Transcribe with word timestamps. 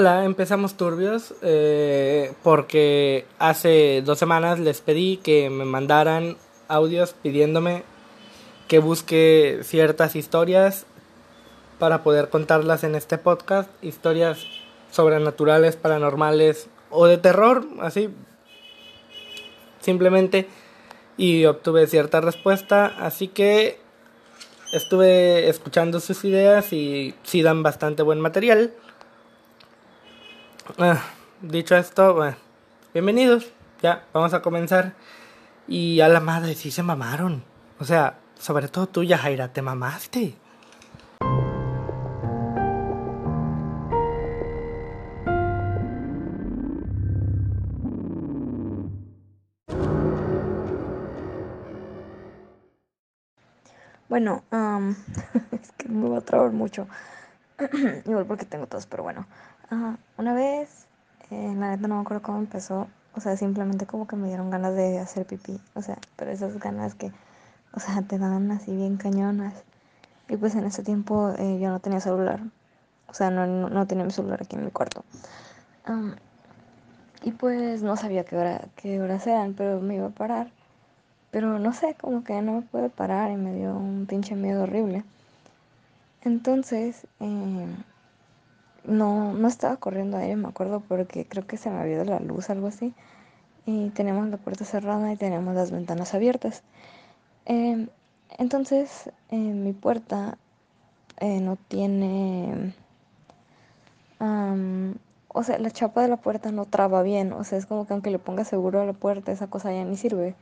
Hola, 0.00 0.24
empezamos 0.24 0.78
turbios 0.78 1.34
eh, 1.42 2.32
porque 2.42 3.26
hace 3.38 4.00
dos 4.02 4.18
semanas 4.18 4.58
les 4.58 4.80
pedí 4.80 5.18
que 5.18 5.50
me 5.50 5.66
mandaran 5.66 6.38
audios 6.68 7.12
pidiéndome 7.12 7.82
que 8.66 8.78
busque 8.78 9.60
ciertas 9.62 10.16
historias 10.16 10.86
para 11.78 12.02
poder 12.02 12.30
contarlas 12.30 12.82
en 12.82 12.94
este 12.94 13.18
podcast, 13.18 13.68
historias 13.84 14.46
sobrenaturales, 14.90 15.76
paranormales 15.76 16.70
o 16.88 17.04
de 17.04 17.18
terror, 17.18 17.66
así 17.82 18.08
simplemente 19.80 20.48
y 21.18 21.44
obtuve 21.44 21.86
cierta 21.86 22.22
respuesta, 22.22 22.86
así 22.86 23.28
que 23.28 23.78
estuve 24.72 25.50
escuchando 25.50 26.00
sus 26.00 26.24
ideas 26.24 26.72
y 26.72 27.14
sí 27.22 27.42
dan 27.42 27.62
bastante 27.62 28.02
buen 28.02 28.18
material. 28.22 28.72
Ah, 30.78 31.00
dicho 31.40 31.74
esto, 31.74 32.14
bueno, 32.14 32.36
bienvenidos. 32.92 33.50
Ya, 33.82 34.04
vamos 34.12 34.34
a 34.34 34.42
comenzar. 34.42 34.92
Y 35.66 36.00
a 36.00 36.08
la 36.08 36.20
madre, 36.20 36.54
sí 36.54 36.70
se 36.70 36.82
mamaron. 36.82 37.42
O 37.78 37.84
sea, 37.84 38.18
sobre 38.38 38.68
todo 38.68 38.86
tú, 38.86 39.04
Jaira, 39.08 39.52
te 39.52 39.62
mamaste. 39.62 40.34
Bueno, 54.08 54.42
es 55.52 55.72
que 55.78 55.88
me 55.88 56.08
va 56.08 56.18
a 56.18 56.20
trabar 56.20 56.50
mucho. 56.52 56.86
Igual 58.06 58.26
porque 58.26 58.44
tengo 58.44 58.66
tos, 58.66 58.86
pero 58.86 59.02
bueno. 59.02 59.26
Una 60.16 60.34
vez, 60.34 60.86
eh, 61.30 61.54
la 61.56 61.70
neta 61.70 61.88
no 61.88 61.96
me 61.96 62.00
acuerdo 62.02 62.22
cómo 62.22 62.38
empezó. 62.38 62.88
O 63.14 63.20
sea, 63.20 63.36
simplemente 63.36 63.86
como 63.86 64.06
que 64.06 64.16
me 64.16 64.28
dieron 64.28 64.50
ganas 64.50 64.74
de 64.74 64.98
hacer 64.98 65.26
pipí. 65.26 65.60
O 65.74 65.82
sea, 65.82 65.98
pero 66.16 66.30
esas 66.30 66.58
ganas 66.58 66.94
que, 66.94 67.12
o 67.72 67.80
sea, 67.80 68.02
te 68.02 68.18
dan 68.18 68.50
así 68.50 68.74
bien 68.74 68.96
cañonas. 68.96 69.54
Y 70.28 70.36
pues 70.36 70.54
en 70.54 70.64
ese 70.64 70.82
tiempo 70.82 71.30
eh, 71.38 71.58
yo 71.60 71.70
no 71.70 71.80
tenía 71.80 72.00
celular. 72.00 72.40
O 73.08 73.14
sea, 73.14 73.30
no, 73.30 73.46
no, 73.46 73.86
tenía 73.86 74.04
mi 74.04 74.12
celular 74.12 74.40
aquí 74.42 74.56
en 74.56 74.64
mi 74.64 74.70
cuarto. 74.70 75.04
y 77.22 77.32
pues 77.32 77.82
no 77.82 77.96
sabía 77.96 78.24
qué, 78.24 78.36
hora, 78.36 78.68
qué 78.76 79.00
horas 79.00 79.26
eran, 79.26 79.54
pero 79.54 79.80
me 79.80 79.96
iba 79.96 80.06
a 80.06 80.10
parar. 80.10 80.50
Pero 81.32 81.58
no 81.58 81.72
sé, 81.72 81.94
como 82.00 82.24
que 82.24 82.40
no 82.42 82.52
me 82.52 82.62
pude 82.62 82.90
parar 82.90 83.30
y 83.30 83.36
me 83.36 83.54
dio 83.54 83.74
un 83.74 84.06
pinche 84.06 84.36
miedo 84.36 84.64
horrible. 84.64 85.04
Entonces, 86.22 87.06
eh, 87.20 87.66
no, 88.84 89.32
no 89.32 89.48
estaba 89.48 89.76
corriendo 89.76 90.16
aire, 90.16 90.36
me 90.36 90.48
acuerdo, 90.48 90.80
porque 90.80 91.26
creo 91.26 91.46
que 91.46 91.56
se 91.56 91.70
me 91.70 91.78
había 91.78 91.94
ido 91.96 92.04
la 92.04 92.20
luz, 92.20 92.50
algo 92.50 92.68
así. 92.68 92.94
Y 93.66 93.90
tenemos 93.90 94.28
la 94.28 94.36
puerta 94.38 94.64
cerrada 94.64 95.12
y 95.12 95.16
tenemos 95.16 95.54
las 95.54 95.70
ventanas 95.70 96.14
abiertas. 96.14 96.62
Em, 97.46 97.88
entonces, 98.38 99.10
mi 99.30 99.72
puerta 99.72 100.38
eh, 101.18 101.40
no 101.40 101.56
tiene... 101.56 102.74
o 105.32 105.42
sea, 105.44 105.58
la 105.58 105.70
chapa 105.70 106.02
de 106.02 106.08
la 106.08 106.16
puerta 106.16 106.50
no 106.52 106.64
traba 106.64 107.02
bien. 107.02 107.32
O 107.32 107.44
sea, 107.44 107.58
es 107.58 107.66
como 107.66 107.86
que 107.86 107.92
aunque 107.94 108.10
le 108.10 108.18
ponga 108.18 108.44
seguro 108.44 108.80
a 108.80 108.86
la 108.86 108.92
puerta, 108.92 109.32
esa 109.32 109.48
cosa 109.48 109.72
ya 109.72 109.84
ni 109.84 109.96
sirve. 109.96 110.34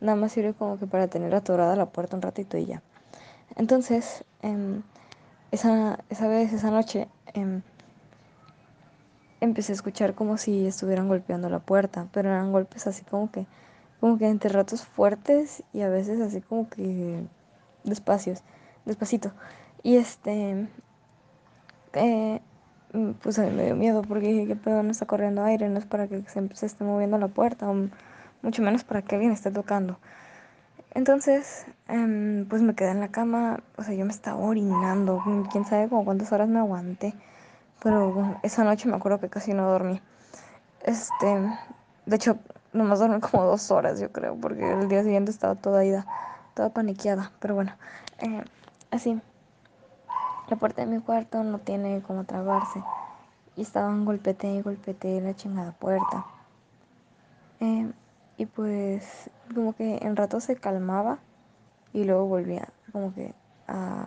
Nada 0.00 0.16
más 0.16 0.32
sirve 0.32 0.54
como 0.54 0.78
que 0.78 0.86
para 0.86 1.08
tener 1.08 1.34
atorada 1.34 1.76
la 1.76 1.86
puerta 1.86 2.16
un 2.16 2.22
ratito 2.22 2.58
y 2.58 2.66
ya. 2.66 2.82
Entonces, 3.56 4.24
em, 4.42 4.82
esa, 5.52 5.98
esa 6.10 6.28
vez, 6.28 6.52
esa 6.52 6.70
noche, 6.70 7.08
em, 7.34 7.62
empecé 9.42 9.72
a 9.72 9.74
escuchar 9.74 10.14
como 10.14 10.38
si 10.38 10.66
estuvieran 10.66 11.08
golpeando 11.08 11.48
la 11.50 11.58
puerta, 11.58 12.06
pero 12.12 12.30
eran 12.30 12.52
golpes 12.52 12.86
así 12.86 13.04
como 13.04 13.30
que, 13.30 13.46
como 14.00 14.16
que 14.16 14.28
entre 14.28 14.50
ratos 14.50 14.84
fuertes 14.84 15.64
y 15.72 15.82
a 15.82 15.88
veces 15.88 16.20
así 16.20 16.40
como 16.40 16.68
que 16.68 17.24
despacios, 17.84 18.42
despacito. 18.84 19.32
Y 19.82 19.96
este, 19.96 20.68
eh, 21.94 22.40
pues 23.20 23.38
a 23.40 23.42
mí 23.42 23.50
me 23.50 23.64
dio 23.64 23.74
miedo 23.74 24.02
porque 24.02 24.28
dije, 24.28 24.46
¿qué 24.46 24.56
pedo? 24.56 24.82
No 24.84 24.92
está 24.92 25.06
corriendo 25.06 25.42
aire, 25.42 25.68
no 25.68 25.78
es 25.78 25.86
para 25.86 26.06
que 26.06 26.22
se, 26.28 26.66
esté 26.66 26.84
moviendo 26.84 27.18
la 27.18 27.28
puerta 27.28 27.66
mucho 28.42 28.62
menos 28.62 28.84
para 28.84 29.02
que 29.02 29.16
alguien 29.16 29.32
esté 29.32 29.50
tocando. 29.50 29.98
Entonces, 30.94 31.66
em, 31.88 32.46
pues 32.48 32.62
me 32.62 32.74
quedé 32.74 32.90
en 32.90 33.00
la 33.00 33.08
cama, 33.08 33.60
o 33.76 33.82
sea, 33.82 33.94
yo 33.94 34.04
me 34.04 34.12
estaba 34.12 34.36
orinando, 34.38 35.22
quién 35.50 35.64
sabe 35.64 35.88
como 35.88 36.04
cuántas 36.04 36.32
horas 36.32 36.48
me 36.48 36.58
aguanté, 36.58 37.14
pero 37.82 38.38
esa 38.42 38.64
noche 38.64 38.88
me 38.88 38.96
acuerdo 38.96 39.18
que 39.20 39.28
casi 39.28 39.52
no 39.52 39.68
dormí. 39.68 40.00
Este, 40.84 41.26
de 42.06 42.16
hecho, 42.16 42.38
nomás 42.72 43.00
dormí 43.00 43.20
como 43.20 43.44
dos 43.44 43.70
horas, 43.70 44.00
yo 44.00 44.12
creo, 44.12 44.36
porque 44.36 44.72
el 44.72 44.88
día 44.88 45.02
siguiente 45.02 45.30
estaba 45.30 45.54
toda 45.54 45.84
ida, 45.84 46.06
toda 46.54 46.70
paniqueada, 46.70 47.32
pero 47.40 47.54
bueno, 47.54 47.72
eh, 48.18 48.44
así. 48.90 49.20
La 50.48 50.56
puerta 50.56 50.84
de 50.84 50.86
mi 50.86 51.00
cuarto 51.00 51.42
no 51.44 51.58
tiene 51.58 52.02
como 52.02 52.24
trabarse 52.24 52.82
y 53.56 53.62
estaban 53.62 54.04
golpete 54.04 54.48
y 54.48 54.60
golpete 54.60 55.20
la 55.20 55.34
chingada 55.34 55.72
puerta. 55.72 56.26
Eh, 57.60 57.90
y 58.36 58.46
pues 58.46 59.30
como 59.54 59.72
que 59.74 59.98
en 60.02 60.16
rato 60.16 60.40
se 60.40 60.56
calmaba 60.56 61.18
y 61.92 62.04
luego 62.04 62.26
volvía 62.26 62.68
como 62.92 63.14
que 63.14 63.34
a... 63.68 64.06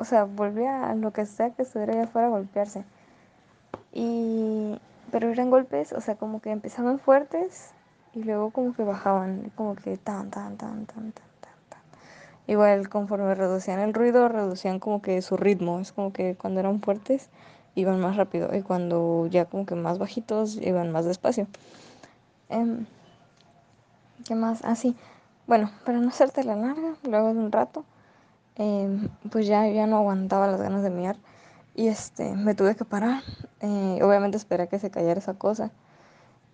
O 0.00 0.04
sea, 0.04 0.24
volvía 0.24 0.88
a 0.88 0.94
lo 0.94 1.12
que 1.12 1.26
sea 1.26 1.50
que 1.50 1.62
estuviera 1.62 1.92
allá 1.92 2.04
afuera 2.04 2.28
a 2.28 2.30
golpearse. 2.30 2.84
Y... 3.92 4.80
Pero 5.12 5.28
eran 5.28 5.50
golpes, 5.50 5.92
o 5.92 6.00
sea, 6.00 6.14
como 6.14 6.40
que 6.40 6.50
empezaban 6.50 6.98
fuertes 6.98 7.72
y 8.14 8.22
luego 8.22 8.50
como 8.50 8.74
que 8.74 8.82
bajaban, 8.82 9.52
como 9.56 9.74
que 9.74 9.96
tan, 9.98 10.30
tan, 10.30 10.56
tan, 10.56 10.86
tan, 10.86 11.12
tan, 11.12 11.12
tan, 11.12 11.52
tan. 11.68 11.80
Igual 12.46 12.88
conforme 12.88 13.34
reducían 13.34 13.80
el 13.80 13.92
ruido, 13.92 14.28
reducían 14.28 14.78
como 14.78 15.02
que 15.02 15.20
su 15.20 15.36
ritmo. 15.36 15.80
Es 15.80 15.92
como 15.92 16.12
que 16.12 16.34
cuando 16.36 16.60
eran 16.60 16.80
fuertes 16.80 17.28
iban 17.74 18.00
más 18.00 18.16
rápido 18.16 18.54
y 18.56 18.62
cuando 18.62 19.26
ya 19.26 19.44
como 19.44 19.66
que 19.66 19.74
más 19.74 19.98
bajitos 19.98 20.56
iban 20.62 20.92
más 20.92 21.04
despacio. 21.04 21.46
Eh, 22.48 22.84
¿Qué 24.24 24.34
más? 24.34 24.60
Ah, 24.64 24.76
sí. 24.76 24.96
Bueno, 25.46 25.70
para 25.84 25.98
no 25.98 26.08
hacerte 26.08 26.44
la 26.44 26.56
larga, 26.56 26.94
luego 27.02 27.34
de 27.34 27.40
un 27.40 27.52
rato, 27.52 27.84
em, 28.56 29.08
pues 29.30 29.46
ya, 29.46 29.66
ya 29.68 29.86
no 29.86 29.98
aguantaba 29.98 30.46
las 30.46 30.60
ganas 30.60 30.82
de 30.82 30.90
mirar. 30.90 31.16
Y 31.74 31.88
este, 31.88 32.34
me 32.34 32.54
tuve 32.54 32.76
que 32.76 32.84
parar. 32.84 33.22
Eh, 33.60 34.00
obviamente 34.02 34.36
esperé 34.36 34.64
a 34.64 34.66
que 34.68 34.78
se 34.78 34.90
callara 34.90 35.20
esa 35.20 35.34
cosa. 35.34 35.70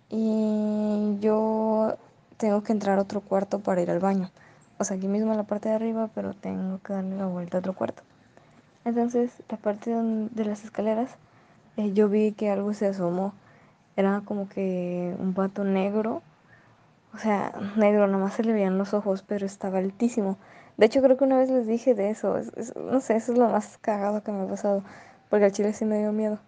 Y 0.09 1.17
yo 1.19 1.97
tengo 2.37 2.63
que 2.63 2.71
entrar 2.71 2.99
a 2.99 3.01
otro 3.01 3.21
cuarto 3.21 3.59
para 3.59 3.81
ir 3.81 3.91
al 3.91 3.99
baño. 3.99 4.31
O 4.79 4.83
sea, 4.83 4.97
aquí 4.97 5.07
mismo 5.07 5.31
en 5.31 5.37
la 5.37 5.43
parte 5.43 5.69
de 5.69 5.75
arriba, 5.75 6.09
pero 6.13 6.33
tengo 6.33 6.79
que 6.81 6.93
darle 6.93 7.17
la 7.17 7.25
vuelta 7.27 7.57
a 7.57 7.59
otro 7.59 7.73
cuarto. 7.73 8.03
Entonces, 8.85 9.31
la 9.49 9.57
parte 9.57 9.91
de 9.91 10.45
las 10.45 10.63
escaleras, 10.63 11.15
eh, 11.77 11.93
yo 11.93 12.09
vi 12.09 12.31
que 12.31 12.49
algo 12.49 12.73
se 12.73 12.87
asomó. 12.87 13.33
Era 13.95 14.21
como 14.25 14.47
que 14.47 15.15
un 15.19 15.33
pato 15.33 15.63
negro 15.63 16.21
o 17.13 17.17
sea, 17.19 17.51
negro, 17.75 18.07
nomás 18.07 18.35
se 18.35 18.43
le 18.43 18.53
veían 18.53 18.77
los 18.77 18.93
ojos, 18.93 19.23
pero 19.27 19.45
estaba 19.45 19.79
altísimo. 19.79 20.37
De 20.77 20.85
hecho, 20.85 21.01
creo 21.01 21.17
que 21.17 21.23
una 21.23 21.37
vez 21.37 21.49
les 21.49 21.65
dije 21.67 21.95
de 21.95 22.09
eso. 22.09 22.39
no 22.75 22.99
sé, 23.01 23.15
eso 23.15 23.33
es 23.33 23.37
lo 23.37 23.49
más 23.49 23.77
cagado 23.79 24.23
que 24.23 24.31
me 24.31 24.43
ha 24.43 24.47
pasado. 24.47 24.83
Porque 25.29 25.45
al 25.45 25.51
chile 25.51 25.73
sí 25.73 25.85
me 25.85 25.99
dio 25.99 26.11
miedo. 26.11 26.39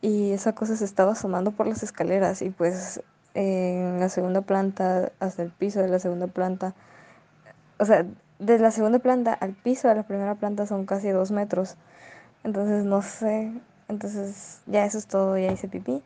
Y 0.00 0.32
esa 0.32 0.54
cosa 0.54 0.76
se 0.76 0.84
estaba 0.84 1.12
asomando 1.12 1.52
por 1.52 1.66
las 1.66 1.82
escaleras. 1.82 2.42
Y 2.42 2.50
pues 2.50 3.02
en 3.34 4.00
la 4.00 4.08
segunda 4.08 4.42
planta, 4.42 5.12
hasta 5.20 5.42
el 5.42 5.50
piso 5.50 5.80
de 5.80 5.88
la 5.88 5.98
segunda 5.98 6.26
planta. 6.26 6.74
O 7.78 7.84
sea, 7.86 8.06
de 8.38 8.58
la 8.58 8.70
segunda 8.70 8.98
planta 8.98 9.32
al 9.32 9.54
piso 9.54 9.88
de 9.88 9.94
la 9.94 10.02
primera 10.04 10.34
planta 10.34 10.66
son 10.66 10.86
casi 10.86 11.08
dos 11.10 11.30
metros. 11.30 11.76
Entonces, 12.44 12.84
no 12.84 13.02
sé. 13.02 13.52
Entonces, 13.88 14.60
ya 14.66 14.84
eso 14.84 14.98
es 14.98 15.06
todo. 15.06 15.38
Ya 15.38 15.50
hice 15.50 15.68
pipí. 15.68 16.02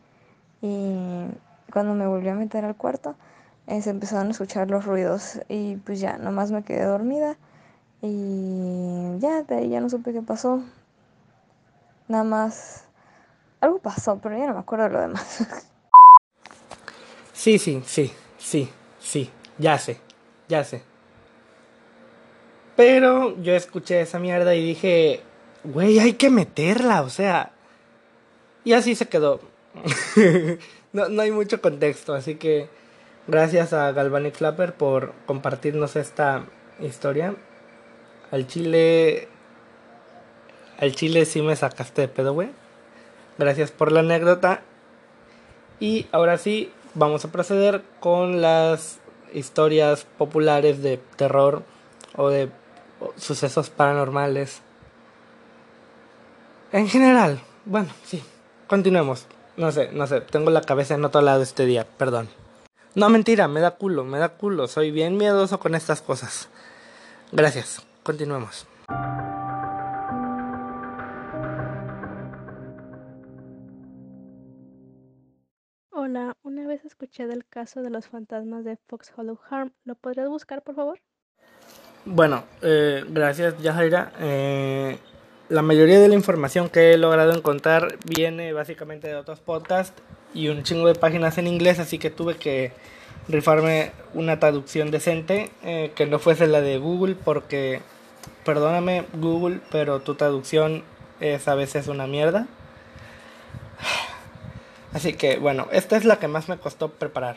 Y 0.61 1.27
cuando 1.73 1.95
me 1.95 2.07
volví 2.07 2.29
a 2.29 2.35
meter 2.35 2.65
al 2.65 2.77
cuarto 2.77 3.17
eh, 3.67 3.81
se 3.83 3.91
empezaron 3.91 4.29
a 4.29 4.31
escuchar 4.31 4.71
los 4.71 4.85
ruidos 4.85 5.41
y 5.49 5.77
pues 5.77 6.01
ya, 6.01 6.19
nomás 6.19 6.51
me 6.51 6.63
quedé 6.63 6.85
dormida 6.85 7.37
y 8.03 9.19
ya, 9.19 9.43
de 9.43 9.55
ahí 9.55 9.69
ya 9.71 9.81
no 9.81 9.89
supe 9.89 10.13
qué 10.13 10.21
pasó. 10.21 10.63
Nada 12.09 12.25
más, 12.25 12.85
algo 13.61 13.79
pasó, 13.79 14.19
pero 14.23 14.37
ya 14.37 14.47
no 14.47 14.55
me 14.55 14.61
acuerdo 14.61 14.85
de 14.85 14.91
lo 14.91 15.01
demás. 15.01 15.47
Sí, 17.35 17.59
sí, 17.59 17.83
sí, 17.85 18.13
sí, 18.39 18.71
sí, 19.01 19.29
ya 19.59 19.77
sé, 19.77 19.99
ya 20.49 20.63
sé. 20.63 20.85
Pero 22.77 23.37
yo 23.43 23.55
escuché 23.55 24.01
esa 24.01 24.21
mierda 24.21 24.55
y 24.55 24.63
dije, 24.63 25.23
güey, 25.65 25.99
hay 25.99 26.13
que 26.13 26.31
meterla, 26.31 27.03
o 27.03 27.09
sea. 27.09 27.51
Y 28.63 28.75
así 28.75 28.95
se 28.95 29.09
quedó. 29.09 29.41
no, 30.93 31.09
no 31.09 31.23
hay 31.23 31.33
mucho 31.33 31.61
contexto, 31.61 32.15
así 32.15 32.37
que 32.37 32.69
Gracias 33.29 33.73
a 33.73 33.93
Galvanic 33.93 34.35
Flapper 34.35 34.75
por 34.75 35.13
compartirnos 35.27 35.95
esta 35.95 36.45
historia. 36.81 37.37
Al 38.33 38.49
chile. 38.49 39.29
Al 40.81 40.97
chile 40.97 41.25
sí 41.27 41.43
me 41.43 41.55
sacaste 41.55 42.01
de 42.01 42.09
pedo, 42.09 42.33
güey. 42.33 42.49
Gracias 43.39 43.71
por 43.71 43.93
la 43.93 44.01
anécdota. 44.01 44.63
Y 45.79 46.07
ahora 46.11 46.39
sí, 46.39 46.73
vamos 46.95 47.25
a 47.25 47.31
proceder 47.31 47.83
con 48.01 48.41
las 48.41 48.99
historias 49.33 50.07
populares 50.19 50.83
de 50.83 50.99
terror 51.17 51.63
o 52.17 52.29
de 52.29 52.51
sucesos 53.17 53.71
paranormales. 53.71 54.63
En 56.73 56.89
general, 56.89 57.41
bueno, 57.65 57.91
sí, 58.05 58.23
continuemos. 58.67 59.27
No 59.57 59.71
sé, 59.73 59.91
no 59.93 60.07
sé, 60.07 60.23
tengo 60.23 60.51
la 60.51 60.63
cabeza 60.63 60.95
en 60.95 61.05
otro 61.05 61.21
lado 61.21 61.43
este 61.43 61.67
día, 61.67 61.87
perdón. 61.99 62.29
No, 62.95 63.11
mentira, 63.11 63.47
me 63.49 63.61
da 63.61 63.73
culo, 63.73 64.05
me 64.05 64.19
da 64.19 64.31
culo, 64.31 64.69
soy 64.69 64.91
bien 64.91 65.19
miedoso 65.19 65.61
con 65.61 65.75
estas 65.75 66.01
cosas. 66.01 66.49
Gracias, 67.33 67.83
continuemos. 68.03 68.67
Hola, 75.91 76.37
una 76.43 76.67
vez 76.67 76.85
escuché 76.85 77.27
del 77.27 77.47
caso 77.47 77.83
de 77.83 77.91
los 77.91 78.09
fantasmas 78.09 78.65
de 78.65 78.77
Fox 78.89 79.13
Hollow 79.17 79.39
Harm. 79.49 79.73
¿Lo 79.85 79.95
podrías 79.95 80.29
buscar, 80.29 80.63
por 80.63 80.75
favor? 80.75 81.01
Bueno, 82.05 82.45
eh, 82.63 83.05
gracias, 83.09 83.61
Yajaira. 83.63 84.13
Eh, 84.19 84.99
la 85.49 85.63
mayoría 85.63 86.01
de 86.01 86.09
la 86.09 86.15
información 86.15 86.69
que 86.69 86.93
he 86.93 86.99
logrado 86.99 87.33
encontrar 87.33 87.99
viene 88.05 88.53
básicamente 88.53 89.07
de 89.07 89.15
otros 89.17 89.41
podcasts 89.41 90.03
y 90.35 90.49
un 90.49 90.63
chingo 90.63 90.89
de 90.89 90.95
páginas 90.95 91.39
en 91.39 91.47
inglés, 91.47 91.79
así 91.79 91.99
que 91.99 92.11
tuve 92.11 92.37
que 92.37 92.73
rifarme 93.29 93.93
una 94.15 94.41
traducción 94.41 94.91
decente 94.91 95.51
eh, 95.63 95.93
que 95.95 96.07
no 96.07 96.19
fuese 96.19 96.47
la 96.47 96.61
de 96.61 96.79
Google 96.79 97.15
porque, 97.15 97.81
perdóname 98.45 99.05
Google, 99.15 99.61
pero 99.71 100.01
tu 100.01 100.15
traducción 100.15 100.83
es 101.21 101.49
a 101.49 101.55
veces 101.55 101.89
una 101.89 102.07
mierda. 102.07 102.47
Así 104.93 105.15
que 105.15 105.39
bueno, 105.39 105.69
esta 105.73 105.97
es 105.97 106.05
la 106.05 106.19
que 106.19 106.29
más 106.29 106.49
me 106.49 106.59
costó 106.59 106.89
preparar. 106.89 107.37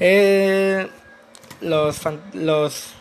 Eh, 0.00 0.88
los, 1.60 2.00
los 2.34 2.94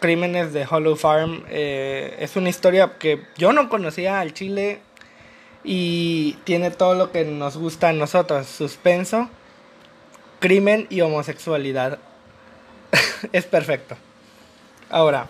crímenes 0.00 0.52
de 0.52 0.66
Hollow 0.68 0.96
Farm 0.96 1.44
eh, 1.48 2.16
es 2.20 2.36
una 2.36 2.48
historia 2.48 2.98
que 2.98 3.24
yo 3.36 3.52
no 3.52 3.68
conocía 3.68 4.20
al 4.20 4.34
Chile 4.34 4.80
y 5.64 6.34
tiene 6.44 6.70
todo 6.70 6.94
lo 6.94 7.10
que 7.10 7.24
nos 7.24 7.56
gusta 7.56 7.88
a 7.88 7.92
nosotros, 7.92 8.46
suspenso, 8.46 9.28
crimen 10.40 10.86
y 10.88 11.00
homosexualidad. 11.00 11.98
es 13.32 13.44
perfecto. 13.44 13.96
Ahora, 14.88 15.28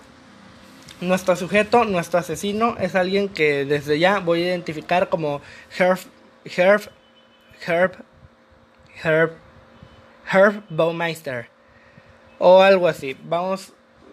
nuestro 1.00 1.37
sujeto, 1.37 1.85
nuestro 1.85 2.19
asesino, 2.19 2.77
es 2.79 2.95
alguien 2.95 3.29
que 3.29 3.65
desde 3.65 3.99
ya 3.99 4.21
voy 4.21 4.43
a 4.43 4.49
identificar 4.49 5.09
como 5.09 5.41
Herb, 5.79 5.99
Herb, 6.45 6.91
Herb, 7.67 7.93
Herb, 9.03 9.33
Herb 10.31 10.62
Baumeister. 10.69 11.49
O 12.39 12.62
algo 12.62 12.87
así. 12.87 13.17
Vamos 13.25 13.73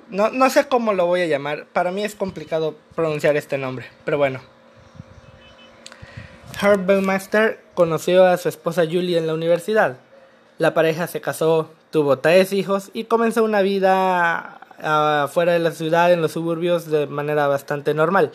no, 0.09 0.29
no 0.29 0.49
sé 0.49 0.67
cómo 0.67 0.93
lo 0.93 1.05
voy 1.07 1.21
a 1.21 1.27
llamar. 1.27 1.65
Para 1.73 1.91
mí 1.91 2.03
es 2.03 2.15
complicado 2.15 2.75
pronunciar 2.95 3.35
este 3.37 3.57
nombre. 3.57 3.85
Pero 4.03 4.17
bueno. 4.17 4.41
Herb 6.61 6.89
Master 7.01 7.59
conoció 7.73 8.25
a 8.25 8.37
su 8.37 8.47
esposa 8.47 8.83
Julie 8.85 9.17
en 9.17 9.27
la 9.27 9.33
universidad. 9.33 9.97
La 10.57 10.73
pareja 10.73 11.07
se 11.07 11.19
casó, 11.19 11.69
tuvo 11.91 12.19
tres 12.19 12.53
hijos 12.53 12.91
y 12.93 13.05
comenzó 13.05 13.43
una 13.43 13.61
vida 13.61 14.61
afuera 14.81 15.53
de 15.53 15.59
la 15.59 15.71
ciudad, 15.71 16.11
en 16.11 16.21
los 16.21 16.31
suburbios, 16.31 16.89
de 16.89 17.07
manera 17.07 17.47
bastante 17.47 17.93
normal. 17.93 18.31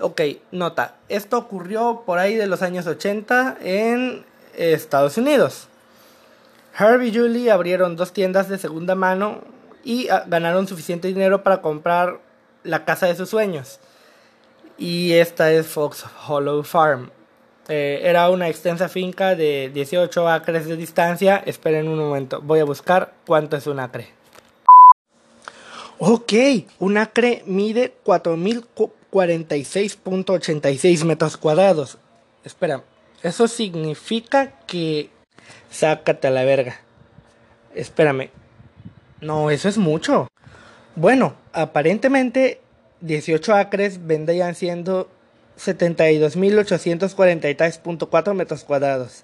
Ok, 0.00 0.20
nota, 0.50 0.96
esto 1.08 1.38
ocurrió 1.38 2.02
por 2.06 2.18
ahí 2.18 2.34
de 2.34 2.46
los 2.46 2.62
años 2.62 2.86
80 2.86 3.58
en 3.62 4.24
Estados 4.54 5.18
Unidos. 5.18 5.68
Herb 6.78 7.02
y 7.02 7.14
Julie 7.14 7.50
abrieron 7.50 7.96
dos 7.96 8.12
tiendas 8.12 8.48
de 8.48 8.58
segunda 8.58 8.94
mano 8.94 9.40
y 9.84 10.08
ah, 10.08 10.24
ganaron 10.26 10.66
suficiente 10.66 11.08
dinero 11.08 11.42
para 11.42 11.60
comprar 11.60 12.20
la 12.64 12.84
casa 12.84 13.06
de 13.06 13.16
sus 13.16 13.28
sueños. 13.28 13.80
Y 14.78 15.12
esta 15.12 15.52
es 15.52 15.66
Fox 15.66 16.04
Hollow 16.26 16.62
Farm. 16.62 17.10
Eh, 17.68 18.00
era 18.02 18.28
una 18.30 18.48
extensa 18.48 18.88
finca 18.88 19.34
de 19.34 19.70
18 19.72 20.28
acres 20.28 20.66
de 20.66 20.76
distancia. 20.76 21.42
Esperen 21.44 21.88
un 21.88 21.98
momento, 21.98 22.40
voy 22.40 22.60
a 22.60 22.64
buscar 22.64 23.12
cuánto 23.26 23.56
es 23.56 23.66
un 23.66 23.78
acre. 23.78 24.08
Ok, 26.04 26.32
un 26.80 26.98
acre 26.98 27.44
mide 27.46 27.94
4046.86 28.04 31.04
metros 31.04 31.36
cuadrados. 31.36 31.98
Espera, 32.44 32.82
eso 33.22 33.46
significa 33.46 34.58
que... 34.66 35.10
Sácate 35.70 36.26
a 36.26 36.32
la 36.32 36.42
verga. 36.42 36.80
Espérame, 37.76 38.30
no, 39.20 39.52
eso 39.52 39.68
es 39.68 39.78
mucho. 39.78 40.26
Bueno, 40.96 41.36
aparentemente 41.52 42.60
18 43.02 43.54
acres 43.54 44.04
vendrían 44.04 44.56
siendo 44.56 45.08
72.843.4 45.56 48.34
metros 48.34 48.64
cuadrados. 48.64 49.22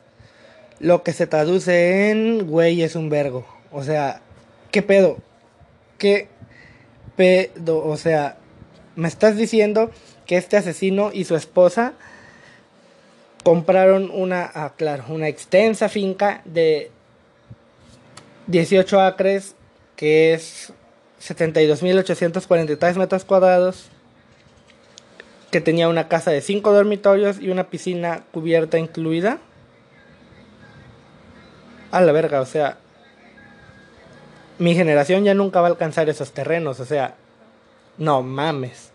Lo 0.78 1.02
que 1.02 1.12
se 1.12 1.26
traduce 1.26 2.10
en, 2.10 2.46
güey, 2.46 2.84
es 2.84 2.94
un 2.94 3.10
vergo. 3.10 3.44
O 3.72 3.82
sea, 3.82 4.20
¿qué 4.70 4.82
pedo? 4.82 5.16
¿Qué 5.98 6.28
O 7.66 7.96
sea, 7.96 8.36
me 8.94 9.08
estás 9.08 9.36
diciendo 9.36 9.90
que 10.26 10.36
este 10.36 10.56
asesino 10.56 11.10
y 11.12 11.24
su 11.24 11.34
esposa 11.34 11.94
compraron 13.42 14.10
una, 14.12 14.50
ah, 14.54 14.72
una 15.08 15.28
extensa 15.28 15.88
finca 15.88 16.42
de 16.44 16.90
18 18.46 19.00
acres 19.00 19.54
que 19.96 20.32
es 20.32 20.72
72.843 21.20 22.94
metros 22.96 23.24
cuadrados, 23.24 23.88
que 25.50 25.60
tenía 25.60 25.88
una 25.88 26.08
casa 26.08 26.30
de 26.30 26.40
5 26.40 26.72
dormitorios 26.72 27.40
y 27.40 27.50
una 27.50 27.68
piscina 27.68 28.22
cubierta 28.30 28.78
incluida. 28.78 29.38
A 31.90 32.00
la 32.00 32.12
verga, 32.12 32.40
o 32.40 32.46
sea, 32.46 32.78
mi 34.58 34.74
generación 34.74 35.24
ya 35.24 35.34
nunca 35.34 35.60
va 35.60 35.68
a 35.68 35.70
alcanzar 35.70 36.08
esos 36.08 36.32
terrenos, 36.32 36.80
o 36.80 36.84
sea, 36.84 37.14
no 37.96 38.22
mames. 38.22 38.90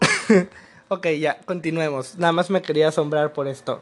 ok, 0.88 1.06
ya, 1.18 1.38
continuemos. 1.44 2.16
Nada 2.18 2.32
más 2.32 2.50
me 2.50 2.62
quería 2.62 2.88
asombrar 2.88 3.32
por 3.32 3.48
esto. 3.48 3.80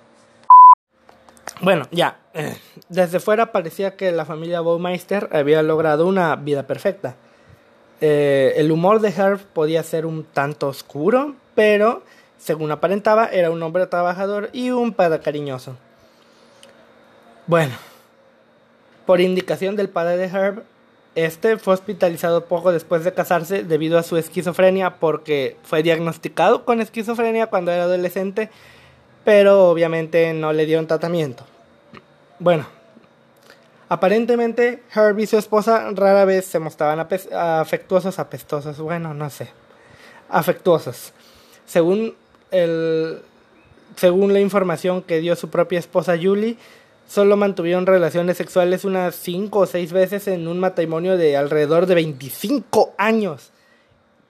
Bueno, 1.61 1.87
ya. 1.91 2.19
Eh, 2.35 2.57
desde 2.89 3.21
fuera 3.21 3.53
parecía 3.53 3.97
que 3.97 4.13
la 4.13 4.25
familia 4.25 4.61
Baumeister 4.61 5.29
había 5.33 5.63
logrado 5.63 6.07
una 6.07 6.37
vida 6.37 6.67
perfecta. 6.67 7.17
Eh, 8.01 8.55
el 8.57 8.71
humor 8.71 9.01
de 9.01 9.09
Herb 9.09 9.41
podía 9.41 9.83
ser 9.83 10.07
un 10.07 10.25
tanto 10.25 10.69
oscuro, 10.69 11.35
pero 11.55 12.03
según 12.39 12.71
aparentaba 12.71 13.27
era 13.27 13.51
un 13.51 13.63
hombre 13.63 13.87
trabajador 13.87 14.51
y 14.53 14.71
un 14.71 14.93
padre 14.93 15.21
cariñoso. 15.21 15.77
Bueno, 17.47 17.75
por 19.09 19.23
indicación 19.23 19.75
del 19.75 19.89
padre 19.89 20.19
de 20.19 20.27
Herb, 20.27 20.65
este 21.15 21.57
fue 21.57 21.73
hospitalizado 21.73 22.45
poco 22.45 22.73
después 22.73 23.05
de 23.05 23.15
casarse 23.15 23.65
debido 23.65 23.97
a 23.97 24.03
su 24.03 24.19
esquizofrenia 24.19 24.97
porque 24.97 25.57
fue 25.63 25.83
diagnosticado 25.83 26.67
con 26.67 26.83
esquizofrenia 26.83 27.47
cuando 27.47 27.73
era 27.73 27.85
adolescente 27.85 28.51
pero 29.25 29.71
obviamente 29.71 30.35
no 30.35 30.53
le 30.53 30.67
dieron 30.67 30.87
tratamiento. 30.87 31.47
Bueno, 32.39 32.67
aparentemente 33.89 34.83
Herb 34.95 35.19
y 35.21 35.27
su 35.27 35.39
esposa 35.39 35.89
rara 35.95 36.27
vez 36.27 36.45
se 36.45 36.59
mostraban 36.59 37.01
afectuosos, 37.01 38.19
apestosos, 38.19 38.79
bueno, 38.79 39.15
no 39.15 39.31
sé, 39.31 39.49
afectuosos. 40.29 41.15
Según 41.65 42.15
el, 42.51 43.23
según 43.97 44.35
la 44.35 44.41
información 44.41 45.01
que 45.01 45.21
dio 45.21 45.35
su 45.35 45.49
propia 45.49 45.79
esposa 45.79 46.15
Julie, 46.23 46.59
solo 47.09 47.37
mantuvieron 47.37 47.87
relaciones 47.87 48.37
sexuales 48.37 48.85
unas 48.85 49.17
5 49.17 49.59
o 49.59 49.67
6 49.67 49.93
veces 49.93 50.29
en 50.29 50.47
un 50.47 50.61
matrimonio 50.61 51.17
de 51.17 51.37
alrededor 51.37 51.87
de 51.87 51.97
25 51.97 52.95
años. 52.99 53.51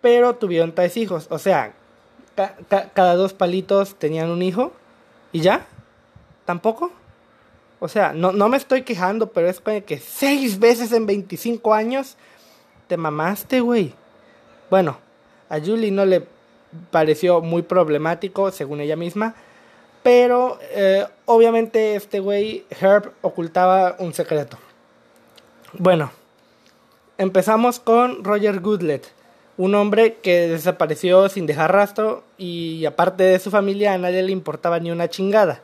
Pero 0.00 0.36
tuvieron 0.36 0.72
tres 0.72 0.96
hijos, 0.96 1.26
o 1.28 1.38
sea, 1.38 1.74
cada 2.94 3.16
dos 3.16 3.34
palitos 3.34 3.96
tenían 3.96 4.30
un 4.30 4.42
hijo. 4.42 4.72
¿Y 5.32 5.40
ya? 5.40 5.66
¿Tampoco? 6.44 6.92
O 7.80 7.88
sea, 7.88 8.12
no, 8.12 8.32
no 8.32 8.48
me 8.48 8.56
estoy 8.56 8.82
quejando, 8.82 9.32
pero 9.32 9.48
es 9.48 9.60
que 9.60 9.98
seis 9.98 10.60
veces 10.60 10.92
en 10.92 11.04
25 11.06 11.74
años 11.74 12.16
te 12.86 12.96
mamaste, 12.96 13.60
güey. 13.60 13.92
Bueno, 14.70 14.98
a 15.48 15.58
Julie 15.58 15.90
no 15.90 16.04
le 16.04 16.26
pareció 16.90 17.40
muy 17.40 17.62
problemático, 17.62 18.50
según 18.52 18.80
ella 18.80 18.96
misma. 18.96 19.34
Pero 20.02 20.58
eh, 20.70 21.06
obviamente 21.26 21.94
este 21.94 22.20
güey, 22.20 22.64
Herb, 22.70 23.12
ocultaba 23.22 23.96
un 23.98 24.14
secreto. 24.14 24.58
Bueno, 25.72 26.10
empezamos 27.18 27.78
con 27.78 28.24
Roger 28.24 28.60
Goodlet, 28.60 29.12
Un 29.56 29.74
hombre 29.74 30.18
que 30.22 30.48
desapareció 30.48 31.28
sin 31.28 31.46
dejar 31.46 31.72
rastro 31.72 32.22
y 32.38 32.84
aparte 32.86 33.24
de 33.24 33.38
su 33.40 33.50
familia 33.50 33.92
a 33.92 33.98
nadie 33.98 34.22
le 34.22 34.30
importaba 34.30 34.78
ni 34.78 34.90
una 34.92 35.08
chingada. 35.08 35.62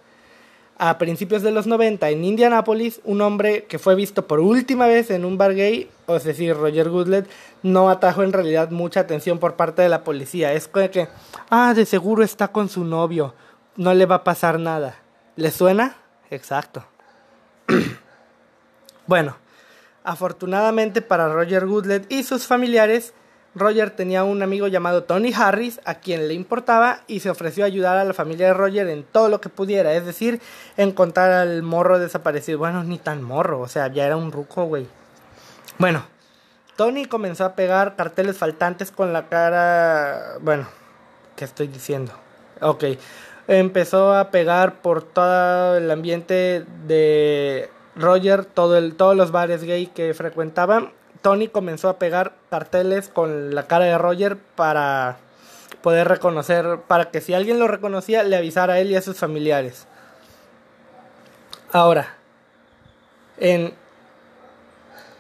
A 0.77 0.99
principios 0.99 1.43
de 1.43 1.53
los 1.53 1.69
90 1.69 2.11
en 2.11 2.25
Indianápolis, 2.25 3.01
un 3.05 3.21
hombre 3.21 3.65
que 3.65 3.79
fue 3.79 3.95
visto 3.95 4.27
por 4.27 4.41
última 4.41 4.89
vez 4.89 5.13
en 5.13 5.25
un 5.25 5.39
bar 5.39 5.55
gay, 5.55 5.89
o 6.07 6.17
es 6.17 6.25
decir, 6.25 6.57
Roger 6.57 6.91
Goodlet, 6.91 7.29
no 7.63 7.89
atrajo 7.89 8.25
en 8.25 8.33
realidad 8.33 8.73
mucha 8.73 9.01
atención 9.01 9.39
por 9.39 9.55
parte 9.55 9.83
de 9.83 9.89
la 9.89 10.03
policía. 10.03 10.53
Es 10.53 10.67
que, 10.67 11.09
ah, 11.49 11.75
de 11.75 11.87
seguro 11.87 12.25
está 12.25 12.49
con 12.49 12.69
su 12.69 12.85
novio, 12.85 13.35
no 13.77 13.95
le 13.95 14.07
va 14.07 14.17
a 14.17 14.25
pasar 14.25 14.59
nada. 14.59 14.97
¿Le 15.37 15.51
suena? 15.51 15.97
Exacto. 16.31 16.85
bueno, 19.07 19.37
afortunadamente 20.05 21.03
para 21.03 21.29
Roger 21.29 21.67
Goodlet 21.67 22.11
y 22.11 22.23
sus 22.23 22.47
familiares, 22.47 23.15
Roger 23.55 23.91
tenía 23.91 24.25
un 24.25 24.43
amigo 24.43 24.67
llamado 24.67 25.05
Tony 25.05 25.33
Harris 25.33 25.81
a 25.85 25.97
quien 25.97 26.27
le 26.27 26.35
importaba 26.35 27.03
y 27.07 27.21
se 27.21 27.31
ofreció 27.31 27.65
a 27.65 27.69
ayudar 27.69 27.97
a 27.97 28.05
la 28.05 28.13
familia 28.13 28.49
de 28.49 28.55
Roger 28.55 28.89
en 28.89 29.05
todo 29.05 29.29
lo 29.29 29.41
que 29.41 29.49
pudiera, 29.49 29.95
es 29.95 30.05
decir, 30.05 30.41
encontrar 30.77 31.31
al 31.31 31.63
morro 31.63 31.99
desaparecido. 31.99 32.59
Bueno, 32.59 32.83
ni 32.83 32.99
tan 32.99 33.23
morro, 33.23 33.61
o 33.61 33.69
sea, 33.69 33.89
ya 33.89 34.07
era 34.07 34.17
un 34.17 34.33
ruco, 34.33 34.65
güey. 34.65 34.87
Bueno, 35.79 36.05
Tony 36.77 37.05
comenzó 37.05 37.45
a 37.45 37.55
pegar 37.55 37.95
carteles 37.97 38.37
faltantes 38.37 38.91
con 38.91 39.13
la 39.13 39.29
cara... 39.29 40.39
Bueno, 40.41 40.67
¿qué 41.37 41.45
estoy 41.45 41.69
diciendo? 41.69 42.13
Ok, 42.61 42.85
empezó 43.49 44.15
a 44.15 44.31
pegar 44.31 44.81
por 44.83 45.03
todo 45.03 45.77
el 45.77 45.91
ambiente 45.91 46.65
de 46.87 47.71
Roger, 47.97 48.45
todo 48.45 48.77
el, 48.77 48.95
todos 48.95 49.17
los 49.17 49.31
bares 49.31 49.65
gay 49.65 49.87
que 49.87 50.15
frecuentaban 50.15 50.91
Tony 51.25 51.49
comenzó 51.49 51.89
a 51.89 51.99
pegar 51.99 52.35
carteles 52.51 53.09
con 53.09 53.55
la 53.55 53.67
cara 53.67 53.87
de 53.87 53.97
Roger 53.97 54.37
para 54.37 55.17
poder 55.81 56.07
reconocer, 56.07 56.81
para 56.87 57.11
que 57.11 57.23
si 57.23 57.33
alguien 57.33 57.59
lo 57.59 57.67
reconocía 57.67 58.23
le 58.25 58.37
avisara 58.37 58.75
a 58.75 58.79
él 58.79 58.91
y 58.91 58.97
a 58.97 59.01
sus 59.01 59.17
familiares. 59.17 59.87
Ahora, 61.73 62.17
en 63.39 63.73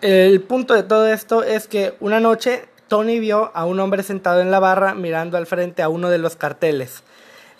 el 0.02 0.42
punto 0.42 0.74
de 0.74 0.82
todo 0.82 1.06
esto 1.06 1.42
es 1.42 1.68
que 1.68 1.94
una 2.00 2.20
noche 2.20 2.68
Tony 2.88 3.18
vio 3.18 3.50
a 3.54 3.64
un 3.64 3.80
hombre 3.80 4.02
sentado 4.02 4.42
en 4.42 4.50
la 4.50 4.60
barra 4.60 4.94
mirando 4.94 5.38
al 5.38 5.46
frente 5.46 5.80
a 5.82 5.88
uno 5.88 6.10
de 6.10 6.18
los 6.18 6.36
carteles. 6.36 7.02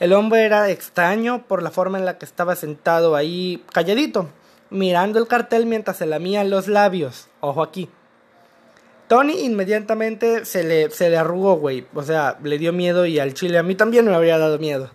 El 0.05 0.13
hombre 0.13 0.45
era 0.45 0.69
extraño 0.69 1.47
por 1.47 1.63
la 1.63 1.71
forma 1.71 1.97
en 1.97 2.05
la 2.05 2.19
que 2.19 2.27
estaba 2.27 2.57
sentado 2.57 3.17
ahí 3.17 3.65
calladito, 3.73 4.29
mirando 4.69 5.19
el 5.19 5.27
cartel 5.27 5.65
mientras 5.65 5.97
se 5.97 6.05
lamía 6.05 6.45
los 6.45 6.69
labios. 6.69 7.29
Ojo 7.41 7.63
aquí. 7.63 7.89
Tony 9.09 9.41
inmediatamente 9.41 10.45
se 10.45 10.63
le, 10.63 10.91
se 10.91 11.09
le 11.09 11.17
arrugó, 11.17 11.57
güey. 11.57 11.87
O 11.95 12.03
sea, 12.03 12.39
le 12.43 12.59
dio 12.59 12.71
miedo 12.71 13.07
y 13.07 13.19
al 13.19 13.33
chile 13.33 13.57
a 13.57 13.63
mí 13.63 13.77
también 13.77 14.05
me 14.05 14.15
habría 14.15 14.37
dado 14.37 14.59
miedo. 14.59 14.91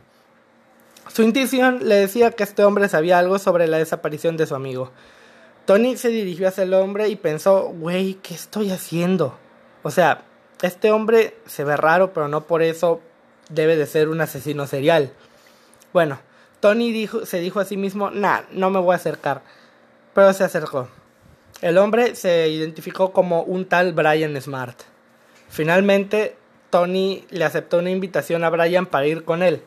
Su 1.12 1.24
intuición 1.24 1.80
le 1.89 1.96
decía 1.96 2.30
que 2.30 2.44
este 2.44 2.63
hombre 2.63 2.88
sabía 2.88 3.18
algo 3.18 3.39
sobre 3.39 3.66
la 3.66 3.80
desaparición 3.80 4.38
de 4.38 4.46
su 4.46 4.54
amigo. 4.54 4.92
Tony 5.66 5.98
se 5.98 6.10
dirigió 6.10 6.48
hacia 6.48 6.66
el 6.66 6.74
hombre 6.75 7.10
y 7.10 7.16
pensó, 7.16 7.63
güey, 7.63 8.13
¿qué 8.22 8.36
estoy 8.36 8.70
haciendo? 8.70 9.39
O 9.82 9.89
sea, 9.89 10.25
este 10.62 10.92
hombre 10.92 11.36
se 11.48 11.63
ve 11.63 11.75
raro, 11.78 12.13
pero 12.13 12.28
no 12.28 12.46
por 12.46 12.62
eso 12.62 13.01
debe 13.50 13.75
de 13.75 13.86
ser 13.86 14.10
un 14.10 14.22
asesino 14.22 14.65
serial. 14.68 15.12
Bueno, 15.91 16.20
Tony 16.60 16.91
dijo, 16.91 17.25
se 17.25 17.39
dijo 17.39 17.60
a 17.60 17.65
sí 17.65 17.77
mismo, 17.77 18.12
nah, 18.12 18.41
no 18.51 18.70
me 18.70 18.79
voy 18.79 18.94
a 18.94 18.98
acercar. 18.98 19.41
Pero 20.13 20.34
se 20.34 20.44
acercó. 20.44 20.88
El 21.62 21.77
hombre 21.77 22.15
se 22.15 22.50
identificó 22.50 23.12
como 23.12 23.44
un 23.44 23.65
tal 23.65 23.94
Brian 23.94 24.39
Smart. 24.41 24.79
Finalmente, 25.50 26.36
Tony 26.70 27.25
le 27.32 27.46
aceptó 27.46 27.79
una 27.79 27.89
invitación 27.89 28.44
a 28.44 28.50
Brian 28.50 28.86
para 28.86 29.08
ir 29.08 29.25
con 29.25 29.44
él. 29.44 29.62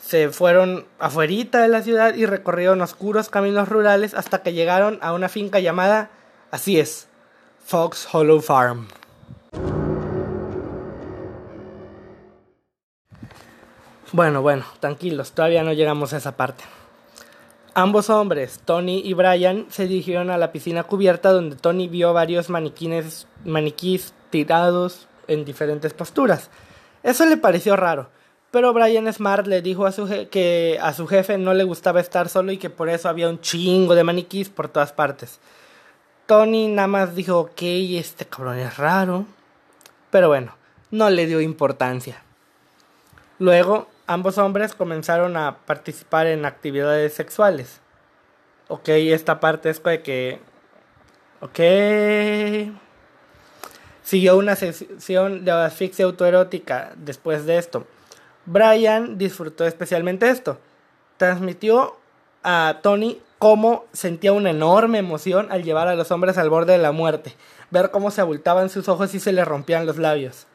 Se 0.00 0.28
fueron 0.30 0.86
afuera 0.98 1.62
de 1.62 1.68
la 1.68 1.82
ciudad 1.82 2.14
y 2.14 2.26
recorrieron 2.26 2.82
oscuros 2.82 3.30
caminos 3.30 3.68
rurales 3.68 4.12
hasta 4.12 4.42
que 4.42 4.52
llegaron 4.52 4.98
a 5.00 5.14
una 5.14 5.28
finca 5.28 5.60
llamada, 5.60 6.10
así 6.50 6.78
es, 6.78 7.06
Fox 7.64 8.06
Hollow 8.12 8.40
Farm. 8.40 8.88
Bueno, 14.14 14.42
bueno, 14.42 14.64
tranquilos, 14.78 15.32
todavía 15.32 15.64
no 15.64 15.72
llegamos 15.72 16.12
a 16.12 16.18
esa 16.18 16.36
parte. 16.36 16.62
Ambos 17.74 18.10
hombres, 18.10 18.60
Tony 18.64 19.02
y 19.04 19.12
Brian, 19.12 19.66
se 19.70 19.88
dirigieron 19.88 20.30
a 20.30 20.38
la 20.38 20.52
piscina 20.52 20.84
cubierta 20.84 21.32
donde 21.32 21.56
Tony 21.56 21.88
vio 21.88 22.12
varios 22.12 22.48
maniquines, 22.48 23.26
maniquís 23.44 24.14
tirados 24.30 25.08
en 25.26 25.44
diferentes 25.44 25.94
posturas. 25.94 26.48
Eso 27.02 27.26
le 27.26 27.38
pareció 27.38 27.74
raro, 27.74 28.08
pero 28.52 28.72
Brian 28.72 29.12
Smart 29.12 29.48
le 29.48 29.62
dijo 29.62 29.84
a 29.84 29.90
su 29.90 30.06
que 30.30 30.78
a 30.80 30.92
su 30.92 31.08
jefe 31.08 31.36
no 31.36 31.52
le 31.52 31.64
gustaba 31.64 31.98
estar 31.98 32.28
solo 32.28 32.52
y 32.52 32.58
que 32.58 32.70
por 32.70 32.88
eso 32.90 33.08
había 33.08 33.28
un 33.28 33.40
chingo 33.40 33.96
de 33.96 34.04
maniquís 34.04 34.48
por 34.48 34.68
todas 34.68 34.92
partes. 34.92 35.40
Tony 36.26 36.68
nada 36.68 36.86
más 36.86 37.16
dijo, 37.16 37.40
ok, 37.40 37.62
este 37.62 38.26
cabrón 38.26 38.60
es 38.60 38.76
raro, 38.76 39.26
pero 40.12 40.28
bueno, 40.28 40.54
no 40.92 41.10
le 41.10 41.26
dio 41.26 41.40
importancia. 41.40 42.22
Luego 43.40 43.88
ambos 44.06 44.38
hombres 44.38 44.74
comenzaron 44.74 45.36
a 45.36 45.58
participar 45.66 46.26
en 46.26 46.44
actividades 46.44 47.14
sexuales. 47.14 47.80
Ok, 48.68 48.88
esta 48.88 49.40
parte 49.40 49.70
es 49.70 49.82
de 49.82 50.02
que... 50.02 50.40
Ok. 51.40 51.60
Siguió 54.02 54.36
una 54.36 54.56
sesión 54.56 55.44
de 55.44 55.50
asfixia 55.50 56.04
autoerótica 56.04 56.92
después 56.96 57.46
de 57.46 57.58
esto. 57.58 57.86
Brian 58.46 59.18
disfrutó 59.18 59.66
especialmente 59.66 60.28
esto. 60.28 60.58
Transmitió 61.16 61.96
a 62.42 62.80
Tony 62.82 63.20
cómo 63.38 63.84
sentía 63.92 64.32
una 64.32 64.50
enorme 64.50 64.98
emoción 64.98 65.48
al 65.50 65.64
llevar 65.64 65.88
a 65.88 65.94
los 65.94 66.10
hombres 66.10 66.38
al 66.38 66.50
borde 66.50 66.72
de 66.72 66.78
la 66.78 66.92
muerte, 66.92 67.34
ver 67.70 67.90
cómo 67.90 68.10
se 68.10 68.20
abultaban 68.20 68.70
sus 68.70 68.88
ojos 68.88 69.14
y 69.14 69.20
se 69.20 69.32
le 69.32 69.44
rompían 69.44 69.86
los 69.86 69.98
labios. 69.98 70.46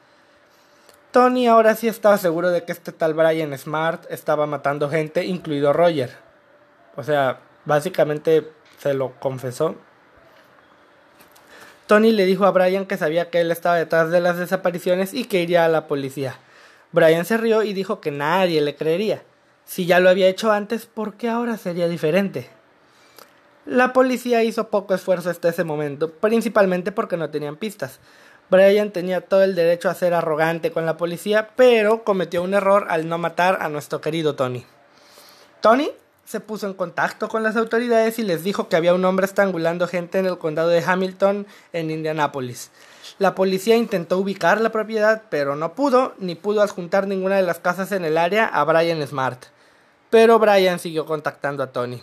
Tony 1.11 1.47
ahora 1.47 1.73
sí 1.75 1.87
estaba 1.87 2.17
seguro 2.19 2.51
de 2.51 2.63
que 2.63 2.71
este 2.71 2.91
tal 2.91 3.15
Brian 3.15 3.57
Smart 3.57 4.05
estaba 4.11 4.45
matando 4.45 4.89
gente, 4.89 5.25
incluido 5.25 5.73
Roger. 5.73 6.11
O 6.95 7.03
sea, 7.03 7.39
básicamente 7.65 8.47
se 8.77 8.93
lo 8.93 9.19
confesó. 9.19 9.75
Tony 11.87 12.11
le 12.11 12.27
dijo 12.27 12.45
a 12.45 12.51
Brian 12.51 12.85
que 12.85 12.97
sabía 12.97 13.31
que 13.31 13.41
él 13.41 13.49
estaba 13.49 13.75
detrás 13.75 14.11
de 14.11 14.21
las 14.21 14.37
desapariciones 14.37 15.15
y 15.15 15.25
que 15.25 15.41
iría 15.41 15.65
a 15.65 15.69
la 15.69 15.87
policía. 15.87 16.35
Brian 16.91 17.25
se 17.25 17.37
rió 17.37 17.63
y 17.63 17.73
dijo 17.73 18.01
que 18.01 18.11
nadie 18.11 18.61
le 18.61 18.75
creería. 18.75 19.23
Si 19.65 19.87
ya 19.87 19.99
lo 19.99 20.09
había 20.09 20.27
hecho 20.27 20.51
antes, 20.51 20.85
¿por 20.85 21.15
qué 21.15 21.29
ahora 21.29 21.57
sería 21.57 21.87
diferente? 21.87 22.49
La 23.65 23.93
policía 23.93 24.43
hizo 24.43 24.69
poco 24.69 24.93
esfuerzo 24.93 25.31
hasta 25.31 25.49
ese 25.49 25.63
momento, 25.63 26.11
principalmente 26.11 26.91
porque 26.91 27.17
no 27.17 27.31
tenían 27.31 27.55
pistas. 27.55 27.99
Brian 28.49 28.91
tenía 28.91 29.21
todo 29.21 29.43
el 29.43 29.53
derecho 29.53 29.89
a 29.89 29.93
ser 29.93 30.13
arrogante 30.13 30.71
con 30.71 30.85
la 30.85 30.97
policía, 30.97 31.49
pero 31.55 32.03
cometió 32.03 32.41
un 32.41 32.55
error 32.55 32.87
al 32.89 33.07
no 33.07 33.17
matar 33.17 33.59
a 33.61 33.69
nuestro 33.69 34.01
querido 34.01 34.35
Tony. 34.35 34.65
Tony 35.61 35.91
se 36.25 36.39
puso 36.39 36.67
en 36.67 36.73
contacto 36.73 37.27
con 37.27 37.43
las 37.43 37.55
autoridades 37.55 38.17
y 38.19 38.23
les 38.23 38.43
dijo 38.43 38.67
que 38.67 38.75
había 38.75 38.93
un 38.93 39.05
hombre 39.05 39.25
estrangulando 39.25 39.87
gente 39.87 40.19
en 40.19 40.25
el 40.25 40.37
condado 40.37 40.69
de 40.69 40.83
Hamilton, 40.83 41.45
en 41.73 41.91
Indianápolis. 41.91 42.71
La 43.19 43.35
policía 43.35 43.75
intentó 43.75 44.17
ubicar 44.17 44.61
la 44.61 44.71
propiedad, 44.71 45.23
pero 45.29 45.55
no 45.55 45.73
pudo, 45.73 46.13
ni 46.19 46.35
pudo 46.35 46.61
adjuntar 46.61 47.07
ninguna 47.07 47.35
de 47.35 47.41
las 47.43 47.59
casas 47.59 47.91
en 47.91 48.05
el 48.05 48.17
área 48.17 48.45
a 48.45 48.63
Brian 48.63 49.05
Smart. 49.05 49.45
Pero 50.09 50.39
Brian 50.39 50.79
siguió 50.79 51.05
contactando 51.05 51.61
a 51.61 51.71
Tony. 51.71 52.01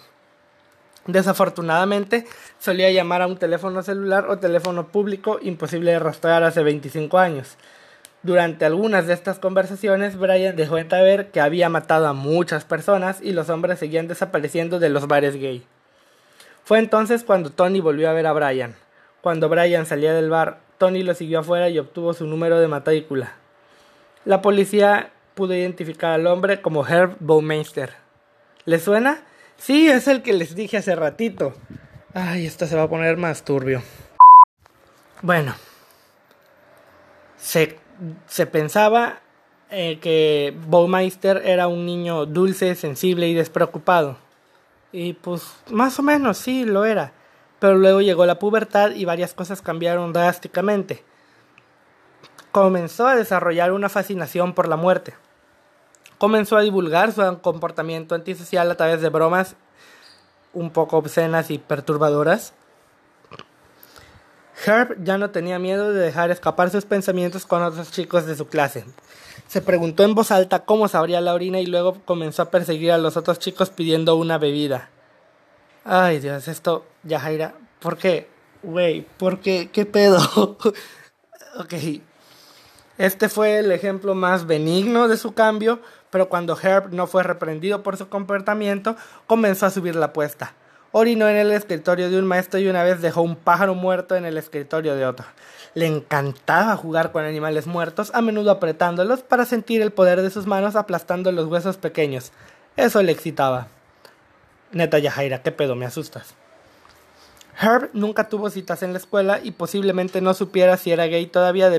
Desafortunadamente, 1.07 2.27
solía 2.59 2.91
llamar 2.91 3.23
a 3.23 3.27
un 3.27 3.37
teléfono 3.37 3.83
celular 3.83 4.29
o 4.29 4.39
teléfono 4.39 4.89
público 4.89 5.39
imposible 5.41 5.93
de 5.93 5.99
rastrear 5.99 6.43
hace 6.43 6.63
25 6.63 7.19
años. 7.19 7.57
Durante 8.23 8.65
algunas 8.65 9.07
de 9.07 9.15
estas 9.15 9.39
conversaciones, 9.39 10.19
Brian 10.19 10.57
dejó 10.57 10.75
ver 10.75 11.31
que 11.31 11.41
había 11.41 11.69
matado 11.69 12.09
a 12.09 12.13
muchas 12.13 12.65
personas 12.65 13.21
y 13.23 13.33
los 13.33 13.51
hombres 13.51 13.79
seguían 13.79 14.09
desapareciendo 14.09 14.81
de 14.81 14.89
los 14.89 15.07
bares 15.07 15.37
gay. 15.37 15.65
Fue 16.65 16.81
entonces 16.81 17.23
cuando 17.23 17.51
Tony 17.51 17.81
volvió 17.81 18.11
a 18.11 18.13
ver 18.13 18.27
a 18.27 18.33
Brian. 18.33 18.75
Cuando 19.21 19.49
Brian 19.49 19.87
salía 19.87 20.13
del 20.13 20.29
bar, 20.29 20.59
Tony 20.79 21.05
lo 21.05 21.15
siguió 21.15 21.39
afuera 21.39 21.69
y 21.69 21.79
obtuvo 21.79 22.15
su 22.15 22.27
número 22.27 22.59
de 22.59 22.67
matrícula. 22.67 23.35
La 24.25 24.43
policía 24.43 25.13
pudo 25.35 25.55
identificar 25.55 26.11
al 26.11 26.27
hombre 26.27 26.61
como 26.61 26.85
Herb 26.85 27.17
Baumeister. 27.21 27.93
¿Le 28.65 28.81
suena? 28.81 29.21
Sí, 29.59 29.89
es 29.89 30.07
el 30.09 30.23
que 30.23 30.33
les 30.33 30.55
dije 30.55 30.77
hace 30.77 30.95
ratito. 30.95 31.55
Ay, 32.15 32.47
esto 32.47 32.67
se 32.67 32.77
va 32.77 32.85
a 32.85 32.89
poner 32.89 33.17
más 33.17 33.45
turbio. 33.45 33.83
Bueno, 35.23 35.55
se, 37.37 37.79
se 38.27 38.47
pensaba 38.47 39.21
eh, 39.71 39.99
que 40.01 40.57
Baumeister 40.69 41.43
era 41.45 41.69
un 41.69 41.85
niño 41.85 42.27
dulce, 42.27 42.75
sensible 42.75 43.29
y 43.29 43.35
despreocupado. 43.35 44.19
Y 44.93 45.15
pues 45.15 45.43
más 45.71 45.99
o 45.99 46.03
menos 46.03 46.39
sí 46.39 46.65
lo 46.65 46.85
era. 46.85 47.13
Pero 47.59 47.77
luego 47.77 48.01
llegó 48.01 48.27
la 48.27 48.39
pubertad 48.39 48.91
y 48.93 49.05
varias 49.05 49.35
cosas 49.35 49.63
cambiaron 49.63 50.13
drásticamente. 50.13 51.03
comenzó 52.53 53.07
a 53.07 53.17
desarrollar 53.17 53.73
una 53.73 53.89
fascinación 53.89 54.55
por 54.55 54.69
la 54.69 54.77
muerte. 54.77 55.15
Comenzó 56.19 56.57
a 56.57 56.63
divulgar 56.63 57.13
su 57.13 57.39
comportamiento 57.41 58.15
antisocial 58.15 58.71
a 58.71 58.77
través 58.77 59.03
de 59.03 59.09
bromas 59.09 59.57
un 60.53 60.71
poco 60.71 60.97
obscenas 60.97 61.51
y 61.51 61.59
perturbadoras. 61.59 62.55
Herb 64.65 65.05
ya 65.05 65.19
no 65.19 65.31
tenía 65.31 65.59
miedo 65.59 65.93
de 65.93 66.01
dejar 66.01 66.31
escapar 66.31 66.71
sus 66.71 66.87
pensamientos 66.87 67.45
con 67.45 67.63
otros 67.63 67.91
chicos 67.91 68.25
de 68.27 68.37
su 68.37 68.47
clase. 68.49 68.85
Se 69.49 69.61
preguntó 69.61 70.03
en 70.03 70.15
voz 70.15 70.31
alta 70.31 70.65
cómo 70.65 70.89
sabría 70.89 71.21
la 71.21 71.35
orina 71.35 71.61
y 71.61 71.67
luego 71.67 71.99
comenzó 72.05 72.43
a 72.43 72.51
perseguir 72.51 72.93
a 72.93 72.99
los 72.99 73.17
otros 73.17 73.39
chicos 73.39 73.69
pidiendo 73.69 74.17
una 74.17 74.39
bebida. 74.39 74.89
Ay 75.85 76.19
Dios, 76.21 76.49
esto, 76.49 76.87
Yajaira, 77.05 77.55
¿por 77.81 77.99
qué? 77.99 78.29
Güey, 78.63 79.03
¿por 79.19 79.41
qué? 79.41 79.71
¿Qué 79.71 79.85
pedo? 79.85 80.19
ok. 81.59 81.75
Este 82.99 83.29
fue 83.29 83.59
el 83.59 83.71
ejemplo 83.71 84.15
más 84.15 84.47
benigno 84.47 85.07
de 85.07 85.19
su 85.19 85.33
cambio, 85.35 85.81
pero 86.11 86.29
cuando 86.29 86.59
Herb 86.61 86.93
no 86.93 87.07
fue 87.07 87.23
reprendido 87.23 87.83
por 87.83 87.97
su 87.97 88.09
comportamiento, 88.09 88.97
comenzó 89.27 89.67
a 89.67 89.71
subir 89.71 89.97
la 89.97 90.07
apuesta. 90.07 90.55
Orinó 90.93 91.29
en 91.29 91.37
el 91.37 91.53
escritorio 91.53 92.11
de 92.11 92.19
un 92.19 92.27
maestro 92.27 92.59
y 92.59 92.69
una 92.69 92.83
vez 92.83 93.03
dejó 93.03 93.23
un 93.23 93.37
pájaro 93.37 93.75
muerto 93.75 94.17
en 94.17 94.25
el 94.25 94.39
escritorio 94.39 94.95
de 94.95 95.05
otro. 95.05 95.27
Le 95.75 95.87
encantaba 95.87 96.77
jugar 96.77 97.13
con 97.13 97.25
animales 97.25 97.67
muertos, 97.67 98.11
a 98.15 98.23
menudo 98.23 98.51
apretándolos 98.51 99.23
para 99.23 99.45
sentir 99.45 99.83
el 99.83 99.93
poder 99.93 100.23
de 100.23 100.31
sus 100.31 100.47
manos 100.47 100.75
aplastando 100.75 101.33
los 101.33 101.49
huesos 101.49 101.77
pequeños. 101.77 102.33
Eso 102.77 103.03
le 103.03 103.13
excitaba. 103.13 103.69
Neta 104.73 104.99
Yajaira, 104.99 105.43
qué 105.43 105.53
pedo, 105.53 105.75
me 105.75 105.87
asustas. 105.87 106.35
Herb 107.61 107.91
nunca 107.93 108.29
tuvo 108.29 108.51
citas 108.51 108.83
en 108.83 108.93
la 108.93 108.99
escuela 108.99 109.41
y 109.43 109.53
posiblemente 109.53 110.21
no 110.21 110.35
supiera 110.35 110.77
si 110.77 110.93
era 110.93 111.07
gay 111.07 111.27
todavía 111.27 111.71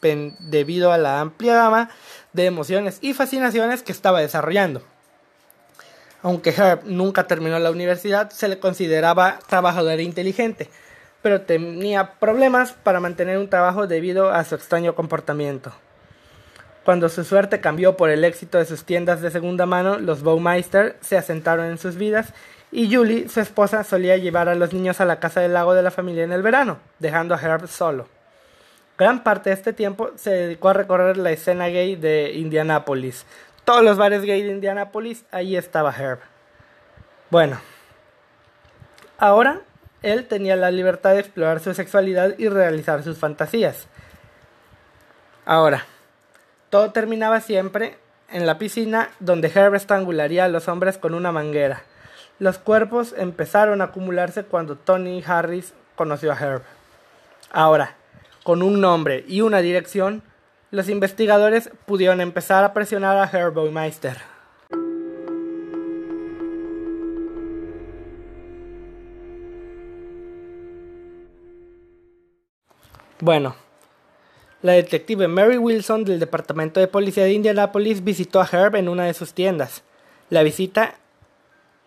debido 0.00 0.92
a 0.92 0.98
la 0.98 1.20
amplia 1.20 1.54
gama 1.54 1.90
de 2.32 2.46
emociones 2.46 2.98
y 3.00 3.14
fascinaciones 3.14 3.82
que 3.82 3.92
estaba 3.92 4.20
desarrollando. 4.20 4.82
Aunque 6.22 6.50
Herb 6.50 6.82
nunca 6.84 7.26
terminó 7.26 7.58
la 7.58 7.70
universidad, 7.70 8.30
se 8.30 8.48
le 8.48 8.58
consideraba 8.58 9.38
trabajador 9.48 10.00
inteligente, 10.00 10.68
pero 11.22 11.42
tenía 11.42 12.12
problemas 12.14 12.72
para 12.72 13.00
mantener 13.00 13.38
un 13.38 13.48
trabajo 13.48 13.86
debido 13.86 14.30
a 14.30 14.44
su 14.44 14.54
extraño 14.54 14.94
comportamiento. 14.94 15.72
Cuando 16.84 17.08
su 17.08 17.24
suerte 17.24 17.60
cambió 17.60 17.96
por 17.96 18.10
el 18.10 18.24
éxito 18.24 18.58
de 18.58 18.64
sus 18.64 18.84
tiendas 18.84 19.20
de 19.20 19.30
segunda 19.30 19.66
mano, 19.66 19.98
los 19.98 20.22
Baumeister 20.22 20.96
se 21.00 21.16
asentaron 21.16 21.66
en 21.66 21.78
sus 21.78 21.96
vidas 21.96 22.32
y 22.72 22.94
Julie, 22.94 23.28
su 23.28 23.40
esposa, 23.40 23.82
solía 23.84 24.16
llevar 24.16 24.48
a 24.48 24.54
los 24.54 24.72
niños 24.72 25.00
a 25.00 25.04
la 25.04 25.20
casa 25.20 25.40
del 25.40 25.54
lago 25.54 25.74
de 25.74 25.82
la 25.82 25.90
familia 25.90 26.24
en 26.24 26.32
el 26.32 26.42
verano, 26.42 26.78
dejando 26.98 27.34
a 27.34 27.40
Herb 27.40 27.66
solo. 27.66 28.08
Gran 29.00 29.22
parte 29.22 29.48
de 29.48 29.54
este 29.54 29.72
tiempo 29.72 30.10
se 30.16 30.28
dedicó 30.28 30.68
a 30.68 30.74
recorrer 30.74 31.16
la 31.16 31.30
escena 31.30 31.68
gay 31.68 31.96
de 31.96 32.32
Indianápolis. 32.34 33.24
Todos 33.64 33.82
los 33.82 33.96
bares 33.96 34.20
gay 34.20 34.42
de 34.42 34.50
Indianápolis, 34.50 35.24
ahí 35.30 35.56
estaba 35.56 35.90
Herb. 35.90 36.18
Bueno, 37.30 37.58
ahora 39.16 39.62
él 40.02 40.26
tenía 40.26 40.54
la 40.54 40.70
libertad 40.70 41.14
de 41.14 41.20
explorar 41.20 41.60
su 41.60 41.72
sexualidad 41.72 42.34
y 42.36 42.50
realizar 42.50 43.02
sus 43.02 43.16
fantasías. 43.16 43.88
Ahora, 45.46 45.86
todo 46.68 46.92
terminaba 46.92 47.40
siempre 47.40 47.96
en 48.28 48.44
la 48.44 48.58
piscina 48.58 49.08
donde 49.18 49.48
Herb 49.48 49.76
estrangularía 49.76 50.44
a 50.44 50.48
los 50.48 50.68
hombres 50.68 50.98
con 50.98 51.14
una 51.14 51.32
manguera. 51.32 51.84
Los 52.38 52.58
cuerpos 52.58 53.14
empezaron 53.16 53.80
a 53.80 53.84
acumularse 53.84 54.44
cuando 54.44 54.76
Tony 54.76 55.24
Harris 55.26 55.72
conoció 55.96 56.32
a 56.32 56.38
Herb. 56.38 56.62
Ahora, 57.50 57.96
con 58.42 58.62
un 58.62 58.80
nombre 58.80 59.24
y 59.28 59.40
una 59.40 59.60
dirección, 59.60 60.22
los 60.70 60.88
investigadores 60.88 61.70
pudieron 61.86 62.20
empezar 62.20 62.64
a 62.64 62.72
presionar 62.72 63.16
a 63.16 63.28
Herb 63.30 63.70
Meister. 63.70 64.18
Bueno, 73.20 73.54
la 74.62 74.72
detective 74.72 75.28
Mary 75.28 75.58
Wilson 75.58 76.04
del 76.04 76.20
Departamento 76.20 76.80
de 76.80 76.88
Policía 76.88 77.24
de 77.24 77.32
Indianapolis 77.32 78.02
visitó 78.02 78.40
a 78.40 78.48
Herb 78.50 78.76
en 78.76 78.88
una 78.88 79.04
de 79.04 79.14
sus 79.14 79.34
tiendas. 79.34 79.82
La 80.30 80.42
visita 80.42 80.94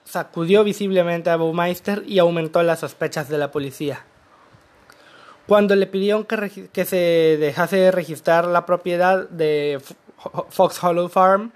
sacudió 0.04 0.64
visiblemente 0.64 1.30
a 1.30 1.38
Baumeister 1.38 2.04
y 2.06 2.20
aumentó 2.20 2.62
las 2.62 2.82
sospechas 2.82 3.30
de 3.30 3.38
la 3.38 3.52
policía. 3.52 4.06
Cuando 5.48 5.76
le 5.76 5.88
pidieron 5.88 6.26
que, 6.26 6.86
se 6.86 7.38
dejase 7.40 7.92
registrar 7.92 8.46
la 8.46 8.66
propiedad 8.66 9.28
de 9.30 9.82
Fox 10.50 10.82
Hollow 10.82 11.10
Farm, 11.10 11.52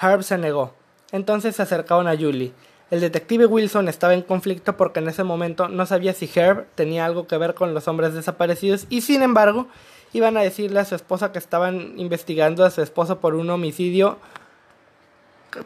Herb 0.00 0.22
se 0.22 0.36
negó. 0.36 0.74
Entonces 1.12 1.56
se 1.56 1.62
acercaron 1.62 2.08
a 2.08 2.16
Julie. 2.16 2.52
El 2.90 3.00
detective 3.00 3.46
Wilson 3.46 3.88
estaba 3.88 4.12
en 4.12 4.20
conflicto 4.20 4.76
porque 4.76 5.00
en 5.00 5.08
ese 5.08 5.24
momento 5.24 5.68
no 5.68 5.86
sabía 5.86 6.12
si 6.12 6.30
Herb 6.34 6.66
tenía 6.74 7.06
algo 7.06 7.26
que 7.26 7.38
ver 7.38 7.54
con 7.54 7.72
los 7.72 7.88
hombres 7.88 8.12
desaparecidos 8.12 8.86
y 8.90 9.00
sin 9.00 9.22
embargo 9.22 9.66
iban 10.12 10.36
a 10.36 10.42
decirle 10.42 10.80
a 10.80 10.84
su 10.84 10.94
esposa 10.94 11.32
que 11.32 11.38
estaban 11.38 11.94
investigando 11.96 12.66
a 12.66 12.70
su 12.70 12.82
esposo 12.82 13.18
por 13.18 13.34
un 13.34 13.48
homicidio 13.48 14.18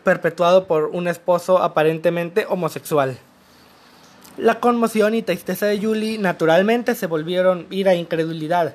perpetuado 0.05 0.69
por 0.69 0.85
un 0.85 1.09
esposo 1.09 1.59
aparentemente 1.59 2.47
homosexual. 2.49 3.19
La 4.39 4.61
conmoción 4.61 5.15
y 5.15 5.23
tristeza 5.23 5.65
de 5.65 5.81
Julie 5.81 6.19
naturalmente 6.19 6.95
se 6.95 7.07
volvieron 7.07 7.67
ira 7.71 7.95
e 7.95 7.97
incredulidad. 7.97 8.75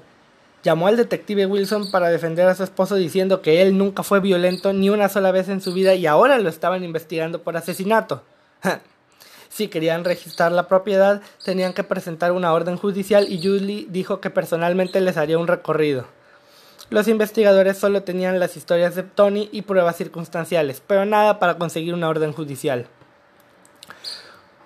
Llamó 0.63 0.87
al 0.87 0.97
detective 0.97 1.45
Wilson 1.45 1.91
para 1.91 2.09
defender 2.09 2.47
a 2.47 2.55
su 2.55 2.63
esposo 2.63 2.95
diciendo 2.95 3.43
que 3.43 3.61
él 3.61 3.77
nunca 3.77 4.01
fue 4.01 4.21
violento 4.21 4.73
ni 4.73 4.89
una 4.89 5.07
sola 5.07 5.31
vez 5.31 5.49
en 5.49 5.61
su 5.61 5.71
vida 5.71 5.93
y 5.93 6.07
ahora 6.07 6.39
lo 6.39 6.49
estaban 6.49 6.83
investigando 6.83 7.43
por 7.43 7.57
asesinato. 7.57 8.23
si 9.49 9.67
querían 9.67 10.03
registrar 10.03 10.51
la 10.51 10.67
propiedad, 10.67 11.21
tenían 11.45 11.73
que 11.73 11.83
presentar 11.83 12.31
una 12.31 12.53
orden 12.53 12.77
judicial 12.77 13.27
y 13.29 13.39
Julie 13.39 13.85
dijo 13.87 14.19
que 14.19 14.31
personalmente 14.31 14.99
les 14.99 15.17
haría 15.17 15.37
un 15.37 15.47
recorrido. 15.47 16.07
Los 16.89 17.07
investigadores 17.07 17.77
solo 17.77 18.01
tenían 18.01 18.39
las 18.39 18.57
historias 18.57 18.95
de 18.95 19.03
Tony 19.03 19.47
y 19.51 19.61
pruebas 19.61 19.95
circunstanciales, 19.95 20.81
pero 20.85 21.05
nada 21.05 21.37
para 21.37 21.59
conseguir 21.59 21.93
una 21.93 22.09
orden 22.09 22.33
judicial. 22.33 22.87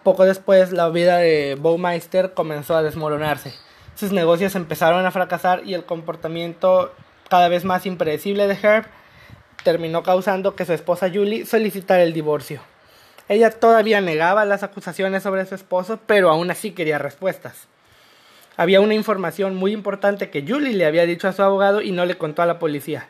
Poco 0.05 0.23
después, 0.23 0.71
la 0.71 0.87
vida 0.89 1.17
de 1.17 1.57
Baumeister 1.59 2.35
comenzó 2.35 2.75
a 2.75 2.83
desmoronarse. 2.83 3.55
Sus 3.95 4.11
negocios 4.11 4.53
empezaron 4.53 5.03
a 5.03 5.09
fracasar 5.09 5.63
y 5.65 5.73
el 5.73 5.83
comportamiento 5.83 6.93
cada 7.27 7.47
vez 7.47 7.65
más 7.65 7.87
impredecible 7.87 8.45
de 8.45 8.53
Herb 8.53 8.85
terminó 9.63 10.03
causando 10.03 10.55
que 10.55 10.63
su 10.63 10.73
esposa 10.73 11.09
Julie 11.11 11.47
solicitara 11.47 12.03
el 12.03 12.13
divorcio. 12.13 12.61
Ella 13.29 13.49
todavía 13.49 13.99
negaba 13.99 14.45
las 14.45 14.61
acusaciones 14.61 15.23
sobre 15.23 15.47
su 15.47 15.55
esposo, 15.55 15.99
pero 16.05 16.29
aún 16.29 16.51
así 16.51 16.69
quería 16.69 16.99
respuestas. 16.99 17.67
Había 18.57 18.81
una 18.81 18.93
información 18.93 19.55
muy 19.55 19.71
importante 19.71 20.29
que 20.29 20.45
Julie 20.47 20.73
le 20.73 20.85
había 20.85 21.07
dicho 21.07 21.27
a 21.27 21.33
su 21.33 21.41
abogado 21.41 21.81
y 21.81 21.91
no 21.91 22.05
le 22.05 22.15
contó 22.15 22.43
a 22.43 22.45
la 22.45 22.59
policía. 22.59 23.09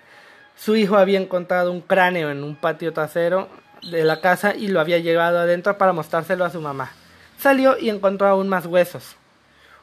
Su 0.56 0.78
hijo 0.78 0.96
había 0.96 1.20
encontrado 1.20 1.74
un 1.74 1.82
cráneo 1.82 2.32
en 2.32 2.42
un 2.42 2.56
patio 2.56 2.94
trasero 2.94 3.50
de 3.90 4.04
la 4.04 4.22
casa 4.22 4.56
y 4.56 4.68
lo 4.68 4.80
había 4.80 5.00
llevado 5.00 5.40
adentro 5.40 5.78
para 5.78 5.94
mostrárselo 5.94 6.46
a 6.46 6.50
su 6.50 6.62
mamá. 6.62 6.92
Salió 7.38 7.78
y 7.78 7.90
encontró 7.90 8.28
aún 8.28 8.50
más 8.50 8.66
huesos. 8.66 9.16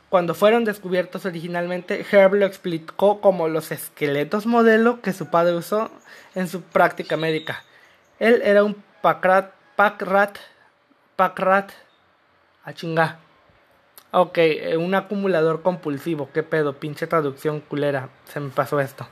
Cuando 0.08 0.34
fueron 0.34 0.64
descubiertos 0.64 1.24
originalmente, 1.24 2.04
Herb 2.10 2.34
lo 2.34 2.44
explicó 2.44 3.20
como 3.20 3.48
los 3.48 3.72
esqueletos 3.72 4.44
modelo 4.44 5.00
que 5.00 5.12
su 5.12 5.30
padre 5.30 5.54
usó 5.54 5.90
en 6.34 6.48
su 6.48 6.60
práctica 6.60 7.16
médica. 7.16 7.64
Él 8.18 8.42
era 8.44 8.62
un 8.62 8.76
pack 9.00 9.24
rat, 9.24 9.52
pack 9.74 10.02
rat, 11.38 11.70
a 12.64 12.72
chinga. 12.74 13.18
Ok, 14.10 14.36
eh, 14.38 14.76
un 14.76 14.94
acumulador 14.94 15.62
compulsivo, 15.62 16.28
qué 16.34 16.42
pedo, 16.42 16.74
pinche 16.74 17.06
traducción 17.06 17.60
culera, 17.60 18.10
se 18.30 18.40
me 18.40 18.50
pasó 18.50 18.80
esto. 18.80 19.06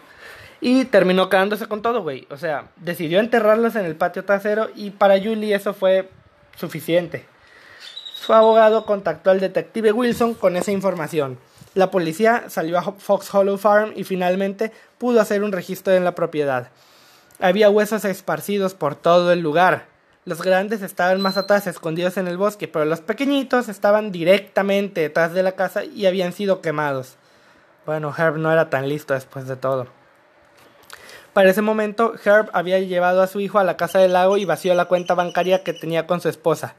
Y 0.60 0.84
terminó 0.84 1.28
quedándose 1.28 1.66
con 1.66 1.82
todo, 1.82 2.02
güey. 2.02 2.26
O 2.30 2.36
sea, 2.36 2.68
decidió 2.76 3.18
enterrarlos 3.18 3.76
en 3.76 3.86
el 3.86 3.96
patio 3.96 4.24
trasero 4.24 4.68
y 4.74 4.90
para 4.90 5.18
Julie 5.18 5.54
eso 5.54 5.72
fue 5.72 6.10
suficiente. 6.56 7.24
Su 8.14 8.34
abogado 8.34 8.84
contactó 8.84 9.30
al 9.30 9.40
detective 9.40 9.92
Wilson 9.92 10.34
con 10.34 10.56
esa 10.56 10.70
información. 10.72 11.38
La 11.74 11.90
policía 11.90 12.44
salió 12.48 12.78
a 12.78 12.82
Fox 12.82 13.32
Hollow 13.34 13.56
Farm 13.56 13.92
y 13.96 14.04
finalmente 14.04 14.72
pudo 14.98 15.20
hacer 15.20 15.42
un 15.42 15.52
registro 15.52 15.94
en 15.94 16.04
la 16.04 16.14
propiedad. 16.14 16.68
Había 17.38 17.70
huesos 17.70 18.04
esparcidos 18.04 18.74
por 18.74 18.96
todo 18.96 19.32
el 19.32 19.40
lugar. 19.40 19.86
Los 20.26 20.42
grandes 20.42 20.82
estaban 20.82 21.20
más 21.22 21.38
atrás, 21.38 21.66
escondidos 21.66 22.18
en 22.18 22.28
el 22.28 22.36
bosque, 22.36 22.68
pero 22.68 22.84
los 22.84 23.00
pequeñitos 23.00 23.70
estaban 23.70 24.12
directamente 24.12 25.00
detrás 25.00 25.32
de 25.32 25.42
la 25.42 25.52
casa 25.52 25.84
y 25.84 26.04
habían 26.04 26.34
sido 26.34 26.60
quemados. 26.60 27.16
Bueno, 27.86 28.14
Herb 28.16 28.36
no 28.36 28.52
era 28.52 28.68
tan 28.68 28.88
listo 28.88 29.14
después 29.14 29.46
de 29.48 29.56
todo. 29.56 29.86
Para 31.32 31.50
ese 31.50 31.62
momento, 31.62 32.14
Herb 32.24 32.50
había 32.52 32.80
llevado 32.80 33.22
a 33.22 33.28
su 33.28 33.38
hijo 33.38 33.60
a 33.60 33.64
la 33.64 33.76
casa 33.76 34.00
del 34.00 34.14
lago 34.14 34.36
y 34.36 34.44
vació 34.44 34.74
la 34.74 34.86
cuenta 34.86 35.14
bancaria 35.14 35.62
que 35.62 35.72
tenía 35.72 36.06
con 36.06 36.20
su 36.20 36.28
esposa. 36.28 36.74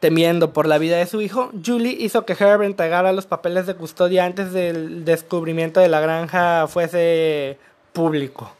Temiendo 0.00 0.54
por 0.54 0.66
la 0.66 0.78
vida 0.78 0.96
de 0.96 1.06
su 1.06 1.20
hijo, 1.20 1.50
Julie 1.64 1.96
hizo 2.00 2.24
que 2.24 2.32
Herb 2.32 2.62
entregara 2.62 3.12
los 3.12 3.26
papeles 3.26 3.66
de 3.66 3.74
custodia 3.74 4.24
antes 4.24 4.52
del 4.52 5.04
descubrimiento 5.04 5.80
de 5.80 5.88
la 5.88 6.00
granja 6.00 6.66
fuese 6.66 7.58
público. 7.92 8.50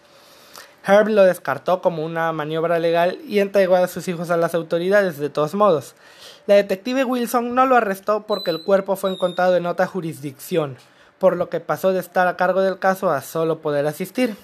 Herb 0.86 1.08
lo 1.08 1.24
descartó 1.24 1.80
como 1.80 2.04
una 2.04 2.32
maniobra 2.32 2.78
legal 2.78 3.18
y 3.26 3.38
entregó 3.38 3.76
a 3.76 3.88
sus 3.88 4.08
hijos 4.08 4.30
a 4.30 4.36
las 4.36 4.54
autoridades 4.54 5.16
de 5.16 5.30
todos 5.30 5.54
modos. 5.54 5.94
La 6.46 6.56
detective 6.56 7.04
Wilson 7.04 7.54
no 7.54 7.64
lo 7.64 7.76
arrestó 7.76 8.26
porque 8.26 8.50
el 8.50 8.62
cuerpo 8.62 8.96
fue 8.96 9.10
encontrado 9.10 9.56
en 9.56 9.64
otra 9.64 9.86
jurisdicción, 9.86 10.76
por 11.18 11.36
lo 11.36 11.48
que 11.48 11.60
pasó 11.60 11.92
de 11.92 12.00
estar 12.00 12.26
a 12.26 12.36
cargo 12.36 12.60
del 12.60 12.78
caso 12.78 13.10
a 13.10 13.22
solo 13.22 13.60
poder 13.60 13.86
asistir. 13.86 14.36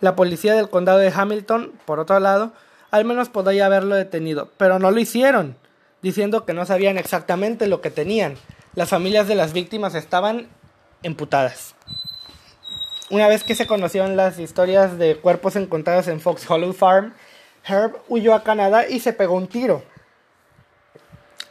La 0.00 0.14
policía 0.14 0.54
del 0.54 0.68
condado 0.68 0.98
de 0.98 1.12
Hamilton, 1.14 1.72
por 1.84 2.00
otro 2.00 2.20
lado, 2.20 2.52
al 2.90 3.04
menos 3.04 3.28
podría 3.28 3.66
haberlo 3.66 3.94
detenido, 3.94 4.50
pero 4.58 4.78
no 4.78 4.90
lo 4.90 5.00
hicieron, 5.00 5.56
diciendo 6.02 6.44
que 6.44 6.52
no 6.52 6.66
sabían 6.66 6.98
exactamente 6.98 7.66
lo 7.66 7.80
que 7.80 7.90
tenían. 7.90 8.36
Las 8.74 8.90
familias 8.90 9.26
de 9.26 9.34
las 9.34 9.52
víctimas 9.52 9.94
estaban 9.94 10.48
emputadas. 11.02 11.74
Una 13.08 13.28
vez 13.28 13.44
que 13.44 13.54
se 13.54 13.66
conocieron 13.66 14.16
las 14.16 14.38
historias 14.38 14.98
de 14.98 15.16
cuerpos 15.16 15.56
encontrados 15.56 16.08
en 16.08 16.20
Fox 16.20 16.48
Hollow 16.50 16.72
Farm, 16.72 17.14
Herb 17.66 17.96
huyó 18.08 18.34
a 18.34 18.42
Canadá 18.42 18.88
y 18.88 19.00
se 19.00 19.12
pegó 19.12 19.34
un 19.34 19.46
tiro. 19.46 19.82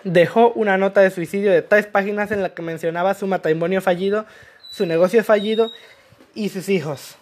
Dejó 0.03 0.51
una 0.51 0.77
nota 0.77 1.01
de 1.01 1.09
suicidio 1.09 1.51
de 1.51 1.61
tres 1.61 1.87
páginas 1.87 2.31
en 2.31 2.43
la 2.43 2.49
que 2.53 2.61
mencionaba 2.61 3.13
su 3.15 3.25
matrimonio 3.25 3.81
fallido, 3.81 4.25
su 4.69 4.85
negocio 4.85 5.23
fallido 5.23 5.71
y 6.35 6.49
sus 6.49 6.69
hijos. 6.69 7.15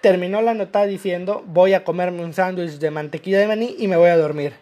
Terminó 0.00 0.40
la 0.40 0.54
nota 0.54 0.84
diciendo 0.84 1.42
voy 1.46 1.74
a 1.74 1.84
comerme 1.84 2.22
un 2.22 2.32
sándwich 2.32 2.78
de 2.78 2.90
mantequilla 2.90 3.38
de 3.38 3.46
maní 3.46 3.76
y 3.78 3.88
me 3.88 3.96
voy 3.96 4.08
a 4.08 4.16
dormir. 4.16 4.54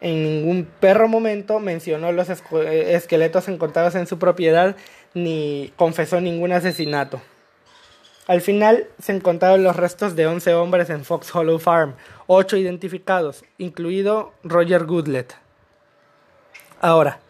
En 0.00 0.22
ningún 0.22 0.64
perro 0.64 1.08
momento 1.08 1.58
mencionó 1.58 2.12
los 2.12 2.28
eh, 2.30 2.94
esqueletos 2.94 3.48
encontrados 3.48 3.94
en 3.94 4.06
su 4.06 4.18
propiedad 4.18 4.76
ni 5.14 5.72
confesó 5.76 6.20
ningún 6.20 6.52
asesinato. 6.52 7.20
Al 8.26 8.42
final 8.42 8.86
se 9.02 9.12
encontraron 9.12 9.64
los 9.64 9.74
restos 9.74 10.14
de 10.14 10.26
11 10.26 10.54
hombres 10.54 10.90
en 10.90 11.04
Fox 11.04 11.34
Hollow 11.34 11.58
Farm, 11.58 11.94
8 12.26 12.58
identificados, 12.58 13.42
incluido 13.56 14.34
Roger 14.44 14.84
Goodlet. 14.84 15.34
Ahora, 16.80 17.20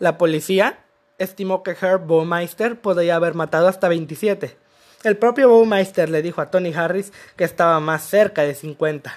la 0.00 0.18
policía 0.18 0.80
estimó 1.18 1.62
que 1.62 1.76
Herb 1.80 2.06
Baumeister 2.06 2.80
podría 2.80 3.16
haber 3.16 3.34
matado 3.34 3.68
hasta 3.68 3.88
27, 3.88 4.56
el 5.02 5.16
propio 5.16 5.48
Baumeister 5.48 6.08
le 6.08 6.22
dijo 6.22 6.40
a 6.40 6.50
Tony 6.50 6.72
Harris 6.74 7.12
que 7.36 7.44
estaba 7.44 7.80
más 7.80 8.02
cerca 8.02 8.42
de 8.42 8.54
50. 8.54 9.12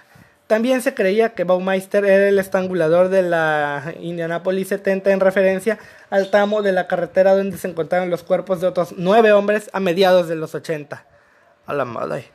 También 0.48 0.82
se 0.82 0.94
creía 0.94 1.34
que 1.34 1.46
Baumeister 1.46 2.06
era 2.06 2.28
el 2.28 2.38
estrangulador 2.38 3.10
de 3.10 3.24
la 3.24 3.94
Indianapolis 4.00 4.68
70 4.68 5.12
en 5.12 5.20
referencia 5.20 5.80
al 6.10 6.30
tramo 6.30 6.62
de 6.62 6.74
la 6.74 6.88
carretera 6.88 7.36
donde 7.36 7.58
se 7.58 7.68
encontraron 7.68 8.10
los 8.10 8.24
cuerpos 8.24 8.62
de 8.62 8.68
otros 8.68 8.94
nueve 8.98 9.32
hombres 9.32 9.70
a 9.74 9.80
mediados 9.80 10.28
de 10.28 10.36
los 10.36 10.54
80. 10.54 11.06
A 11.66 11.74
la 11.74 11.86
madre. 11.86 12.26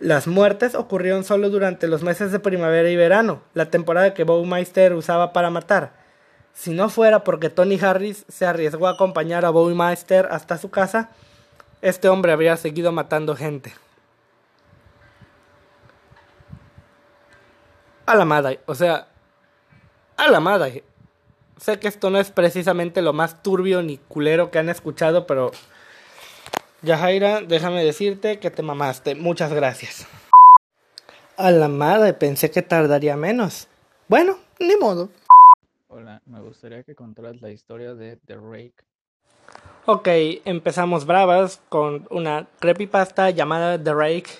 Las 0.00 0.28
muertes 0.28 0.74
ocurrieron 0.74 1.24
solo 1.24 1.50
durante 1.50 1.88
los 1.88 2.02
meses 2.02 2.30
de 2.30 2.38
primavera 2.38 2.88
y 2.88 2.94
verano, 2.94 3.42
la 3.54 3.68
temporada 3.68 4.14
que 4.14 4.22
Baumeister 4.22 4.92
usaba 4.92 5.32
para 5.32 5.50
matar. 5.50 5.92
Si 6.54 6.70
no 6.70 6.88
fuera 6.88 7.24
porque 7.24 7.50
Tony 7.50 7.80
Harris 7.80 8.24
se 8.28 8.46
arriesgó 8.46 8.86
a 8.86 8.92
acompañar 8.92 9.44
a 9.44 9.50
Baumeister 9.50 10.28
hasta 10.30 10.58
su 10.58 10.70
casa, 10.70 11.10
este 11.80 12.08
hombre 12.08 12.32
habría 12.32 12.56
seguido 12.56 12.92
matando 12.92 13.36
gente. 13.36 13.72
A 18.06 18.14
la 18.14 18.24
madre, 18.24 18.60
o 18.66 18.74
sea, 18.74 19.08
a 20.16 20.28
la 20.30 20.40
madre. 20.40 20.84
Sé 21.58 21.78
que 21.78 21.88
esto 21.88 22.10
no 22.10 22.18
es 22.18 22.30
precisamente 22.30 23.02
lo 23.02 23.12
más 23.12 23.42
turbio 23.42 23.82
ni 23.82 23.98
culero 23.98 24.50
que 24.50 24.58
han 24.58 24.68
escuchado, 24.68 25.26
pero 25.26 25.50
Yajaira, 26.82 27.42
déjame 27.42 27.84
decirte 27.84 28.38
que 28.38 28.50
te 28.50 28.62
mamaste. 28.62 29.14
Muchas 29.14 29.52
gracias. 29.52 30.06
A 31.36 31.50
la 31.50 31.68
madre, 31.68 32.14
pensé 32.14 32.50
que 32.50 32.62
tardaría 32.62 33.16
menos. 33.16 33.68
Bueno, 34.08 34.38
ni 34.58 34.76
modo. 34.76 35.10
Hola, 35.88 36.22
me 36.26 36.40
gustaría 36.40 36.82
que 36.82 36.94
contaras 36.94 37.40
la 37.42 37.50
historia 37.50 37.94
de 37.94 38.16
The 38.26 38.36
Rake 38.36 38.87
Ok, 39.86 40.06
empezamos 40.44 41.06
bravas 41.06 41.60
con 41.68 42.06
una 42.10 42.46
creepypasta 42.60 43.30
llamada 43.30 43.82
The 43.82 43.94
Rake. 43.94 44.30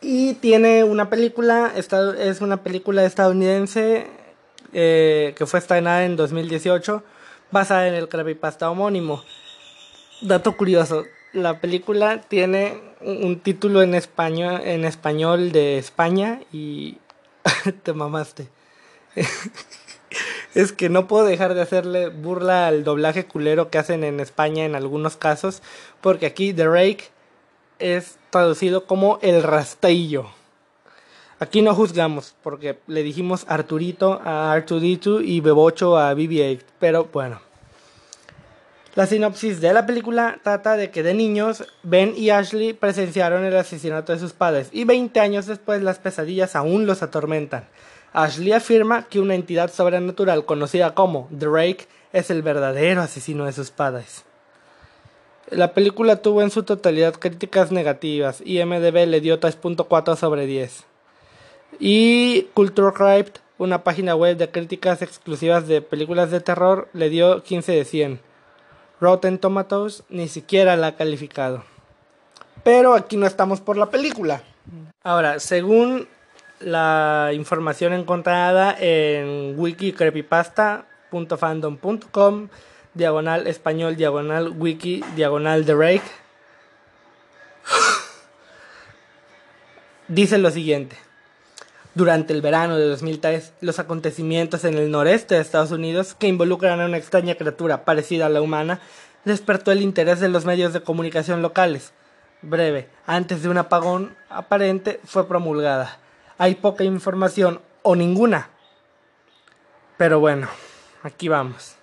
Y 0.00 0.34
tiene 0.34 0.84
una 0.84 1.10
película, 1.10 1.72
es 1.74 2.40
una 2.40 2.62
película 2.62 3.04
estadounidense 3.04 4.06
eh, 4.72 5.34
que 5.36 5.46
fue 5.46 5.58
estrenada 5.58 6.04
en 6.04 6.16
2018, 6.16 7.02
basada 7.50 7.88
en 7.88 7.94
el 7.94 8.08
creepypasta 8.08 8.70
homónimo. 8.70 9.22
Dato 10.20 10.56
curioso, 10.56 11.04
la 11.32 11.60
película 11.60 12.20
tiene 12.20 12.80
un 13.00 13.40
título 13.40 13.82
en 13.82 13.94
español, 13.94 14.60
en 14.64 14.84
español 14.84 15.52
de 15.52 15.78
España 15.78 16.40
y 16.52 16.98
te 17.82 17.92
mamaste. 17.92 18.48
es 20.54 20.72
que 20.72 20.88
no 20.88 21.06
puedo 21.08 21.24
dejar 21.24 21.54
de 21.54 21.62
hacerle 21.62 22.08
burla 22.08 22.68
al 22.68 22.84
doblaje 22.84 23.26
culero 23.26 23.70
que 23.70 23.78
hacen 23.78 24.04
en 24.04 24.20
España 24.20 24.64
en 24.64 24.74
algunos 24.74 25.16
casos, 25.16 25.62
porque 26.00 26.26
aquí 26.26 26.52
The 26.52 26.68
Rake 26.68 27.04
es 27.78 28.18
traducido 28.30 28.86
como 28.86 29.18
el 29.22 29.42
rastrillo. 29.42 30.26
Aquí 31.40 31.62
no 31.62 31.74
juzgamos, 31.74 32.36
porque 32.42 32.78
le 32.86 33.02
dijimos 33.02 33.44
Arturito 33.48 34.20
a 34.24 34.56
R2D2 34.56 35.22
y 35.24 35.40
Bebocho 35.40 35.98
a 35.98 36.14
BB-8, 36.14 36.60
pero 36.78 37.08
bueno. 37.12 37.40
La 38.94 39.06
sinopsis 39.06 39.60
de 39.60 39.72
la 39.72 39.86
película 39.86 40.38
trata 40.44 40.76
de 40.76 40.92
que 40.92 41.02
de 41.02 41.14
niños 41.14 41.64
Ben 41.82 42.14
y 42.16 42.30
Ashley 42.30 42.74
presenciaron 42.74 43.44
el 43.44 43.56
asesinato 43.56 44.12
de 44.12 44.20
sus 44.20 44.32
padres 44.32 44.68
y 44.70 44.84
20 44.84 45.18
años 45.18 45.46
después 45.46 45.82
las 45.82 45.98
pesadillas 45.98 46.54
aún 46.54 46.86
los 46.86 47.02
atormentan. 47.02 47.66
Ashley 48.14 48.52
afirma 48.52 49.02
que 49.08 49.18
una 49.18 49.34
entidad 49.34 49.72
sobrenatural 49.72 50.44
conocida 50.44 50.94
como 50.94 51.26
Drake 51.30 51.88
es 52.12 52.30
el 52.30 52.42
verdadero 52.42 53.02
asesino 53.02 53.44
de 53.44 53.52
sus 53.52 53.72
padres. 53.72 54.24
La 55.50 55.74
película 55.74 56.22
tuvo 56.22 56.40
en 56.40 56.52
su 56.52 56.62
totalidad 56.62 57.14
críticas 57.14 57.72
negativas 57.72 58.40
y 58.44 58.64
MDB 58.64 59.06
le 59.08 59.20
dio 59.20 59.40
3.4 59.40 60.16
sobre 60.16 60.46
10. 60.46 60.84
Y 61.80 62.42
Culture 62.54 62.92
Crypt, 62.94 63.38
una 63.58 63.82
página 63.82 64.14
web 64.14 64.36
de 64.36 64.48
críticas 64.48 65.02
exclusivas 65.02 65.66
de 65.66 65.82
películas 65.82 66.30
de 66.30 66.40
terror, 66.40 66.88
le 66.92 67.10
dio 67.10 67.42
15 67.42 67.72
de 67.72 67.84
100. 67.84 68.20
Rotten 69.00 69.38
Tomatoes 69.38 70.04
ni 70.08 70.28
siquiera 70.28 70.76
la 70.76 70.86
ha 70.86 70.96
calificado. 70.96 71.64
Pero 72.62 72.94
aquí 72.94 73.16
no 73.16 73.26
estamos 73.26 73.60
por 73.60 73.76
la 73.76 73.90
película. 73.90 74.42
Ahora, 75.02 75.40
según 75.40 76.06
la 76.60 77.32
información 77.34 77.92
encontrada 77.92 78.74
en 78.78 79.58
wikicreepypasta.fandom.com 79.58 82.48
diagonal 82.94 83.46
español 83.46 83.96
diagonal 83.96 84.54
wiki 84.56 85.04
diagonal 85.16 85.64
the 85.64 85.74
rake. 85.74 86.04
Dice 90.08 90.38
lo 90.38 90.50
siguiente. 90.50 90.96
Durante 91.94 92.32
el 92.32 92.42
verano 92.42 92.76
de 92.76 92.88
2003, 92.88 93.52
los 93.60 93.78
acontecimientos 93.78 94.64
en 94.64 94.74
el 94.74 94.90
noreste 94.90 95.36
de 95.36 95.40
Estados 95.40 95.70
Unidos 95.70 96.14
que 96.14 96.26
involucran 96.26 96.80
a 96.80 96.86
una 96.86 96.96
extraña 96.96 97.36
criatura 97.36 97.84
parecida 97.84 98.26
a 98.26 98.30
la 98.30 98.42
humana 98.42 98.80
despertó 99.24 99.70
el 99.70 99.80
interés 99.80 100.18
de 100.20 100.28
los 100.28 100.44
medios 100.44 100.72
de 100.72 100.82
comunicación 100.82 101.40
locales. 101.40 101.92
Breve, 102.42 102.88
antes 103.06 103.42
de 103.42 103.48
un 103.48 103.58
apagón 103.58 104.16
aparente, 104.28 105.00
fue 105.04 105.28
promulgada 105.28 105.98
hay 106.38 106.54
poca 106.56 106.84
información 106.84 107.60
o 107.82 107.96
ninguna. 107.96 108.50
Pero 109.96 110.20
bueno, 110.20 110.48
aquí 111.02 111.28
vamos. 111.28 111.76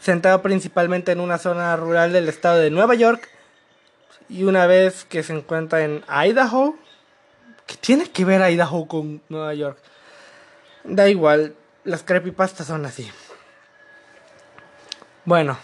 Centrado 0.00 0.40
principalmente 0.42 1.12
en 1.12 1.20
una 1.20 1.38
zona 1.38 1.76
rural 1.76 2.12
del 2.12 2.28
estado 2.28 2.58
de 2.58 2.70
Nueva 2.70 2.94
York 2.94 3.28
y 4.28 4.44
una 4.44 4.66
vez 4.66 5.04
que 5.04 5.22
se 5.22 5.32
encuentra 5.34 5.82
en 5.82 6.04
Idaho, 6.08 6.76
¿qué 7.66 7.76
tiene 7.76 8.08
que 8.08 8.24
ver 8.24 8.40
Idaho 8.50 8.86
con 8.86 9.22
Nueva 9.28 9.52
York? 9.54 9.78
Da 10.84 11.08
igual, 11.08 11.54
las 11.84 12.02
creepypastas 12.02 12.66
son 12.66 12.86
así. 12.86 13.10
Bueno, 15.24 15.58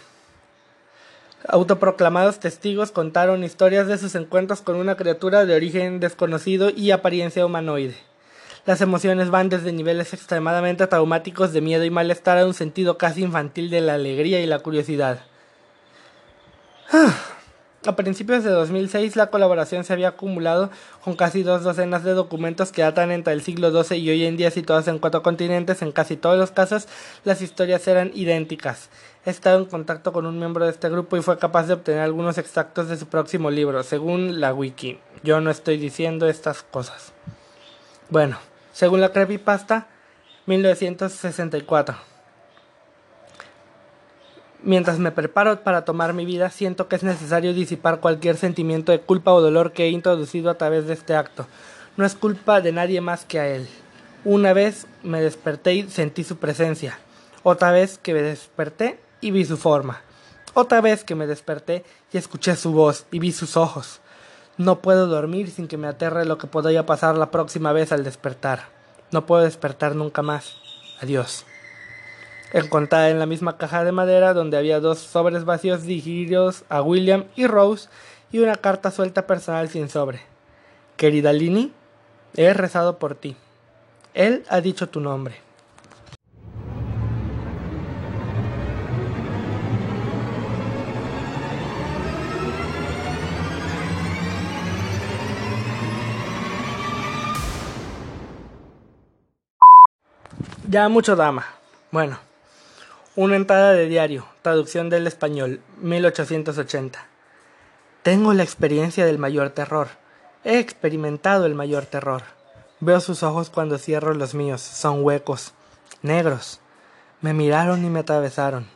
Autoproclamados 1.44 2.40
testigos 2.40 2.90
contaron 2.90 3.44
historias 3.44 3.86
de 3.86 3.98
sus 3.98 4.14
encuentros 4.14 4.62
con 4.62 4.76
una 4.76 4.96
criatura 4.96 5.44
de 5.44 5.54
origen 5.54 6.00
desconocido 6.00 6.70
y 6.70 6.90
apariencia 6.90 7.44
humanoide. 7.44 7.96
Las 8.64 8.80
emociones 8.80 9.30
van 9.30 9.48
desde 9.48 9.72
niveles 9.72 10.12
extremadamente 10.12 10.86
traumáticos 10.88 11.52
de 11.52 11.60
miedo 11.60 11.84
y 11.84 11.90
malestar 11.90 12.38
a 12.38 12.46
un 12.46 12.54
sentido 12.54 12.98
casi 12.98 13.22
infantil 13.22 13.70
de 13.70 13.80
la 13.80 13.94
alegría 13.94 14.40
y 14.40 14.46
la 14.46 14.58
curiosidad. 14.58 15.20
A 17.86 17.94
principios 17.94 18.42
de 18.42 18.50
2006 18.50 19.14
la 19.14 19.28
colaboración 19.28 19.84
se 19.84 19.92
había 19.92 20.08
acumulado 20.08 20.70
con 21.04 21.14
casi 21.14 21.44
dos 21.44 21.62
docenas 21.62 22.02
de 22.02 22.14
documentos 22.14 22.72
que 22.72 22.82
datan 22.82 23.12
entre 23.12 23.32
el 23.32 23.42
siglo 23.42 23.70
XII 23.70 23.98
y 23.98 24.10
hoy 24.10 24.24
en 24.24 24.36
día 24.36 24.50
situados 24.50 24.88
en 24.88 24.98
cuatro 24.98 25.22
continentes. 25.22 25.82
En 25.82 25.92
casi 25.92 26.16
todos 26.16 26.36
los 26.36 26.50
casos 26.50 26.88
las 27.22 27.42
historias 27.42 27.86
eran 27.86 28.10
idénticas. 28.14 28.88
He 29.26 29.30
estado 29.30 29.58
en 29.58 29.64
contacto 29.64 30.12
con 30.12 30.24
un 30.24 30.38
miembro 30.38 30.64
de 30.64 30.70
este 30.70 30.88
grupo 30.88 31.16
y 31.16 31.20
fue 31.20 31.36
capaz 31.36 31.66
de 31.66 31.74
obtener 31.74 32.00
algunos 32.00 32.38
extractos 32.38 32.88
de 32.88 32.96
su 32.96 33.08
próximo 33.08 33.50
libro, 33.50 33.82
según 33.82 34.40
la 34.40 34.54
wiki. 34.54 35.00
Yo 35.24 35.40
no 35.40 35.50
estoy 35.50 35.78
diciendo 35.78 36.28
estas 36.28 36.62
cosas. 36.62 37.12
Bueno, 38.08 38.38
según 38.72 39.00
la 39.00 39.10
creepypasta, 39.10 39.88
1964. 40.46 41.96
Mientras 44.62 45.00
me 45.00 45.10
preparo 45.10 45.60
para 45.64 45.84
tomar 45.84 46.12
mi 46.12 46.24
vida, 46.24 46.50
siento 46.50 46.86
que 46.86 46.94
es 46.94 47.02
necesario 47.02 47.52
disipar 47.52 47.98
cualquier 47.98 48.36
sentimiento 48.36 48.92
de 48.92 49.00
culpa 49.00 49.32
o 49.32 49.40
dolor 49.40 49.72
que 49.72 49.86
he 49.86 49.90
introducido 49.90 50.50
a 50.50 50.58
través 50.58 50.86
de 50.86 50.94
este 50.94 51.16
acto. 51.16 51.48
No 51.96 52.06
es 52.06 52.14
culpa 52.14 52.60
de 52.60 52.70
nadie 52.70 53.00
más 53.00 53.24
que 53.24 53.40
a 53.40 53.48
él. 53.48 53.66
Una 54.24 54.52
vez 54.52 54.86
me 55.02 55.20
desperté 55.20 55.74
y 55.74 55.90
sentí 55.90 56.22
su 56.22 56.36
presencia. 56.36 57.00
Otra 57.42 57.72
vez 57.72 57.98
que 57.98 58.14
me 58.14 58.22
desperté 58.22 59.00
y 59.20 59.30
vi 59.30 59.44
su 59.44 59.56
forma. 59.56 60.02
Otra 60.54 60.80
vez 60.80 61.04
que 61.04 61.14
me 61.14 61.26
desperté 61.26 61.84
y 62.12 62.18
escuché 62.18 62.56
su 62.56 62.72
voz 62.72 63.06
y 63.10 63.18
vi 63.18 63.32
sus 63.32 63.56
ojos. 63.56 64.00
No 64.56 64.80
puedo 64.80 65.06
dormir 65.06 65.50
sin 65.50 65.68
que 65.68 65.76
me 65.76 65.86
aterre 65.88 66.24
lo 66.24 66.38
que 66.38 66.46
podría 66.46 66.86
pasar 66.86 67.16
la 67.16 67.30
próxima 67.30 67.72
vez 67.72 67.92
al 67.92 68.04
despertar. 68.04 68.68
No 69.10 69.26
puedo 69.26 69.42
despertar 69.42 69.94
nunca 69.94 70.22
más. 70.22 70.56
Adiós 71.02 71.44
encontrada 72.52 73.10
en 73.10 73.18
la 73.18 73.26
misma 73.26 73.58
caja 73.58 73.84
de 73.84 73.92
madera 73.92 74.34
donde 74.34 74.56
había 74.56 74.80
dos 74.80 74.98
sobres 74.98 75.44
vacíos 75.44 75.82
dirigidos 75.82 76.64
a 76.68 76.82
William 76.82 77.24
y 77.34 77.46
Rose 77.46 77.88
y 78.32 78.38
una 78.38 78.56
carta 78.56 78.90
suelta 78.90 79.26
personal 79.26 79.68
sin 79.68 79.88
sobre. 79.88 80.20
Querida 80.96 81.32
Lini, 81.32 81.72
he 82.34 82.52
rezado 82.54 82.98
por 82.98 83.14
ti. 83.14 83.36
Él 84.14 84.44
ha 84.48 84.60
dicho 84.60 84.88
tu 84.88 85.00
nombre. 85.00 85.45
Ya 100.68 100.88
mucho 100.88 101.14
dama. 101.14 101.46
Bueno, 101.92 102.18
una 103.14 103.36
entrada 103.36 103.72
de 103.72 103.86
diario, 103.86 104.26
traducción 104.42 104.90
del 104.90 105.06
español, 105.06 105.60
1880. 105.80 106.98
Tengo 108.02 108.32
la 108.32 108.42
experiencia 108.42 109.06
del 109.06 109.20
mayor 109.20 109.50
terror. 109.50 109.86
He 110.42 110.58
experimentado 110.58 111.46
el 111.46 111.54
mayor 111.54 111.86
terror. 111.86 112.24
Veo 112.80 112.98
sus 112.98 113.22
ojos 113.22 113.48
cuando 113.48 113.78
cierro 113.78 114.12
los 114.12 114.34
míos. 114.34 114.60
Son 114.60 115.04
huecos, 115.04 115.52
negros. 116.02 116.58
Me 117.20 117.32
miraron 117.32 117.84
y 117.84 117.88
me 117.88 118.00
atravesaron. 118.00 118.66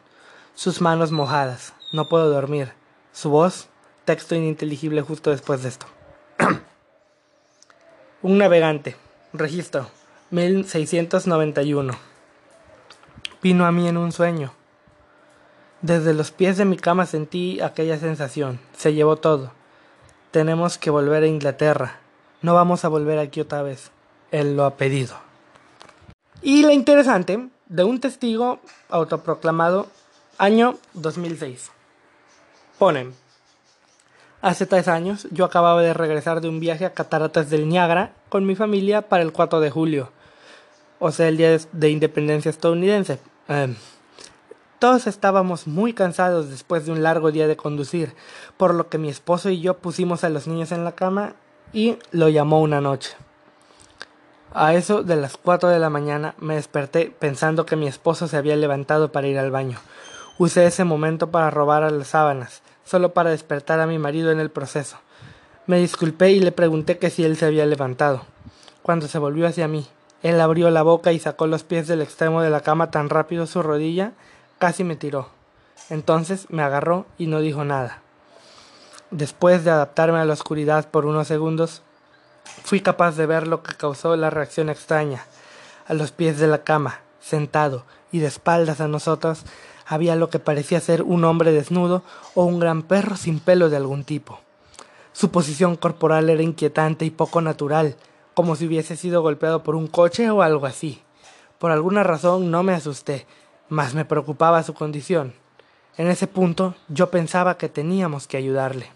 Sus 0.54 0.80
manos 0.80 1.10
mojadas. 1.10 1.72
No 1.92 2.08
puedo 2.08 2.30
dormir. 2.30 2.72
Su 3.12 3.30
voz, 3.30 3.68
texto 4.04 4.36
ininteligible 4.36 5.02
justo 5.02 5.30
después 5.30 5.64
de 5.64 5.70
esto. 5.70 5.86
Un 8.22 8.38
navegante. 8.38 8.96
Registro. 9.32 9.90
1691 10.30 12.10
vino 13.42 13.66
a 13.66 13.72
mí 13.72 13.88
en 13.88 13.96
un 13.96 14.12
sueño. 14.12 14.52
Desde 15.82 16.12
los 16.12 16.30
pies 16.30 16.58
de 16.58 16.64
mi 16.64 16.76
cama 16.76 17.06
sentí 17.06 17.60
aquella 17.60 17.98
sensación. 17.98 18.60
Se 18.76 18.92
llevó 18.92 19.16
todo. 19.16 19.52
Tenemos 20.30 20.78
que 20.78 20.90
volver 20.90 21.22
a 21.22 21.26
Inglaterra. 21.26 22.00
No 22.42 22.54
vamos 22.54 22.84
a 22.84 22.88
volver 22.88 23.18
aquí 23.18 23.40
otra 23.40 23.62
vez. 23.62 23.90
Él 24.30 24.56
lo 24.56 24.64
ha 24.64 24.76
pedido. 24.76 25.16
Y 26.42 26.62
la 26.62 26.74
interesante 26.74 27.48
de 27.66 27.84
un 27.84 28.00
testigo 28.00 28.60
autoproclamado 28.88 29.88
año 30.38 30.78
2006. 30.94 31.70
Ponen. 32.78 33.14
Hace 34.42 34.64
tres 34.66 34.88
años 34.88 35.28
yo 35.30 35.44
acababa 35.44 35.82
de 35.82 35.92
regresar 35.92 36.40
de 36.40 36.48
un 36.48 36.60
viaje 36.60 36.86
a 36.86 36.94
Cataratas 36.94 37.50
del 37.50 37.68
Niágara 37.68 38.12
con 38.30 38.46
mi 38.46 38.54
familia 38.54 39.02
para 39.02 39.22
el 39.22 39.32
4 39.32 39.60
de 39.60 39.70
julio, 39.70 40.12
o 41.00 41.10
sea, 41.10 41.28
el 41.28 41.38
día 41.38 41.56
de 41.72 41.90
independencia 41.90 42.50
estadounidense. 42.50 43.18
Em, 43.48 43.74
todos 44.78 45.06
estábamos 45.06 45.66
muy 45.66 45.92
cansados 45.92 46.50
después 46.50 46.86
de 46.86 46.92
un 46.92 47.02
largo 47.02 47.32
día 47.32 47.48
de 47.48 47.56
conducir, 47.56 48.14
por 48.56 48.74
lo 48.74 48.88
que 48.88 48.98
mi 48.98 49.08
esposo 49.08 49.50
y 49.50 49.60
yo 49.60 49.78
pusimos 49.78 50.22
a 50.22 50.28
los 50.28 50.46
niños 50.46 50.72
en 50.72 50.84
la 50.84 50.92
cama 50.92 51.34
y 51.72 51.96
lo 52.12 52.28
llamó 52.28 52.60
una 52.60 52.80
noche. 52.80 53.10
A 54.52 54.74
eso 54.74 55.02
de 55.02 55.16
las 55.16 55.36
cuatro 55.36 55.68
de 55.68 55.78
la 55.78 55.90
mañana 55.90 56.34
me 56.38 56.56
desperté 56.56 57.14
pensando 57.18 57.66
que 57.66 57.76
mi 57.76 57.86
esposo 57.86 58.28
se 58.28 58.36
había 58.36 58.56
levantado 58.56 59.12
para 59.12 59.28
ir 59.28 59.38
al 59.38 59.50
baño. 59.50 59.78
Usé 60.38 60.66
ese 60.66 60.84
momento 60.84 61.30
para 61.30 61.50
robar 61.50 61.82
a 61.82 61.90
las 61.90 62.08
sábanas, 62.08 62.62
solo 62.84 63.14
para 63.14 63.30
despertar 63.30 63.80
a 63.80 63.86
mi 63.86 63.98
marido 63.98 64.32
en 64.32 64.40
el 64.40 64.50
proceso. 64.50 64.98
Me 65.66 65.78
disculpé 65.78 66.32
y 66.32 66.40
le 66.40 66.52
pregunté 66.52 66.98
que 66.98 67.10
si 67.10 67.24
él 67.24 67.36
se 67.36 67.46
había 67.46 67.64
levantado. 67.64 68.22
Cuando 68.82 69.06
se 69.06 69.18
volvió 69.18 69.46
hacia 69.46 69.68
mí, 69.68 69.86
él 70.22 70.40
abrió 70.40 70.70
la 70.70 70.82
boca 70.82 71.12
y 71.12 71.18
sacó 71.18 71.46
los 71.46 71.64
pies 71.64 71.88
del 71.88 72.02
extremo 72.02 72.42
de 72.42 72.50
la 72.50 72.60
cama 72.60 72.90
tan 72.90 73.08
rápido 73.08 73.46
su 73.46 73.62
rodilla, 73.62 74.12
casi 74.58 74.84
me 74.84 74.96
tiró. 74.96 75.28
Entonces 75.88 76.46
me 76.50 76.62
agarró 76.62 77.06
y 77.16 77.26
no 77.26 77.40
dijo 77.40 77.64
nada. 77.64 78.02
Después 79.10 79.64
de 79.64 79.70
adaptarme 79.70 80.18
a 80.18 80.24
la 80.24 80.34
oscuridad 80.34 80.88
por 80.90 81.06
unos 81.06 81.26
segundos, 81.26 81.82
fui 82.62 82.80
capaz 82.80 83.16
de 83.16 83.26
ver 83.26 83.48
lo 83.48 83.62
que 83.62 83.74
causó 83.74 84.14
la 84.16 84.30
reacción 84.30 84.68
extraña. 84.68 85.24
A 85.88 85.94
los 85.94 86.12
pies 86.12 86.38
de 86.38 86.46
la 86.46 86.62
cama, 86.62 87.00
sentado 87.20 87.84
y 88.12 88.20
de 88.20 88.26
espaldas 88.26 88.80
a 88.80 88.88
nosotros, 88.88 89.44
había 89.86 90.14
lo 90.14 90.30
que 90.30 90.38
parecía 90.38 90.80
ser 90.80 91.02
un 91.02 91.24
hombre 91.24 91.50
desnudo 91.50 92.04
o 92.34 92.44
un 92.44 92.60
gran 92.60 92.82
perro 92.82 93.16
sin 93.16 93.40
pelo 93.40 93.70
de 93.70 93.76
algún 93.76 94.04
tipo. 94.04 94.38
Su 95.12 95.30
posición 95.30 95.74
corporal 95.74 96.30
era 96.30 96.42
inquietante 96.42 97.04
y 97.04 97.10
poco 97.10 97.40
natural, 97.40 97.96
como 98.40 98.56
si 98.56 98.66
hubiese 98.66 98.96
sido 98.96 99.20
golpeado 99.20 99.62
por 99.62 99.76
un 99.76 99.86
coche 99.86 100.30
o 100.30 100.40
algo 100.40 100.64
así. 100.64 101.02
Por 101.58 101.72
alguna 101.72 102.04
razón 102.04 102.50
no 102.50 102.62
me 102.62 102.72
asusté, 102.72 103.26
mas 103.68 103.92
me 103.92 104.06
preocupaba 104.06 104.62
su 104.62 104.72
condición. 104.72 105.34
En 105.98 106.06
ese 106.08 106.26
punto 106.26 106.74
yo 106.88 107.10
pensaba 107.10 107.58
que 107.58 107.68
teníamos 107.68 108.26
que 108.26 108.38
ayudarle. 108.38 108.86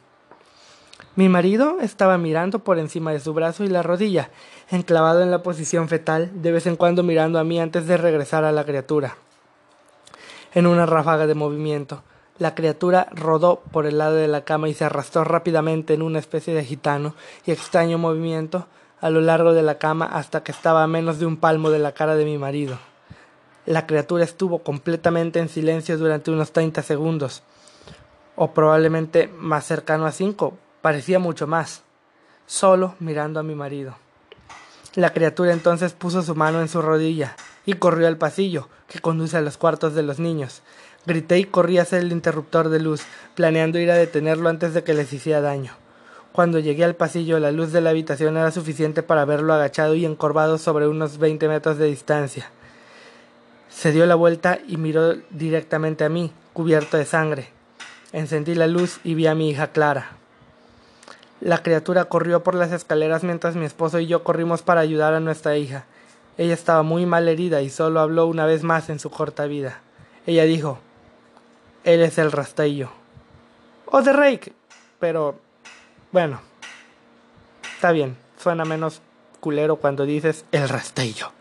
Mi 1.14 1.28
marido 1.28 1.76
estaba 1.82 2.16
mirando 2.16 2.60
por 2.60 2.78
encima 2.78 3.12
de 3.12 3.20
su 3.20 3.34
brazo 3.34 3.64
y 3.64 3.68
la 3.68 3.82
rodilla, 3.82 4.30
enclavado 4.70 5.20
en 5.20 5.30
la 5.30 5.42
posición 5.42 5.90
fetal, 5.90 6.30
de 6.40 6.50
vez 6.50 6.66
en 6.66 6.76
cuando 6.76 7.02
mirando 7.02 7.38
a 7.38 7.44
mí 7.44 7.60
antes 7.60 7.86
de 7.86 7.98
regresar 7.98 8.44
a 8.44 8.52
la 8.52 8.64
criatura. 8.64 9.18
En 10.54 10.66
una 10.66 10.86
ráfaga 10.86 11.26
de 11.26 11.34
movimiento, 11.34 12.02
la 12.38 12.54
criatura 12.54 13.08
rodó 13.12 13.60
por 13.60 13.84
el 13.84 13.98
lado 13.98 14.14
de 14.14 14.26
la 14.26 14.42
cama 14.42 14.70
y 14.70 14.74
se 14.74 14.86
arrastró 14.86 15.22
rápidamente 15.22 15.92
en 15.92 16.00
una 16.00 16.18
especie 16.18 16.54
de 16.54 16.64
gitano 16.64 17.14
y 17.44 17.50
extraño 17.50 17.98
movimiento 17.98 18.68
a 19.04 19.10
lo 19.10 19.20
largo 19.20 19.52
de 19.52 19.62
la 19.62 19.76
cama 19.76 20.06
hasta 20.06 20.42
que 20.42 20.50
estaba 20.50 20.82
a 20.82 20.86
menos 20.86 21.18
de 21.18 21.26
un 21.26 21.36
palmo 21.36 21.68
de 21.68 21.78
la 21.78 21.92
cara 21.92 22.16
de 22.16 22.24
mi 22.24 22.38
marido. 22.38 22.78
La 23.66 23.86
criatura 23.86 24.24
estuvo 24.24 24.60
completamente 24.60 25.40
en 25.40 25.50
silencio 25.50 25.98
durante 25.98 26.30
unos 26.30 26.52
treinta 26.52 26.80
segundos, 26.82 27.42
o 28.34 28.54
probablemente 28.54 29.28
más 29.28 29.66
cercano 29.66 30.06
a 30.06 30.10
cinco, 30.10 30.56
parecía 30.80 31.18
mucho 31.18 31.46
más, 31.46 31.82
solo 32.46 32.94
mirando 32.98 33.40
a 33.40 33.42
mi 33.42 33.54
marido. 33.54 33.94
La 34.94 35.12
criatura 35.12 35.52
entonces 35.52 35.92
puso 35.92 36.22
su 36.22 36.34
mano 36.34 36.62
en 36.62 36.68
su 36.68 36.80
rodilla 36.80 37.36
y 37.66 37.74
corrió 37.74 38.08
al 38.08 38.16
pasillo 38.16 38.70
que 38.88 39.00
conduce 39.00 39.36
a 39.36 39.42
los 39.42 39.58
cuartos 39.58 39.94
de 39.94 40.02
los 40.02 40.18
niños. 40.18 40.62
Grité 41.04 41.38
y 41.38 41.44
corrí 41.44 41.76
hacia 41.76 41.98
el 41.98 42.10
interruptor 42.10 42.70
de 42.70 42.80
luz, 42.80 43.02
planeando 43.34 43.78
ir 43.78 43.90
a 43.90 43.96
detenerlo 43.96 44.48
antes 44.48 44.72
de 44.72 44.82
que 44.82 44.94
les 44.94 45.12
hiciera 45.12 45.42
daño. 45.42 45.83
Cuando 46.34 46.58
llegué 46.58 46.82
al 46.82 46.96
pasillo, 46.96 47.38
la 47.38 47.52
luz 47.52 47.70
de 47.70 47.80
la 47.80 47.90
habitación 47.90 48.36
era 48.36 48.50
suficiente 48.50 49.04
para 49.04 49.24
verlo 49.24 49.54
agachado 49.54 49.94
y 49.94 50.04
encorvado 50.04 50.58
sobre 50.58 50.88
unos 50.88 51.18
veinte 51.18 51.46
metros 51.46 51.78
de 51.78 51.86
distancia. 51.86 52.50
Se 53.68 53.92
dio 53.92 54.04
la 54.04 54.16
vuelta 54.16 54.58
y 54.66 54.76
miró 54.76 55.14
directamente 55.30 56.02
a 56.02 56.08
mí, 56.08 56.32
cubierto 56.52 56.96
de 56.96 57.04
sangre. 57.04 57.50
Encendí 58.10 58.56
la 58.56 58.66
luz 58.66 58.98
y 59.04 59.14
vi 59.14 59.28
a 59.28 59.36
mi 59.36 59.48
hija 59.48 59.68
Clara. 59.68 60.16
La 61.40 61.62
criatura 61.62 62.06
corrió 62.06 62.42
por 62.42 62.56
las 62.56 62.72
escaleras 62.72 63.22
mientras 63.22 63.54
mi 63.54 63.64
esposo 63.64 64.00
y 64.00 64.08
yo 64.08 64.24
corrimos 64.24 64.62
para 64.62 64.80
ayudar 64.80 65.14
a 65.14 65.20
nuestra 65.20 65.56
hija. 65.56 65.84
Ella 66.36 66.54
estaba 66.54 66.82
muy 66.82 67.06
mal 67.06 67.28
herida 67.28 67.62
y 67.62 67.70
solo 67.70 68.00
habló 68.00 68.26
una 68.26 68.44
vez 68.44 68.64
más 68.64 68.90
en 68.90 68.98
su 68.98 69.08
corta 69.08 69.46
vida. 69.46 69.78
Ella 70.26 70.42
dijo, 70.46 70.80
Él 71.84 72.02
es 72.02 72.18
el 72.18 72.32
rastrillo. 72.32 72.90
O 73.86 74.02
de 74.02 74.12
Rake. 74.12 74.52
Pero 74.98 75.43
bueno, 76.14 76.40
está 77.74 77.90
bien, 77.90 78.16
suena 78.38 78.64
menos 78.64 79.02
culero 79.40 79.76
cuando 79.78 80.06
dices 80.06 80.44
el 80.52 80.68
rastello. 80.68 81.32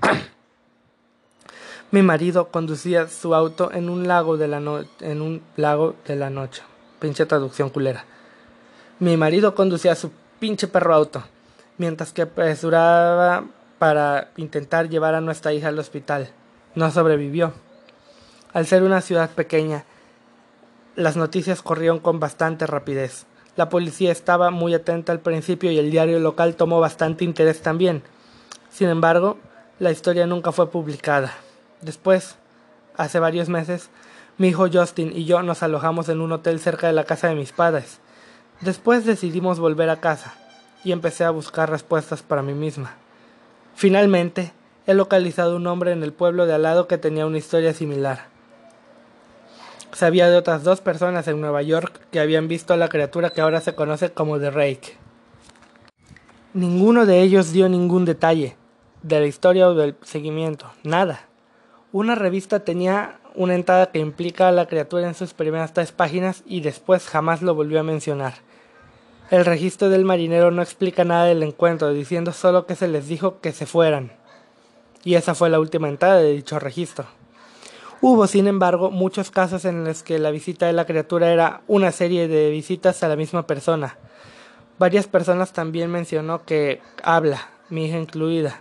Mi 1.90 2.02
marido 2.02 2.46
conducía 2.52 3.08
su 3.08 3.34
auto 3.34 3.72
en 3.72 3.88
un 3.88 4.06
lago 4.06 4.36
de 4.36 4.46
la 4.46 4.60
no 4.60 4.84
en 5.00 5.20
un 5.20 5.42
lago 5.56 5.96
de 6.06 6.14
la 6.14 6.30
noche. 6.30 6.62
Pinche 7.00 7.26
traducción 7.26 7.70
culera. 7.70 8.04
Mi 9.00 9.16
marido 9.16 9.56
conducía 9.56 9.96
su 9.96 10.12
pinche 10.38 10.68
perro 10.68 10.94
auto, 10.94 11.24
mientras 11.76 12.12
que 12.12 12.22
apresuraba 12.22 13.46
para 13.80 14.30
intentar 14.36 14.88
llevar 14.88 15.16
a 15.16 15.20
nuestra 15.20 15.52
hija 15.52 15.70
al 15.70 15.78
hospital. 15.80 16.30
No 16.76 16.92
sobrevivió. 16.92 17.52
Al 18.52 18.64
ser 18.64 18.84
una 18.84 19.00
ciudad 19.00 19.30
pequeña, 19.30 19.86
las 20.94 21.16
noticias 21.16 21.62
corrieron 21.62 21.98
con 21.98 22.20
bastante 22.20 22.64
rapidez. 22.64 23.26
La 23.58 23.68
policía 23.68 24.12
estaba 24.12 24.52
muy 24.52 24.72
atenta 24.72 25.10
al 25.10 25.18
principio 25.18 25.72
y 25.72 25.80
el 25.80 25.90
diario 25.90 26.20
local 26.20 26.54
tomó 26.54 26.78
bastante 26.78 27.24
interés 27.24 27.60
también. 27.60 28.04
Sin 28.70 28.88
embargo, 28.88 29.36
la 29.80 29.90
historia 29.90 30.28
nunca 30.28 30.52
fue 30.52 30.70
publicada. 30.70 31.34
Después, 31.80 32.36
hace 32.96 33.18
varios 33.18 33.48
meses, 33.48 33.90
mi 34.36 34.46
hijo 34.46 34.68
Justin 34.72 35.10
y 35.12 35.24
yo 35.24 35.42
nos 35.42 35.64
alojamos 35.64 36.08
en 36.08 36.20
un 36.20 36.30
hotel 36.30 36.60
cerca 36.60 36.86
de 36.86 36.92
la 36.92 37.02
casa 37.02 37.30
de 37.30 37.34
mis 37.34 37.50
padres. 37.50 37.98
Después 38.60 39.04
decidimos 39.04 39.58
volver 39.58 39.90
a 39.90 39.98
casa 39.98 40.34
y 40.84 40.92
empecé 40.92 41.24
a 41.24 41.30
buscar 41.30 41.68
respuestas 41.68 42.22
para 42.22 42.42
mí 42.42 42.54
misma. 42.54 42.94
Finalmente, 43.74 44.52
he 44.86 44.94
localizado 44.94 45.56
un 45.56 45.66
hombre 45.66 45.90
en 45.90 46.04
el 46.04 46.12
pueblo 46.12 46.46
de 46.46 46.54
al 46.54 46.62
lado 46.62 46.86
que 46.86 46.96
tenía 46.96 47.26
una 47.26 47.38
historia 47.38 47.74
similar. 47.74 48.37
Sabía 49.92 50.28
de 50.28 50.36
otras 50.36 50.64
dos 50.64 50.80
personas 50.80 51.26
en 51.28 51.40
Nueva 51.40 51.62
York 51.62 52.00
que 52.10 52.20
habían 52.20 52.46
visto 52.46 52.74
a 52.74 52.76
la 52.76 52.88
criatura 52.88 53.30
que 53.30 53.40
ahora 53.40 53.60
se 53.60 53.74
conoce 53.74 54.10
como 54.12 54.38
The 54.38 54.50
Rake. 54.50 54.96
Ninguno 56.54 57.06
de 57.06 57.22
ellos 57.22 57.52
dio 57.52 57.68
ningún 57.68 58.04
detalle 58.04 58.56
de 59.02 59.20
la 59.20 59.26
historia 59.26 59.68
o 59.68 59.74
del 59.74 59.96
seguimiento, 60.02 60.70
nada. 60.82 61.26
Una 61.92 62.14
revista 62.14 62.60
tenía 62.60 63.20
una 63.34 63.54
entrada 63.54 63.90
que 63.90 63.98
implica 63.98 64.48
a 64.48 64.52
la 64.52 64.66
criatura 64.66 65.06
en 65.06 65.14
sus 65.14 65.32
primeras 65.32 65.72
tres 65.72 65.92
páginas 65.92 66.42
y 66.46 66.60
después 66.60 67.06
jamás 67.06 67.40
lo 67.40 67.54
volvió 67.54 67.80
a 67.80 67.84
mencionar. 67.84 68.34
El 69.30 69.44
registro 69.44 69.88
del 69.88 70.04
marinero 70.04 70.50
no 70.50 70.62
explica 70.62 71.04
nada 71.04 71.24
del 71.26 71.42
encuentro, 71.42 71.92
diciendo 71.92 72.32
solo 72.32 72.66
que 72.66 72.76
se 72.76 72.88
les 72.88 73.08
dijo 73.08 73.40
que 73.40 73.52
se 73.52 73.66
fueran. 73.66 74.12
Y 75.04 75.14
esa 75.14 75.34
fue 75.34 75.50
la 75.50 75.60
última 75.60 75.88
entrada 75.88 76.16
de 76.16 76.32
dicho 76.32 76.58
registro. 76.58 77.17
Hubo, 78.00 78.28
sin 78.28 78.46
embargo, 78.46 78.92
muchos 78.92 79.32
casos 79.32 79.64
en 79.64 79.84
los 79.84 80.04
que 80.04 80.20
la 80.20 80.30
visita 80.30 80.66
de 80.66 80.72
la 80.72 80.86
criatura 80.86 81.32
era 81.32 81.62
una 81.66 81.90
serie 81.90 82.28
de 82.28 82.48
visitas 82.50 83.02
a 83.02 83.08
la 83.08 83.16
misma 83.16 83.46
persona. 83.46 83.96
Varias 84.78 85.08
personas 85.08 85.52
también 85.52 85.90
mencionó 85.90 86.44
que 86.44 86.80
habla, 87.02 87.48
mi 87.70 87.86
hija 87.86 87.98
incluida. 87.98 88.60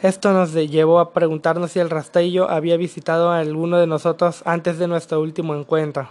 Esto 0.00 0.32
nos 0.32 0.54
llevó 0.54 1.00
a 1.00 1.12
preguntarnos 1.12 1.72
si 1.72 1.80
el 1.80 1.90
rastrillo 1.90 2.48
había 2.48 2.78
visitado 2.78 3.30
a 3.30 3.40
alguno 3.40 3.78
de 3.78 3.86
nosotros 3.86 4.42
antes 4.46 4.78
de 4.78 4.88
nuestro 4.88 5.20
último 5.20 5.54
encuentro. 5.54 6.08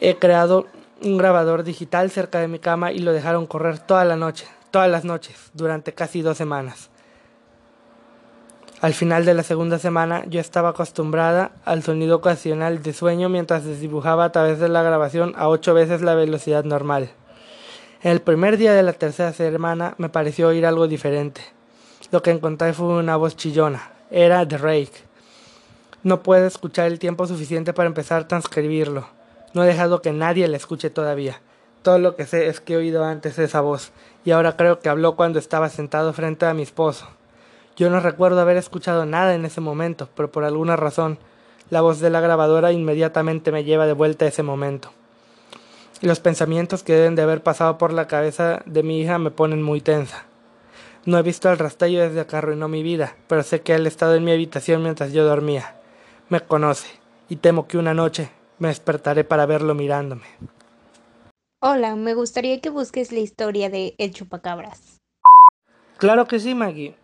He 0.00 0.16
creado 0.16 0.66
un 1.00 1.16
grabador 1.16 1.62
digital 1.62 2.10
cerca 2.10 2.40
de 2.40 2.48
mi 2.48 2.58
cama 2.58 2.90
y 2.90 2.98
lo 2.98 3.12
dejaron 3.12 3.46
correr 3.46 3.78
toda 3.78 4.04
la 4.04 4.16
noche, 4.16 4.48
todas 4.72 4.90
las 4.90 5.04
noches, 5.04 5.50
durante 5.54 5.94
casi 5.94 6.22
dos 6.22 6.36
semanas. 6.36 6.90
Al 8.82 8.92
final 8.92 9.24
de 9.24 9.32
la 9.32 9.42
segunda 9.42 9.78
semana 9.78 10.24
yo 10.26 10.38
estaba 10.38 10.68
acostumbrada 10.68 11.52
al 11.64 11.82
sonido 11.82 12.16
ocasional 12.16 12.82
de 12.82 12.92
sueño 12.92 13.30
mientras 13.30 13.64
desdibujaba 13.64 14.24
a 14.24 14.32
través 14.32 14.58
de 14.58 14.68
la 14.68 14.82
grabación 14.82 15.32
a 15.36 15.48
ocho 15.48 15.72
veces 15.72 16.02
la 16.02 16.14
velocidad 16.14 16.62
normal. 16.62 17.08
En 18.02 18.12
el 18.12 18.20
primer 18.20 18.58
día 18.58 18.74
de 18.74 18.82
la 18.82 18.92
tercera 18.92 19.32
semana 19.32 19.94
me 19.96 20.10
pareció 20.10 20.48
oír 20.48 20.66
algo 20.66 20.88
diferente. 20.88 21.40
Lo 22.12 22.22
que 22.22 22.30
encontré 22.30 22.74
fue 22.74 22.88
una 22.88 23.16
voz 23.16 23.34
chillona. 23.34 23.90
Era 24.10 24.44
de 24.44 24.58
Rake. 24.58 25.06
No 26.02 26.22
puedo 26.22 26.46
escuchar 26.46 26.86
el 26.88 26.98
tiempo 26.98 27.26
suficiente 27.26 27.72
para 27.72 27.88
empezar 27.88 28.22
a 28.22 28.28
transcribirlo. 28.28 29.08
No 29.54 29.64
he 29.64 29.66
dejado 29.66 30.02
que 30.02 30.12
nadie 30.12 30.46
la 30.48 30.58
escuche 30.58 30.90
todavía. 30.90 31.40
Todo 31.80 31.98
lo 31.98 32.14
que 32.14 32.26
sé 32.26 32.48
es 32.48 32.60
que 32.60 32.74
he 32.74 32.76
oído 32.76 33.04
antes 33.04 33.38
esa 33.38 33.62
voz, 33.62 33.90
y 34.24 34.32
ahora 34.32 34.56
creo 34.56 34.80
que 34.80 34.90
habló 34.90 35.16
cuando 35.16 35.38
estaba 35.38 35.70
sentado 35.70 36.12
frente 36.12 36.44
a 36.44 36.52
mi 36.52 36.62
esposo. 36.62 37.06
Yo 37.76 37.90
no 37.90 38.00
recuerdo 38.00 38.40
haber 38.40 38.56
escuchado 38.56 39.04
nada 39.04 39.34
en 39.34 39.44
ese 39.44 39.60
momento, 39.60 40.08
pero 40.16 40.32
por 40.32 40.44
alguna 40.44 40.76
razón, 40.76 41.18
la 41.68 41.82
voz 41.82 42.00
de 42.00 42.08
la 42.08 42.22
grabadora 42.22 42.72
inmediatamente 42.72 43.52
me 43.52 43.64
lleva 43.64 43.86
de 43.86 43.92
vuelta 43.92 44.24
a 44.24 44.28
ese 44.28 44.42
momento. 44.42 44.90
Y 46.00 46.06
los 46.06 46.20
pensamientos 46.20 46.82
que 46.82 46.94
deben 46.94 47.16
de 47.16 47.22
haber 47.22 47.42
pasado 47.42 47.76
por 47.76 47.92
la 47.92 48.06
cabeza 48.06 48.62
de 48.64 48.82
mi 48.82 49.00
hija 49.00 49.18
me 49.18 49.30
ponen 49.30 49.62
muy 49.62 49.82
tensa. 49.82 50.24
No 51.04 51.18
he 51.18 51.22
visto 51.22 51.50
al 51.50 51.58
rastrillo 51.58 52.00
desde 52.00 52.26
que 52.26 52.36
arruinó 52.36 52.66
mi 52.66 52.82
vida, 52.82 53.14
pero 53.28 53.42
sé 53.42 53.60
que 53.60 53.74
él 53.74 53.84
ha 53.84 53.88
estado 53.88 54.14
en 54.14 54.24
mi 54.24 54.32
habitación 54.32 54.82
mientras 54.82 55.12
yo 55.12 55.24
dormía. 55.24 55.76
Me 56.30 56.40
conoce, 56.40 56.88
y 57.28 57.36
temo 57.36 57.66
que 57.68 57.76
una 57.76 57.92
noche 57.92 58.30
me 58.58 58.68
despertaré 58.68 59.22
para 59.24 59.44
verlo 59.44 59.74
mirándome. 59.74 60.24
Hola, 61.60 61.94
me 61.94 62.14
gustaría 62.14 62.60
que 62.60 62.70
busques 62.70 63.12
la 63.12 63.20
historia 63.20 63.68
de 63.68 63.94
El 63.98 64.12
Chupacabras. 64.12 64.98
Claro 65.98 66.26
que 66.26 66.40
sí, 66.40 66.54
Maggie. 66.54 66.94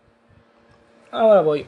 Ahora 1.13 1.41
voy. 1.41 1.67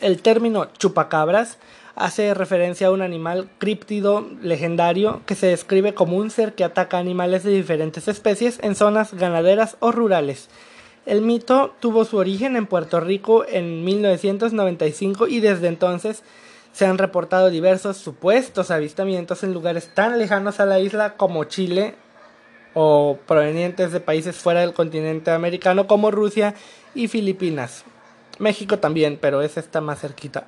El 0.00 0.20
término 0.20 0.66
chupacabras 0.76 1.58
hace 1.94 2.34
referencia 2.34 2.88
a 2.88 2.90
un 2.90 3.02
animal 3.02 3.48
críptido 3.58 4.26
legendario 4.42 5.22
que 5.26 5.36
se 5.36 5.46
describe 5.46 5.94
como 5.94 6.16
un 6.16 6.32
ser 6.32 6.56
que 6.56 6.64
ataca 6.64 6.98
animales 6.98 7.44
de 7.44 7.52
diferentes 7.52 8.08
especies 8.08 8.58
en 8.62 8.74
zonas 8.74 9.14
ganaderas 9.14 9.76
o 9.78 9.92
rurales. 9.92 10.48
El 11.06 11.20
mito 11.20 11.72
tuvo 11.78 12.04
su 12.04 12.16
origen 12.16 12.56
en 12.56 12.66
Puerto 12.66 12.98
Rico 12.98 13.44
en 13.48 13.84
1995 13.84 15.28
y 15.28 15.38
desde 15.38 15.68
entonces 15.68 16.24
se 16.72 16.84
han 16.84 16.98
reportado 16.98 17.48
diversos 17.48 17.96
supuestos 17.96 18.72
avistamientos 18.72 19.44
en 19.44 19.54
lugares 19.54 19.94
tan 19.94 20.18
lejanos 20.18 20.58
a 20.58 20.66
la 20.66 20.80
isla 20.80 21.14
como 21.14 21.44
Chile 21.44 21.94
o 22.74 23.20
provenientes 23.24 23.92
de 23.92 24.00
países 24.00 24.34
fuera 24.34 24.62
del 24.62 24.74
continente 24.74 25.30
americano 25.30 25.86
como 25.86 26.10
Rusia 26.10 26.56
y 26.92 27.06
Filipinas. 27.06 27.84
México 28.40 28.78
también, 28.78 29.18
pero 29.20 29.42
ese 29.42 29.60
está 29.60 29.80
más 29.80 30.00
cerquita. 30.00 30.46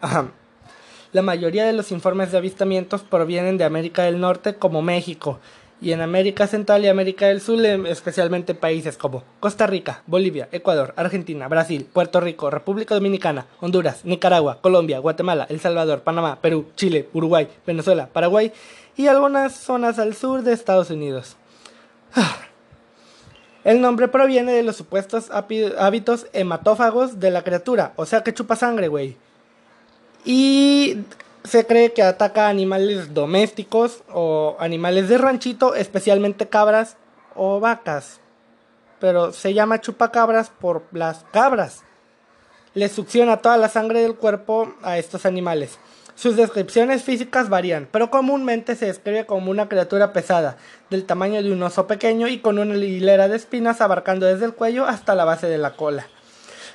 La 1.13 1.23
mayoría 1.23 1.67
de 1.67 1.75
los 1.75 1.93
informes 1.93 2.33
de 2.33 2.39
avistamientos 2.39 3.03
provienen 3.03 3.59
de 3.59 3.65
América 3.65 4.03
del 4.05 4.19
Norte 4.19 4.55
como 4.55 4.83
México, 4.83 5.39
y 5.83 5.91
en 5.93 6.01
América 6.01 6.47
Central 6.47 6.85
y 6.85 6.89
América 6.89 7.27
del 7.27 7.41
Sur, 7.41 7.63
em, 7.67 7.87
especialmente 7.87 8.55
países 8.55 8.97
como 8.97 9.25
Costa 9.41 9.67
Rica, 9.67 10.03
Bolivia, 10.07 10.49
Ecuador, 10.53 10.95
Argentina, 10.97 11.49
Brasil, 11.49 11.89
Puerto 11.93 12.21
Rico, 12.21 12.51
República 12.51 12.95
Dominicana, 12.95 13.47
Honduras, 13.61 14.05
Nicaragua, 14.05 14.61
Colombia, 14.61 15.01
Guatemala, 15.01 15.45
El 15.51 15.59
Salvador, 15.59 16.03
Panamá, 16.03 16.39
Perú, 16.41 16.67
Chile, 16.77 17.09
Uruguay, 17.13 17.49
Venezuela, 17.67 18.09
Paraguay 18.13 18.53
y 18.97 19.09
algunas 19.09 19.57
zonas 19.57 19.99
al 19.99 20.15
sur 20.15 20.43
de 20.43 20.53
Estados 20.53 20.91
Unidos. 20.91 21.37
El 23.64 23.81
nombre 23.81 24.09
proviene 24.09 24.53
de 24.53 24.62
los 24.62 24.77
supuestos 24.77 25.31
hábitos 25.31 26.27
hematófagos 26.33 27.20
de 27.20 27.31
la 27.31 27.42
criatura, 27.42 27.92
o 27.96 28.07
sea 28.07 28.22
que 28.22 28.35
chupa 28.35 28.57
sangre, 28.57 28.88
güey. 28.88 29.16
Y 30.25 30.98
se 31.44 31.66
cree 31.66 31.92
que 31.92 32.03
ataca 32.03 32.48
animales 32.48 33.14
domésticos 33.14 34.03
o 34.12 34.57
animales 34.59 35.09
de 35.09 35.18
ranchito, 35.18 35.75
especialmente 35.75 36.48
cabras 36.48 36.96
o 37.35 37.61
vacas. 37.61 38.20
Pero 39.01 39.33
se 39.33 39.55
llama 39.55 39.81
chupacabras 39.81 40.51
por 40.51 40.85
las 40.92 41.25
cabras. 41.33 41.83
Le 42.75 42.88
succiona 42.88 43.38
toda 43.38 43.57
la 43.57 43.68
sangre 43.68 44.01
del 44.01 44.14
cuerpo 44.14 44.75
a 44.83 44.98
estos 44.98 45.27
animales. 45.27 45.79
Sus 46.23 46.37
descripciones 46.37 47.03
físicas 47.03 47.49
varían, 47.49 47.89
pero 47.91 48.09
comúnmente 48.09 48.77
se 48.77 48.87
describe 48.87 49.27
como 49.27 49.51
una 49.51 49.69
criatura 49.69 50.13
pesada, 50.13 50.57
del 50.89 51.05
tamaño 51.05 51.43
de 51.43 51.51
un 51.51 51.61
oso 51.65 51.89
pequeño 51.89 52.29
y 52.29 52.39
con 52.39 52.61
una 52.61 52.77
hilera 52.77 53.27
de 53.27 53.35
espinas 53.35 53.81
abarcando 53.81 54.27
desde 54.27 54.45
el 54.45 54.55
cuello 54.55 54.87
hasta 54.87 55.17
la 55.17 55.25
base 55.25 55.49
de 55.49 55.59
la 55.59 55.75
cola. 55.75 56.07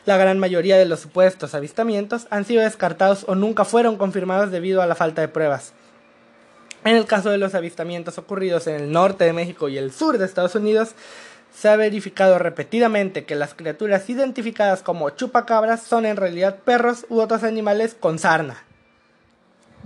La 0.05 0.17
gran 0.17 0.37
mayoría 0.37 0.75
de 0.75 0.83
los 0.83 0.99
supuestos 0.99 1.55
avistamientos 1.55 2.27
han 2.29 2.43
sido 2.43 2.61
descartados 2.61 3.23
o 3.25 3.35
nunca 3.35 3.63
fueron 3.63 3.95
confirmados 3.95 4.51
debido 4.51 4.81
a 4.81 4.85
la 4.85 4.95
falta 4.95 5.21
de 5.21 5.29
pruebas. 5.29 5.71
En 6.83 6.97
el 6.97 7.05
caso 7.05 7.29
de 7.29 7.37
los 7.37 7.55
avistamientos 7.55 8.17
ocurridos 8.17 8.67
en 8.67 8.75
el 8.75 8.91
norte 8.91 9.23
de 9.23 9.31
México 9.31 9.69
y 9.69 9.77
el 9.77 9.93
sur 9.93 10.17
de 10.17 10.25
Estados 10.25 10.55
Unidos, 10.55 10.89
se 11.57 11.69
ha 11.69 11.77
verificado 11.77 12.37
repetidamente 12.37 13.23
que 13.23 13.35
las 13.35 13.53
criaturas 13.53 14.09
identificadas 14.09 14.83
como 14.83 15.11
chupacabras 15.11 15.83
son 15.83 16.05
en 16.05 16.17
realidad 16.17 16.57
perros 16.65 17.05
u 17.07 17.21
otros 17.21 17.43
animales 17.43 17.95
con 17.97 18.19
sarna. 18.19 18.66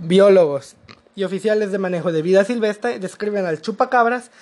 Biólogos 0.04 0.74
y 1.14 1.22
oficiales 1.22 1.70
de 1.70 1.78
manejo 1.78 2.10
de 2.10 2.22
vida 2.22 2.44
silvestre 2.44 2.98
describen 2.98 3.46
al 3.46 3.60
chupacabras 3.60 4.32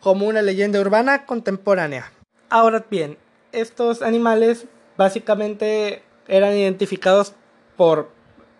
como 0.00 0.26
una 0.26 0.42
leyenda 0.42 0.78
urbana 0.78 1.24
contemporánea. 1.24 2.12
Ahora 2.50 2.84
bien, 2.90 3.16
estos 3.52 4.02
animales 4.02 4.66
básicamente 4.98 6.02
eran 6.28 6.52
identificados 6.52 7.32
por 7.78 8.10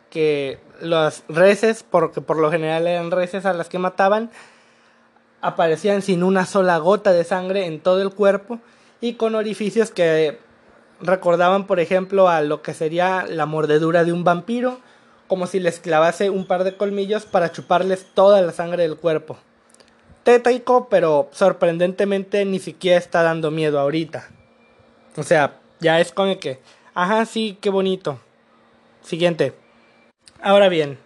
que 0.09 0.59
las 0.81 1.25
reses, 1.29 1.83
porque 1.83 2.23
por 2.23 2.39
lo 2.39 2.51
general 2.51 2.87
eran 2.87 3.11
reses 3.11 3.45
a 3.45 3.53
las 3.53 3.69
que 3.69 3.79
mataban, 3.79 4.31
aparecían 5.43 6.01
sin 6.01 6.23
una 6.23 6.47
sola 6.47 6.79
gota 6.79 7.13
de 7.13 7.25
sangre 7.25 7.67
en 7.67 7.81
todo 7.81 8.01
el 8.01 8.15
cuerpo 8.15 8.61
y 9.03 9.15
con 9.15 9.35
orificios 9.35 9.91
que 9.91 10.39
recordaban, 11.03 11.67
por 11.67 11.81
ejemplo, 11.81 12.31
a 12.31 12.41
lo 12.41 12.63
que 12.63 12.73
sería 12.73 13.27
la 13.29 13.45
mordedura 13.45 14.05
de 14.05 14.15
un 14.15 14.25
vampiro, 14.25 14.81
como 15.29 15.47
si 15.47 15.61
les 15.61 15.81
clavase 15.81 16.31
un 16.31 16.47
par 16.47 16.65
de 16.65 16.77
colmillos 16.77 17.27
para 17.27 17.53
chuparles 17.53 18.07
toda 18.15 18.41
la 18.43 18.53
sangre 18.53 18.83
del 18.83 18.97
cuerpo. 18.97 19.39
Tétrico, 20.23 20.89
pero 20.89 21.29
sorprendentemente 21.33 22.45
ni 22.45 22.59
siquiera 22.59 22.99
está 22.99 23.23
dando 23.23 23.51
miedo 23.51 23.79
ahorita. 23.79 24.29
O 25.17 25.23
sea, 25.23 25.61
ya 25.81 26.01
es 26.01 26.13
con 26.13 26.29
el 26.29 26.39
que, 26.39 26.61
ajá, 26.95 27.25
sí, 27.27 27.59
qué 27.61 27.71
bonito. 27.71 28.19
Siguiente. 29.03 29.55
Ahora 30.43 30.69
bien, 30.69 30.99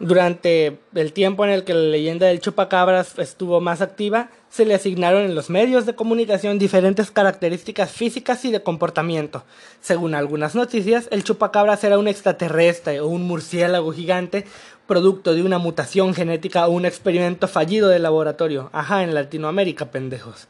durante 0.00 0.78
el 0.94 1.12
tiempo 1.12 1.44
en 1.44 1.50
el 1.50 1.64
que 1.64 1.74
la 1.74 1.80
leyenda 1.80 2.26
del 2.26 2.40
chupacabras 2.40 3.18
estuvo 3.18 3.60
más 3.60 3.80
activa, 3.80 4.30
se 4.50 4.64
le 4.64 4.74
asignaron 4.74 5.22
en 5.22 5.34
los 5.34 5.50
medios 5.50 5.86
de 5.86 5.94
comunicación 5.94 6.58
diferentes 6.58 7.10
características 7.10 7.92
físicas 7.92 8.44
y 8.44 8.50
de 8.50 8.62
comportamiento. 8.62 9.44
Según 9.80 10.14
algunas 10.14 10.54
noticias, 10.54 11.08
el 11.10 11.24
chupacabras 11.24 11.84
era 11.84 11.98
un 11.98 12.08
extraterrestre 12.08 13.00
o 13.00 13.08
un 13.08 13.22
murciélago 13.22 13.92
gigante, 13.92 14.46
producto 14.86 15.34
de 15.34 15.42
una 15.42 15.58
mutación 15.58 16.14
genética 16.14 16.66
o 16.66 16.70
un 16.70 16.86
experimento 16.86 17.46
fallido 17.46 17.88
de 17.88 17.98
laboratorio. 17.98 18.70
Ajá, 18.72 19.02
en 19.02 19.14
Latinoamérica, 19.14 19.90
pendejos. 19.90 20.48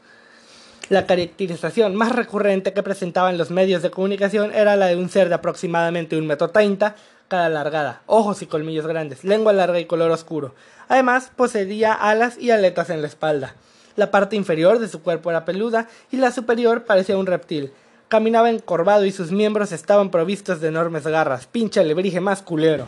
La 0.87 1.05
caracterización 1.05 1.93
más 1.93 2.15
recurrente 2.15 2.73
que 2.73 2.81
presentaban 2.81 3.37
los 3.37 3.51
medios 3.51 3.83
de 3.83 3.91
comunicación 3.91 4.51
era 4.55 4.75
la 4.75 4.87
de 4.87 4.95
un 4.95 5.09
ser 5.09 5.29
de 5.29 5.35
aproximadamente 5.35 6.17
un 6.17 6.25
metro 6.25 6.49
treinta, 6.49 6.95
cara 7.27 7.45
alargada, 7.45 8.01
ojos 8.07 8.41
y 8.41 8.47
colmillos 8.47 8.87
grandes, 8.87 9.23
lengua 9.23 9.53
larga 9.53 9.79
y 9.79 9.85
color 9.85 10.09
oscuro. 10.09 10.55
Además, 10.87 11.31
poseía 11.35 11.93
alas 11.93 12.39
y 12.39 12.49
aletas 12.49 12.89
en 12.89 13.01
la 13.01 13.07
espalda. 13.07 13.53
La 13.99 14.11
parte 14.11 14.37
inferior 14.37 14.79
de 14.79 14.87
su 14.87 15.01
cuerpo 15.01 15.29
era 15.29 15.43
peluda 15.43 15.89
y 16.09 16.15
la 16.15 16.31
superior 16.31 16.85
parecía 16.85 17.17
un 17.17 17.25
reptil. 17.25 17.73
Caminaba 18.07 18.49
encorvado 18.49 19.03
y 19.03 19.11
sus 19.11 19.33
miembros 19.33 19.73
estaban 19.73 20.09
provistos 20.09 20.61
de 20.61 20.69
enormes 20.69 21.05
garras. 21.05 21.47
Pinche 21.47 21.81
alebrije 21.81 22.21
más 22.21 22.41
culero. 22.41 22.87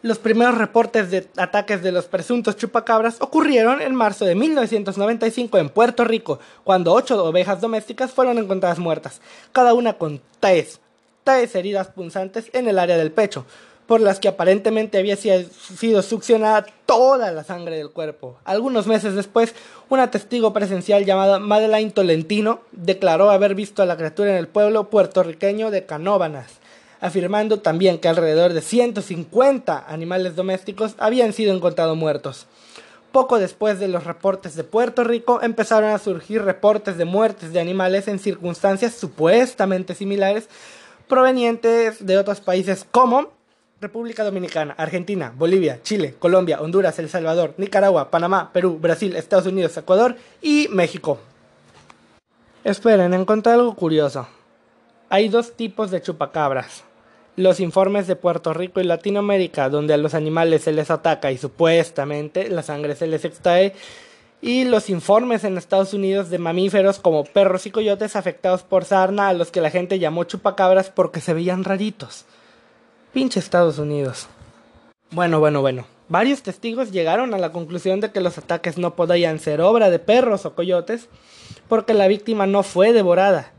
Los 0.00 0.18
primeros 0.18 0.56
reportes 0.56 1.10
de 1.10 1.28
ataques 1.36 1.82
de 1.82 1.92
los 1.92 2.06
presuntos 2.06 2.56
chupacabras 2.56 3.20
ocurrieron 3.20 3.82
en 3.82 3.94
marzo 3.94 4.24
de 4.24 4.34
1995 4.34 5.58
en 5.58 5.68
Puerto 5.68 6.04
Rico, 6.04 6.40
cuando 6.64 6.94
ocho 6.94 7.22
ovejas 7.22 7.60
domésticas 7.60 8.10
fueron 8.10 8.38
encontradas 8.38 8.78
muertas, 8.78 9.20
cada 9.52 9.74
una 9.74 9.98
con 9.98 10.22
tres 10.40 10.80
heridas 11.54 11.88
punzantes 11.88 12.48
en 12.54 12.66
el 12.66 12.78
área 12.78 12.96
del 12.96 13.12
pecho, 13.12 13.44
por 13.86 14.00
las 14.00 14.18
que 14.18 14.28
aparentemente 14.28 14.98
había 14.98 15.16
sido 15.16 16.02
succionada 16.02 16.66
toda 16.86 17.32
la 17.32 17.44
sangre 17.44 17.76
del 17.76 17.90
cuerpo. 17.90 18.38
Algunos 18.44 18.86
meses 18.86 19.14
después, 19.14 19.54
una 19.90 20.10
testigo 20.10 20.52
presencial 20.52 21.04
llamada 21.04 21.38
Madeleine 21.38 21.90
Tolentino 21.90 22.60
declaró 22.72 23.30
haber 23.30 23.54
visto 23.54 23.82
a 23.82 23.86
la 23.86 23.96
criatura 23.96 24.30
en 24.30 24.36
el 24.36 24.48
pueblo 24.48 24.88
puertorriqueño 24.88 25.70
de 25.70 25.84
Canóbanas, 25.84 26.46
afirmando 27.00 27.60
también 27.60 27.98
que 27.98 28.08
alrededor 28.08 28.54
de 28.54 28.62
150 28.62 29.84
animales 29.86 30.34
domésticos 30.34 30.94
habían 30.98 31.34
sido 31.34 31.54
encontrados 31.54 31.96
muertos. 31.96 32.46
Poco 33.12 33.38
después 33.38 33.78
de 33.78 33.86
los 33.86 34.04
reportes 34.04 34.56
de 34.56 34.64
Puerto 34.64 35.04
Rico 35.04 35.40
empezaron 35.42 35.90
a 35.90 35.98
surgir 35.98 36.42
reportes 36.42 36.96
de 36.96 37.04
muertes 37.04 37.52
de 37.52 37.60
animales 37.60 38.08
en 38.08 38.18
circunstancias 38.18 38.94
supuestamente 38.94 39.94
similares 39.94 40.48
provenientes 41.06 42.04
de 42.04 42.16
otros 42.18 42.40
países 42.40 42.86
como 42.90 43.28
República 43.80 44.24
Dominicana, 44.24 44.74
Argentina, 44.78 45.32
Bolivia, 45.36 45.80
Chile, 45.82 46.14
Colombia, 46.18 46.60
Honduras, 46.60 46.98
El 46.98 47.08
Salvador, 47.08 47.54
Nicaragua, 47.58 48.10
Panamá, 48.10 48.50
Perú, 48.52 48.78
Brasil, 48.80 49.14
Estados 49.16 49.46
Unidos, 49.46 49.76
Ecuador 49.76 50.16
y 50.40 50.68
México. 50.70 51.18
Esperen, 52.62 53.12
encontré 53.12 53.52
algo 53.52 53.74
curioso. 53.74 54.26
Hay 55.10 55.28
dos 55.28 55.52
tipos 55.52 55.90
de 55.90 56.00
chupacabras. 56.00 56.84
Los 57.36 57.60
informes 57.60 58.06
de 58.06 58.16
Puerto 58.16 58.54
Rico 58.54 58.80
y 58.80 58.84
Latinoamérica, 58.84 59.68
donde 59.68 59.92
a 59.92 59.98
los 59.98 60.14
animales 60.14 60.62
se 60.62 60.72
les 60.72 60.90
ataca 60.90 61.30
y 61.30 61.36
supuestamente 61.36 62.48
la 62.48 62.62
sangre 62.62 62.94
se 62.94 63.06
les 63.06 63.24
extrae, 63.24 63.74
y 64.40 64.64
los 64.64 64.88
informes 64.88 65.42
en 65.44 65.58
Estados 65.58 65.94
Unidos 65.94 66.30
de 66.30 66.38
mamíferos 66.38 67.00
como 67.00 67.24
perros 67.24 67.66
y 67.66 67.70
coyotes 67.70 68.14
afectados 68.14 68.62
por 68.62 68.84
sarna 68.84 69.28
a 69.28 69.32
los 69.32 69.50
que 69.50 69.60
la 69.60 69.70
gente 69.70 69.98
llamó 69.98 70.24
chupacabras 70.24 70.90
porque 70.90 71.20
se 71.20 71.34
veían 71.34 71.64
raritos. 71.64 72.24
Pinche 73.14 73.40
Estados 73.40 73.78
Unidos. 73.78 74.26
Bueno, 75.10 75.40
bueno, 75.40 75.60
bueno. 75.62 75.86
Varios 76.08 76.42
testigos 76.42 76.90
llegaron 76.92 77.32
a 77.32 77.38
la 77.38 77.52
conclusión 77.52 78.00
de 78.00 78.10
que 78.10 78.20
los 78.20 78.36
ataques 78.36 78.76
no 78.76 78.94
podían 78.94 79.38
ser 79.38 79.62
obra 79.62 79.88
de 79.88 79.98
perros 79.98 80.44
o 80.44 80.54
coyotes 80.54 81.08
porque 81.68 81.94
la 81.94 82.08
víctima 82.08 82.46
no 82.46 82.62
fue 82.62 82.92
devorada. 82.92 83.52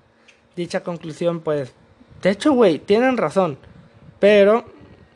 Dicha 0.56 0.84
conclusión, 0.84 1.39
pues, 1.39 1.74
de 2.22 2.30
hecho, 2.30 2.53
güey, 2.53 2.78
tienen 2.78 3.18
razón. 3.18 3.58
Pero, 4.20 4.66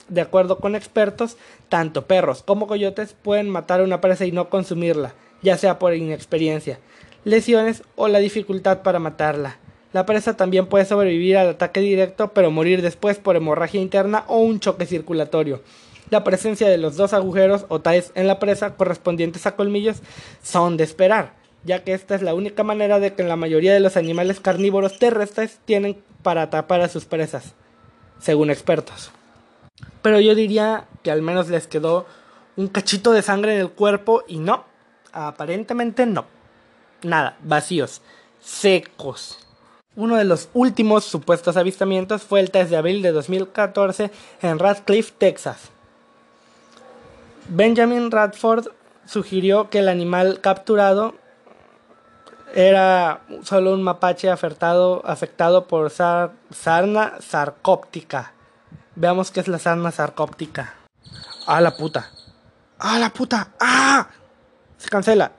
de 0.07 0.21
acuerdo 0.21 0.57
con 0.57 0.73
expertos, 0.73 1.37
tanto 1.67 2.07
perros 2.07 2.41
como 2.41 2.65
coyotes 2.65 3.13
pueden 3.21 3.49
matar 3.49 3.81
a 3.81 3.83
una 3.83 4.01
presa 4.01 4.25
y 4.25 4.31
no 4.31 4.49
consumirla 4.49 5.13
ya 5.41 5.57
sea 5.57 5.79
por 5.79 5.93
inexperiencia, 5.95 6.79
lesiones 7.23 7.83
o 7.95 8.07
la 8.07 8.19
dificultad 8.19 8.81
para 8.81 8.99
matarla. 8.99 9.57
La 9.93 10.05
presa 10.05 10.37
también 10.37 10.67
puede 10.67 10.85
sobrevivir 10.85 11.37
al 11.37 11.49
ataque 11.49 11.79
directo, 11.79 12.33
pero 12.33 12.51
morir 12.51 12.81
después 12.81 13.17
por 13.17 13.35
hemorragia 13.35 13.81
interna 13.81 14.23
o 14.27 14.37
un 14.37 14.59
choque 14.59 14.85
circulatorio. 14.85 15.61
La 16.09 16.23
presencia 16.23 16.69
de 16.69 16.77
los 16.77 16.95
dos 16.95 17.13
agujeros 17.13 17.65
o 17.69 17.81
ties 17.81 18.11
en 18.15 18.27
la 18.27 18.39
presa 18.39 18.75
correspondientes 18.75 19.45
a 19.45 19.55
colmillos 19.55 19.97
son 20.41 20.77
de 20.77 20.83
esperar, 20.83 21.33
ya 21.63 21.83
que 21.83 21.93
esta 21.93 22.15
es 22.15 22.21
la 22.21 22.33
única 22.33 22.63
manera 22.63 22.99
de 22.99 23.13
que 23.13 23.23
la 23.23 23.35
mayoría 23.35 23.73
de 23.73 23.79
los 23.79 23.97
animales 23.97 24.39
carnívoros 24.39 24.99
terrestres 24.99 25.59
tienen 25.65 26.01
para 26.23 26.43
atrapar 26.43 26.81
a 26.81 26.89
sus 26.89 27.05
presas, 27.05 27.53
según 28.19 28.49
expertos. 28.49 29.11
Pero 30.01 30.19
yo 30.19 30.35
diría 30.35 30.85
que 31.03 31.11
al 31.11 31.21
menos 31.21 31.49
les 31.49 31.67
quedó 31.67 32.05
un 32.55 32.67
cachito 32.67 33.11
de 33.11 33.21
sangre 33.21 33.55
en 33.55 33.61
el 33.61 33.71
cuerpo 33.71 34.23
y 34.27 34.37
no, 34.37 34.65
Aparentemente 35.11 36.05
no. 36.05 36.25
Nada, 37.03 37.37
vacíos, 37.41 38.01
secos. 38.39 39.39
Uno 39.95 40.15
de 40.15 40.23
los 40.23 40.49
últimos 40.53 41.03
supuestos 41.03 41.57
avistamientos 41.57 42.23
fue 42.23 42.39
el 42.39 42.51
3 42.51 42.69
de 42.69 42.77
abril 42.77 43.01
de 43.01 43.11
2014 43.11 44.11
en 44.41 44.59
Radcliffe, 44.59 45.13
Texas. 45.17 45.69
Benjamin 47.47 48.11
Radford 48.11 48.67
sugirió 49.05 49.69
que 49.69 49.79
el 49.79 49.89
animal 49.89 50.39
capturado 50.41 51.15
era 52.53 53.21
solo 53.43 53.73
un 53.73 53.83
mapache 53.83 54.29
afectado, 54.29 55.01
afectado 55.05 55.67
por 55.67 55.91
sarna 55.91 57.13
sarcóptica. 57.19 58.33
Veamos 58.95 59.31
qué 59.31 59.39
es 59.39 59.47
la 59.47 59.59
sarna 59.59 59.91
sarcóptica. 59.91 60.75
¡Ah, 61.47 61.61
la 61.61 61.75
puta! 61.75 62.11
¡Ah, 62.77 62.99
la 62.99 63.09
puta! 63.09 63.49
¡Ah! 63.59 64.07
se 64.77 64.89
cancela. 64.89 65.31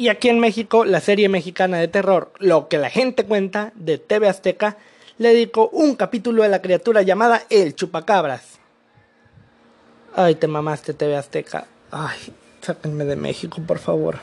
Y 0.00 0.08
aquí 0.08 0.30
en 0.30 0.40
México, 0.40 0.86
la 0.86 1.02
serie 1.02 1.28
mexicana 1.28 1.76
de 1.76 1.86
terror, 1.86 2.32
Lo 2.38 2.68
que 2.68 2.78
la 2.78 2.88
gente 2.88 3.26
cuenta, 3.26 3.70
de 3.74 3.98
TV 3.98 4.30
Azteca, 4.30 4.78
le 5.18 5.34
dedicó 5.34 5.68
un 5.74 5.94
capítulo 5.94 6.42
a 6.42 6.48
la 6.48 6.62
criatura 6.62 7.02
llamada 7.02 7.42
El 7.50 7.74
Chupacabras. 7.76 8.60
Ay, 10.16 10.36
te 10.36 10.46
mamaste 10.46 10.94
TV 10.94 11.16
Azteca. 11.16 11.66
Ay, 11.90 12.16
sáquenme 12.62 13.04
de 13.04 13.16
México, 13.16 13.60
por 13.66 13.78
favor. 13.78 14.16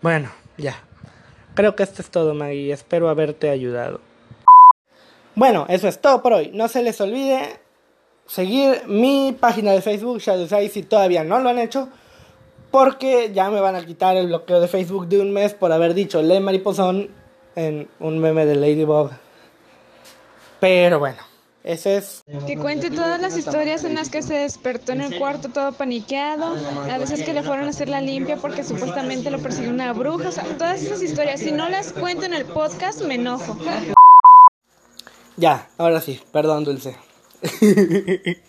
Bueno, 0.00 0.30
ya. 0.56 0.82
Creo 1.54 1.76
que 1.76 1.82
esto 1.82 2.00
es 2.00 2.08
todo, 2.08 2.32
Maggie. 2.32 2.72
Espero 2.72 3.10
haberte 3.10 3.50
ayudado. 3.50 4.00
Bueno, 5.34 5.66
eso 5.68 5.88
es 5.88 6.00
todo 6.00 6.22
por 6.22 6.32
hoy. 6.32 6.50
No 6.54 6.68
se 6.68 6.82
les 6.82 6.98
olvide 7.02 7.60
seguir 8.26 8.84
mi 8.86 9.36
página 9.38 9.72
de 9.72 9.82
Facebook, 9.82 10.20
Shadows 10.20 10.72
si 10.72 10.82
todavía 10.84 11.22
no 11.22 11.38
lo 11.38 11.50
han 11.50 11.58
hecho, 11.58 11.90
porque 12.72 13.30
ya 13.32 13.50
me 13.50 13.60
van 13.60 13.76
a 13.76 13.86
quitar 13.86 14.16
el 14.16 14.26
bloqueo 14.26 14.60
de 14.60 14.66
Facebook 14.66 15.06
de 15.06 15.20
un 15.20 15.32
mes 15.32 15.54
por 15.54 15.70
haber 15.70 15.94
dicho 15.94 16.22
Le 16.22 16.40
Mariposón 16.40 17.08
en 17.54 17.88
un 18.00 18.18
meme 18.18 18.46
de 18.46 18.56
Ladybug. 18.56 19.10
Pero 20.58 20.98
bueno, 20.98 21.18
ese 21.64 21.98
es. 21.98 22.24
Que 22.46 22.56
cuente 22.56 22.90
todas 22.90 23.20
las 23.20 23.36
historias 23.36 23.84
en 23.84 23.94
las 23.94 24.08
que 24.08 24.22
se 24.22 24.32
despertó 24.34 24.92
en 24.92 25.02
el 25.02 25.18
cuarto 25.18 25.50
todo 25.50 25.72
paniqueado, 25.72 26.56
a 26.90 26.98
veces 26.98 27.22
que 27.22 27.34
le 27.34 27.42
fueron 27.42 27.66
a 27.66 27.70
hacer 27.70 27.90
la 27.90 28.00
limpia 28.00 28.36
porque 28.36 28.64
supuestamente 28.64 29.30
lo 29.30 29.38
persiguió 29.38 29.70
una 29.70 29.92
bruja, 29.92 30.30
o 30.30 30.32
sea, 30.32 30.44
todas 30.56 30.82
esas 30.82 31.02
historias. 31.02 31.40
Si 31.40 31.52
no 31.52 31.68
las 31.68 31.92
cuento 31.92 32.24
en 32.24 32.32
el 32.32 32.46
podcast, 32.46 33.02
me 33.02 33.16
enojo. 33.16 33.58
Ya, 35.36 35.68
ahora 35.76 36.00
sí, 36.00 36.18
perdón, 36.32 36.64
Dulce. 36.64 36.96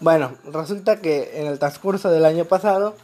Bueno, 0.00 0.32
resulta 0.44 1.00
que 1.00 1.40
en 1.40 1.46
el 1.46 1.58
transcurso 1.58 2.10
del 2.10 2.24
año 2.24 2.44
pasado, 2.46 2.94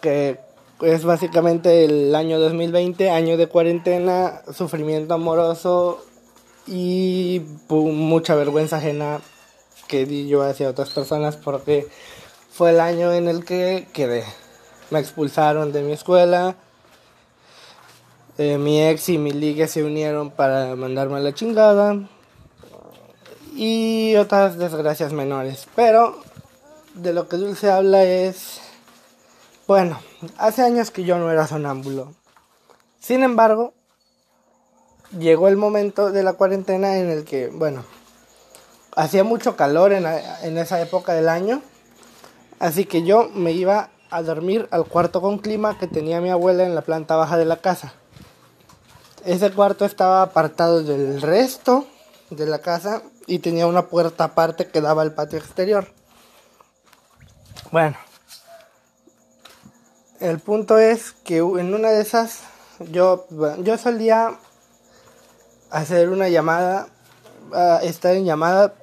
que 0.00 0.38
es 0.80 1.04
básicamente 1.04 1.84
el 1.84 2.14
año 2.14 2.38
2020, 2.38 3.10
año 3.10 3.36
de 3.36 3.48
cuarentena, 3.48 4.42
sufrimiento 4.52 5.14
amoroso 5.14 6.04
y 6.66 7.42
mucha 7.68 8.34
vergüenza 8.36 8.76
ajena 8.76 9.20
que 9.88 10.06
di 10.06 10.28
yo 10.28 10.42
hacia 10.42 10.70
otras 10.70 10.90
personas 10.90 11.36
porque 11.36 11.88
fue 12.50 12.70
el 12.70 12.80
año 12.80 13.12
en 13.12 13.28
el 13.28 13.44
que 13.44 13.88
quedé. 13.92 14.24
Me 14.90 15.00
expulsaron 15.00 15.72
de 15.72 15.82
mi 15.82 15.92
escuela. 15.92 16.54
Eh, 18.38 18.58
mi 18.58 18.82
ex 18.82 19.08
y 19.08 19.18
mi 19.18 19.32
liga 19.32 19.66
se 19.66 19.84
unieron 19.84 20.30
para 20.30 20.74
mandarme 20.76 21.16
a 21.16 21.20
la 21.20 21.34
chingada 21.34 22.08
y 23.54 24.16
otras 24.16 24.58
desgracias 24.58 25.12
menores. 25.12 25.66
Pero 25.76 26.20
de 26.94 27.12
lo 27.12 27.28
que 27.28 27.36
Dulce 27.36 27.70
habla 27.70 28.02
es, 28.04 28.60
bueno, 29.66 30.00
hace 30.38 30.62
años 30.62 30.90
que 30.90 31.04
yo 31.04 31.18
no 31.18 31.30
era 31.30 31.46
sonámbulo. 31.46 32.12
Sin 33.00 33.22
embargo, 33.22 33.74
llegó 35.18 35.48
el 35.48 35.56
momento 35.56 36.10
de 36.10 36.22
la 36.22 36.32
cuarentena 36.34 36.98
en 36.98 37.10
el 37.10 37.24
que, 37.24 37.48
bueno, 37.48 37.84
hacía 38.96 39.24
mucho 39.24 39.56
calor 39.56 39.92
en, 39.92 40.06
en 40.06 40.58
esa 40.58 40.80
época 40.80 41.12
del 41.12 41.28
año. 41.28 41.62
Así 42.58 42.84
que 42.86 43.02
yo 43.02 43.28
me 43.34 43.52
iba 43.52 43.90
a 44.10 44.22
dormir 44.22 44.68
al 44.70 44.84
cuarto 44.86 45.20
con 45.20 45.38
clima 45.38 45.78
que 45.78 45.86
tenía 45.86 46.20
mi 46.20 46.30
abuela 46.30 46.64
en 46.64 46.74
la 46.74 46.82
planta 46.82 47.16
baja 47.16 47.36
de 47.36 47.44
la 47.44 47.56
casa. 47.56 47.94
Ese 49.24 49.50
cuarto 49.50 49.84
estaba 49.84 50.22
apartado 50.22 50.82
del 50.82 51.20
resto 51.20 51.86
de 52.30 52.46
la 52.46 52.60
casa 52.60 53.02
y 53.26 53.38
tenía 53.38 53.66
una 53.66 53.86
puerta 53.88 54.24
aparte 54.24 54.68
que 54.68 54.80
daba 54.80 55.02
al 55.02 55.14
patio 55.14 55.38
exterior. 55.38 55.92
Bueno, 57.70 57.96
el 60.20 60.38
punto 60.40 60.78
es 60.78 61.12
que 61.12 61.38
en 61.38 61.74
una 61.74 61.90
de 61.90 62.00
esas 62.00 62.40
yo, 62.78 63.26
yo 63.58 63.78
solía 63.78 64.38
hacer 65.70 66.08
una 66.10 66.28
llamada, 66.28 66.88
estar 67.82 68.14
en 68.14 68.24
llamada 68.24 68.74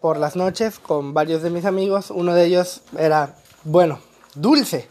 por 0.00 0.16
las 0.16 0.36
noches 0.36 0.78
con 0.78 1.14
varios 1.14 1.42
de 1.42 1.50
mis 1.50 1.64
amigos. 1.64 2.10
Uno 2.10 2.34
de 2.34 2.46
ellos 2.46 2.82
era, 2.96 3.36
bueno, 3.64 4.00
dulce. 4.34 4.88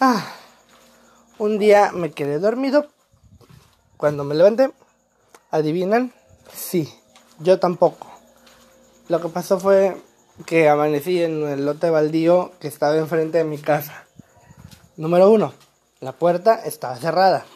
Ah, 0.00 0.26
un 1.38 1.58
día 1.58 1.92
me 1.92 2.12
quedé 2.12 2.38
dormido. 2.38 2.86
Cuando 3.96 4.24
me 4.24 4.34
levanté, 4.34 4.70
¿adivinan? 5.50 6.12
Sí, 6.52 6.92
yo 7.38 7.58
tampoco. 7.58 8.08
Lo 9.08 9.20
que 9.20 9.28
pasó 9.28 9.60
fue 9.60 9.96
que 10.44 10.68
amanecí 10.68 11.22
en 11.22 11.46
el 11.46 11.64
lote 11.64 11.90
baldío 11.90 12.52
que 12.60 12.68
estaba 12.68 12.96
enfrente 12.96 13.38
de 13.38 13.44
mi 13.44 13.58
casa. 13.58 14.06
Número 14.96 15.30
uno, 15.30 15.54
la 16.00 16.12
puerta 16.12 16.54
estaba 16.64 16.96
cerrada, 16.96 17.46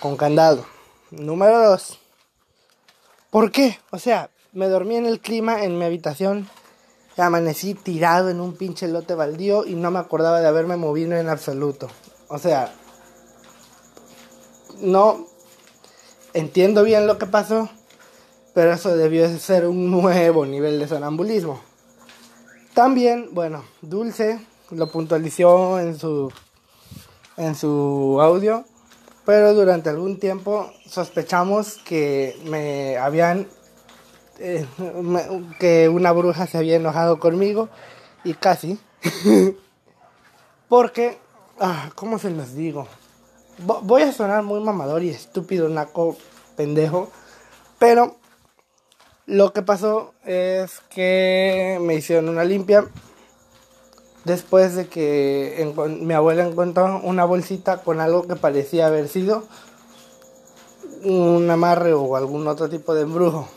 con 0.00 0.16
candado. 0.16 0.66
Número 1.10 1.70
dos, 1.70 1.98
¿por 3.30 3.52
qué? 3.52 3.78
O 3.90 3.98
sea, 3.98 4.30
me 4.52 4.68
dormí 4.68 4.96
en 4.96 5.06
el 5.06 5.20
clima 5.20 5.62
en 5.62 5.78
mi 5.78 5.84
habitación, 5.84 6.48
amanecí 7.16 7.74
tirado 7.74 8.30
en 8.30 8.40
un 8.40 8.56
pinche 8.56 8.88
lote 8.88 9.14
baldío 9.14 9.64
y 9.64 9.74
no 9.74 9.90
me 9.90 9.98
acordaba 9.98 10.40
de 10.40 10.48
haberme 10.48 10.76
movido 10.76 11.16
en 11.16 11.28
absoluto. 11.28 11.88
O 12.28 12.38
sea, 12.38 12.74
no 14.80 15.26
entiendo 16.36 16.84
bien 16.84 17.06
lo 17.06 17.16
que 17.16 17.26
pasó, 17.26 17.70
pero 18.54 18.72
eso 18.72 18.94
debió 18.94 19.26
ser 19.38 19.66
un 19.66 19.90
nuevo 20.02 20.44
nivel 20.46 20.78
de 20.78 20.86
sonambulismo. 20.86 21.60
También, 22.74 23.30
bueno, 23.32 23.64
Dulce 23.80 24.38
lo 24.70 24.90
puntualizó 24.90 25.80
en 25.80 25.98
su 25.98 26.30
en 27.38 27.54
su 27.54 28.18
audio, 28.20 28.64
pero 29.24 29.54
durante 29.54 29.90
algún 29.90 30.18
tiempo 30.18 30.72
sospechamos 30.86 31.78
que 31.84 32.38
me 32.44 32.96
habían 32.98 33.46
eh, 34.38 34.66
que 35.58 35.88
una 35.88 36.12
bruja 36.12 36.46
se 36.46 36.58
había 36.58 36.76
enojado 36.76 37.18
conmigo 37.18 37.68
y 38.24 38.34
casi 38.34 38.78
porque 40.68 41.18
ah, 41.60 41.90
¿cómo 41.94 42.18
se 42.18 42.30
los 42.30 42.54
digo? 42.54 42.88
Voy 43.58 44.02
a 44.02 44.12
sonar 44.12 44.42
muy 44.42 44.60
mamador 44.60 45.02
y 45.02 45.10
estúpido, 45.10 45.68
naco, 45.68 46.16
pendejo, 46.56 47.10
pero 47.78 48.16
lo 49.26 49.52
que 49.52 49.62
pasó 49.62 50.14
es 50.24 50.80
que 50.88 51.78
me 51.80 51.94
hicieron 51.94 52.28
una 52.28 52.44
limpia 52.44 52.86
después 54.24 54.74
de 54.74 54.88
que 54.88 55.72
mi 56.00 56.14
abuela 56.14 56.46
encontró 56.46 57.00
una 57.02 57.24
bolsita 57.24 57.78
con 57.78 58.00
algo 58.00 58.26
que 58.26 58.36
parecía 58.36 58.86
haber 58.86 59.08
sido 59.08 59.44
un 61.04 61.48
amarre 61.50 61.92
o 61.92 62.16
algún 62.16 62.46
otro 62.48 62.68
tipo 62.68 62.94
de 62.94 63.02
embrujo. 63.02 63.48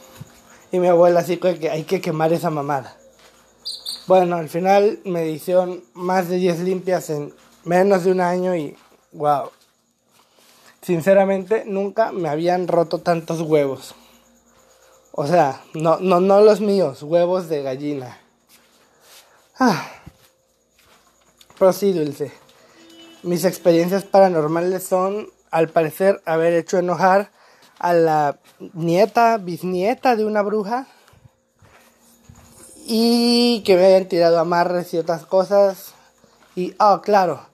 Y 0.72 0.80
mi 0.80 0.88
abuela 0.88 1.22
así 1.22 1.38
que 1.38 1.70
hay 1.70 1.84
que 1.84 2.02
quemar 2.02 2.32
esa 2.34 2.52
mamada. 2.52 2.96
Bueno, 4.06 4.36
al 4.36 4.50
final 4.50 5.00
me 5.06 5.28
hicieron 5.30 5.84
más 5.94 6.30
de 6.30 6.38
10 6.38 6.60
limpias 6.60 7.10
en 7.10 7.34
menos 7.64 8.04
de 8.04 8.12
un 8.12 8.22
año 8.22 8.56
y 8.56 8.76
wow. 9.12 9.50
Sinceramente 10.82 11.64
nunca 11.66 12.12
me 12.12 12.30
habían 12.30 12.68
roto 12.68 13.00
tantos 13.00 13.42
huevos. 13.42 13.96
O 15.12 15.28
sea, 15.28 15.62
no, 15.74 16.00
no, 16.00 16.20
no 16.20 16.42
los 16.42 16.62
míos, 16.62 17.04
huevos 17.04 17.50
de 17.50 17.62
gallina. 17.62 18.18
Ah. 19.60 19.86
Pero 21.58 21.74
sí, 21.74 21.92
dulce. 21.92 22.32
Mis 23.24 23.44
experiencias 23.44 24.06
paranormales 24.06 24.84
son, 24.84 25.28
al 25.52 25.68
parecer, 25.68 26.22
haber 26.26 26.54
hecho 26.54 26.78
enojar 26.78 27.32
a 27.78 27.94
la 27.94 28.40
nieta, 28.74 29.38
bisnieta 29.38 30.16
de 30.16 30.24
una 30.24 30.42
bruja. 30.42 30.88
Y 32.86 33.62
que 33.66 33.76
me 33.76 33.86
hayan 33.86 34.08
tirado 34.08 34.40
amarres 34.40 34.94
y 34.94 34.98
otras 34.98 35.26
cosas. 35.26 35.94
Y, 36.56 36.74
oh, 36.80 37.02
claro. 37.02 37.49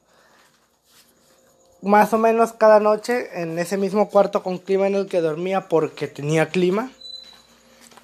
Más 1.86 2.14
o 2.14 2.18
menos 2.18 2.52
cada 2.52 2.80
noche 2.80 3.30
en 3.44 3.60
ese 3.60 3.78
mismo 3.78 4.10
cuarto 4.10 4.42
con 4.42 4.58
clima 4.58 4.88
en 4.88 4.96
el 4.96 5.06
que 5.06 5.22
dormía 5.22 5.70
porque 5.70 6.08
tenía 6.08 6.50
clima 6.50 6.90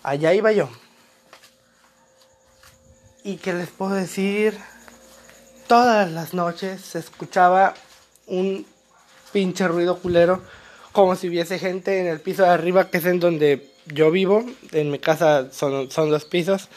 allá 0.03 0.35
iba 0.35 0.51
yo. 0.51 0.69
Y 3.23 3.37
que 3.37 3.53
les 3.53 3.69
puedo 3.69 3.95
decir, 3.95 4.55
todas 5.65 6.11
las 6.11 6.35
noches 6.35 6.79
se 6.79 6.99
escuchaba 6.99 7.73
un 8.27 8.67
pinche 9.31 9.67
ruido 9.67 9.97
culero, 9.97 10.43
como 10.91 11.15
si 11.15 11.27
hubiese 11.27 11.57
gente 11.57 12.01
en 12.01 12.05
el 12.05 12.19
piso 12.19 12.43
de 12.43 12.49
arriba, 12.49 12.91
que 12.91 12.99
es 12.99 13.05
en 13.05 13.19
donde 13.19 13.67
yo 13.87 14.11
vivo, 14.11 14.45
en 14.73 14.91
mi 14.91 14.99
casa 14.99 15.51
son, 15.51 15.89
son 15.89 16.11
dos 16.11 16.25
pisos, 16.25 16.69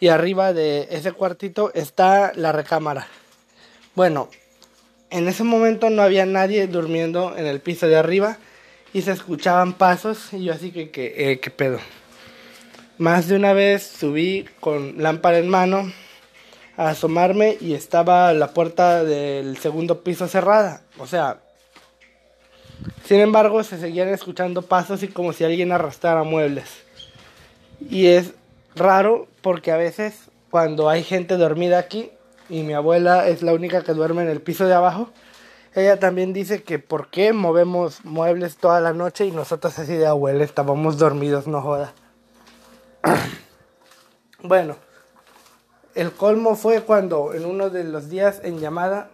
y 0.00 0.08
arriba 0.08 0.52
de 0.52 0.88
ese 0.90 1.12
cuartito 1.12 1.72
está 1.74 2.32
la 2.34 2.50
recámara. 2.50 3.06
Bueno, 3.94 4.28
en 5.10 5.28
ese 5.28 5.44
momento 5.44 5.90
no 5.90 6.02
había 6.02 6.26
nadie 6.26 6.66
durmiendo 6.66 7.36
en 7.36 7.46
el 7.46 7.60
piso 7.60 7.88
de 7.88 7.96
arriba 7.96 8.38
y 8.92 9.02
se 9.02 9.12
escuchaban 9.12 9.74
pasos 9.74 10.32
y 10.32 10.44
yo 10.44 10.52
así 10.52 10.70
que, 10.70 10.90
que, 10.90 11.32
eh, 11.32 11.40
¿qué 11.40 11.50
pedo? 11.50 11.78
Más 12.98 13.28
de 13.28 13.36
una 13.36 13.52
vez 13.52 13.86
subí 13.86 14.46
con 14.60 15.02
lámpara 15.02 15.38
en 15.38 15.48
mano 15.48 15.92
a 16.76 16.90
asomarme 16.90 17.56
y 17.60 17.74
estaba 17.74 18.32
la 18.32 18.52
puerta 18.52 19.04
del 19.04 19.56
segundo 19.58 20.02
piso 20.02 20.28
cerrada. 20.28 20.82
O 20.98 21.06
sea, 21.06 21.38
sin 23.04 23.20
embargo, 23.20 23.62
se 23.64 23.78
seguían 23.78 24.08
escuchando 24.08 24.62
pasos 24.62 25.02
y 25.02 25.08
como 25.08 25.32
si 25.32 25.44
alguien 25.44 25.72
arrastrara 25.72 26.22
muebles. 26.24 26.66
Y 27.90 28.06
es 28.06 28.32
raro 28.74 29.28
porque 29.42 29.70
a 29.72 29.76
veces 29.76 30.28
cuando 30.50 30.88
hay 30.88 31.02
gente 31.04 31.36
dormida 31.36 31.78
aquí 31.78 32.10
y 32.48 32.62
mi 32.62 32.72
abuela 32.74 33.28
es 33.28 33.42
la 33.42 33.52
única 33.52 33.82
que 33.82 33.92
duerme 33.92 34.22
en 34.22 34.28
el 34.28 34.40
piso 34.40 34.66
de 34.66 34.74
abajo, 34.74 35.10
ella 35.74 35.98
también 35.98 36.32
dice 36.32 36.62
que 36.62 36.78
por 36.78 37.08
qué 37.08 37.32
movemos 37.32 38.04
muebles 38.04 38.56
toda 38.56 38.80
la 38.80 38.92
noche 38.92 39.26
y 39.26 39.30
nosotros 39.30 39.78
así 39.78 39.94
de 39.94 40.06
abuela 40.06 40.42
estábamos 40.42 40.98
dormidos, 40.98 41.46
no 41.46 41.60
joda. 41.60 41.92
bueno, 44.42 44.76
el 45.94 46.12
colmo 46.12 46.56
fue 46.56 46.82
cuando 46.82 47.34
en 47.34 47.44
uno 47.44 47.70
de 47.70 47.84
los 47.84 48.08
días 48.08 48.40
en 48.44 48.58
llamada 48.60 49.10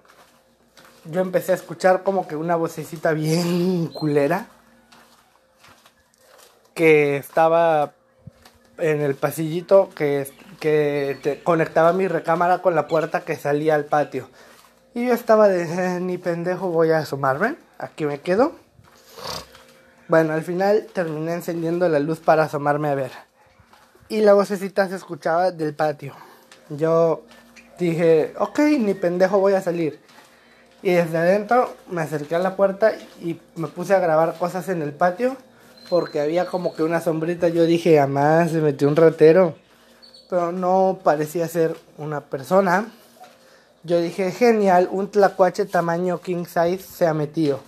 yo 1.05 1.21
empecé 1.21 1.53
a 1.53 1.57
escuchar 1.57 2.03
como 2.03 2.27
que 2.27 2.37
una 2.37 2.57
vocecita 2.57 3.13
bien 3.13 3.89
culera 3.89 4.47
que 6.73 7.17
estaba 7.17 7.93
en 8.79 9.01
el 9.01 9.15
pasillito 9.15 9.91
que, 9.95 10.31
que 10.65 11.41
conectaba 11.45 11.93
mi 11.93 12.09
recámara 12.09 12.63
con 12.63 12.75
la 12.75 12.89
puerta 12.89 13.21
que 13.21 13.37
salía 13.37 13.75
al 13.75 13.85
patio. 13.85 14.31
Y 14.95 15.07
yo 15.07 15.13
estaba 15.13 15.49
de, 15.49 15.65
eh, 15.65 16.01
ni 16.01 16.17
pendejo 16.19 16.71
voy 16.71 16.91
a 16.91 16.99
asomarme, 16.99 17.57
aquí 17.79 18.07
me 18.07 18.21
quedo. 18.21 18.53
Bueno, 20.09 20.33
al 20.33 20.43
final 20.43 20.87
terminé 20.93 21.35
encendiendo 21.35 21.89
la 21.89 21.99
luz 21.99 22.21
para 22.21 22.45
asomarme 22.45 22.89
a 22.89 22.95
ver 22.95 23.11
y 24.09 24.21
la 24.21 24.35
vocecita 24.35 24.89
se 24.89 24.97
escuchaba 24.97 25.51
del 25.51 25.75
patio. 25.75 26.15
Yo 26.71 27.25
dije, 27.79 28.35
ok, 28.39 28.59
ni 28.79 28.95
pendejo 28.95 29.39
voy 29.39 29.55
a 29.55 29.61
salir. 29.61 30.01
Y 30.83 30.93
desde 30.93 31.17
adentro 31.17 31.75
me 31.91 32.03
acerqué 32.03 32.35
a 32.35 32.39
la 32.39 32.57
puerta 32.57 32.93
y 33.21 33.41
me 33.57 33.69
puse 33.69 33.95
a 33.95 34.01
grabar 34.01 34.37
cosas 34.39 34.69
en 34.69 34.83
el 34.83 34.93
patio 34.93 35.37
porque 35.89 36.21
había 36.21 36.47
como 36.47 36.75
que 36.75 36.83
una 36.83 37.01
sombrita. 37.01 37.49
Yo 37.49 37.65
dije, 37.65 37.99
además 37.99 38.51
se 38.51 38.61
metió 38.61 38.89
un 38.89 38.97
ratero. 38.97 39.57
Pero 40.35 40.51
no 40.51 40.99
parecía 41.05 41.47
ser 41.47 41.77
una 41.97 42.21
persona. 42.21 42.91
Yo 43.85 44.01
dije, 44.01 44.33
genial, 44.33 44.89
un 44.91 45.09
tlacuache 45.09 45.65
tamaño 45.65 46.21
king 46.21 46.45
size 46.45 46.81
se 46.81 47.07
ha 47.07 47.15
metido. 47.15 47.61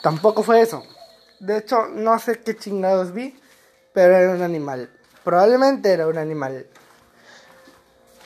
Tampoco 0.00 0.42
fue 0.42 0.62
eso. 0.62 0.82
De 1.40 1.58
hecho, 1.58 1.88
no 1.88 2.18
sé 2.18 2.40
qué 2.40 2.56
chingados 2.56 3.12
vi, 3.12 3.38
pero 3.92 4.16
era 4.16 4.32
un 4.32 4.40
animal. 4.40 4.88
Probablemente 5.24 5.92
era 5.92 6.06
un 6.06 6.16
animal. 6.16 6.66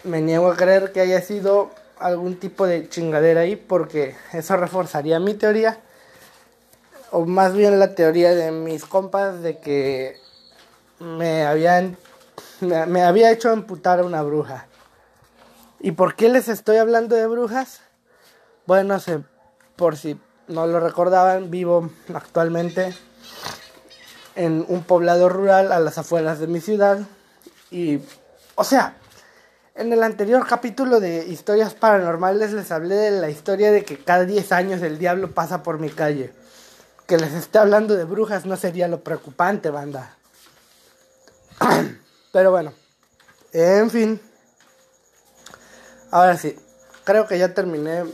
Me 0.04 0.20
niego 0.20 0.48
a 0.48 0.56
creer 0.56 0.92
que 0.92 1.00
haya 1.00 1.20
sido 1.20 1.72
algún 1.98 2.38
tipo 2.38 2.64
de 2.64 2.88
chingadera 2.88 3.40
ahí 3.40 3.56
porque 3.56 4.14
eso 4.34 4.56
reforzaría 4.56 5.18
mi 5.18 5.34
teoría. 5.34 5.80
o 7.10 7.24
más 7.26 7.54
bien 7.54 7.80
la 7.80 7.96
teoría 7.96 8.36
de 8.36 8.52
mis 8.52 8.84
compas 8.84 9.42
de 9.42 9.58
que 9.58 10.16
me 11.00 11.44
habían 11.44 11.96
me, 12.61 13.02
había 13.02 13.30
hecho 13.30 13.50
amputar 13.50 14.00
a 14.00 14.04
una 14.04 14.22
bruja. 14.22 14.66
¿Y 15.80 15.92
por 15.92 16.14
qué 16.14 16.28
les 16.28 16.48
estoy 16.48 16.78
hablando 16.78 17.16
de 17.16 17.26
brujas? 17.26 17.80
Bueno, 18.66 18.98
sé, 18.98 19.20
por 19.76 19.96
si 19.96 20.18
no 20.48 20.66
lo 20.66 20.80
recordaban, 20.80 21.50
vivo 21.50 21.90
actualmente 22.14 22.94
en 24.34 24.64
un 24.68 24.82
poblado 24.82 25.28
rural 25.28 25.72
a 25.72 25.80
las 25.80 25.98
afueras 25.98 26.38
de 26.38 26.46
mi 26.46 26.61
ciudad. 26.61 27.00
Y, 27.70 28.00
o 28.54 28.64
sea, 28.64 28.96
en 29.74 29.92
el 29.92 30.02
anterior 30.02 30.46
capítulo 30.46 31.00
de 31.00 31.26
historias 31.26 31.74
paranormales 31.74 32.52
les 32.52 32.70
hablé 32.72 32.94
de 32.94 33.11
la 33.11 33.28
historia 33.28 33.70
de 33.70 33.84
que 33.84 33.98
cada 33.98 34.24
10 34.24 34.52
años 34.52 34.82
el 34.82 34.98
diablo 34.98 35.32
pasa 35.32 35.62
por 35.62 35.78
mi 35.78 35.90
calle. 35.90 36.32
Que 37.07 37.18
les 37.18 37.34
esté 37.34 37.59
hablando 37.59 37.94
de 37.94 38.04
brujas 38.04 38.46
no 38.46 38.57
sería 38.57 38.88
lo 38.88 39.00
preocupante, 39.00 39.70
banda. 39.70 40.16
Pero 42.37 42.51
bueno, 42.51 42.74
en 43.55 43.91
fin. 43.91 44.20
Ahora 46.11 46.37
sí, 46.37 46.55
creo 47.05 47.26
que 47.26 47.39
ya 47.39 47.55
terminé 47.55 48.05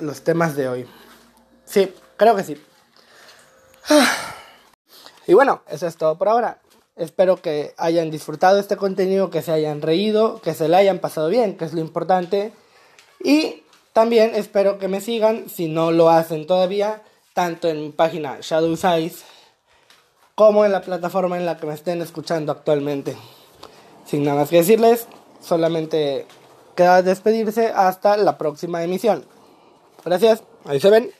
los 0.00 0.22
temas 0.22 0.56
de 0.56 0.68
hoy. 0.68 0.88
Sí, 1.64 1.94
creo 2.16 2.34
que 2.34 2.42
sí. 2.42 2.60
Y 5.28 5.34
bueno, 5.34 5.62
eso 5.68 5.86
es 5.86 5.96
todo 5.96 6.18
por 6.18 6.28
ahora. 6.28 6.58
Espero 6.96 7.36
que 7.36 7.72
hayan 7.76 8.10
disfrutado 8.10 8.58
este 8.58 8.76
contenido, 8.76 9.30
que 9.30 9.42
se 9.42 9.52
hayan 9.52 9.80
reído, 9.80 10.40
que 10.40 10.54
se 10.54 10.68
le 10.68 10.76
hayan 10.76 10.98
pasado 10.98 11.28
bien, 11.28 11.56
que 11.56 11.64
es 11.64 11.72
lo 11.72 11.80
importante. 11.80 12.52
Y 13.22 13.62
también 13.92 14.34
espero 14.34 14.80
que 14.80 14.88
me 14.88 15.00
sigan, 15.00 15.48
si 15.48 15.68
no 15.68 15.92
lo 15.92 16.10
hacen 16.10 16.48
todavía, 16.48 17.04
tanto 17.32 17.68
en 17.68 17.80
mi 17.80 17.90
página 17.90 18.38
Shadow 18.40 18.76
Size 18.76 19.24
como 20.34 20.64
en 20.64 20.72
la 20.72 20.80
plataforma 20.80 21.36
en 21.36 21.46
la 21.46 21.58
que 21.58 21.66
me 21.66 21.74
estén 21.74 22.02
escuchando 22.02 22.50
actualmente. 22.50 23.16
Sin 24.08 24.24
nada 24.24 24.38
más 24.38 24.48
que 24.48 24.56
decirles, 24.56 25.06
solamente 25.42 26.26
queda 26.74 27.02
despedirse 27.02 27.66
hasta 27.68 28.16
la 28.16 28.38
próxima 28.38 28.82
emisión. 28.82 29.26
Gracias, 30.04 30.42
ahí 30.64 30.80
se 30.80 30.88
ven. 30.88 31.10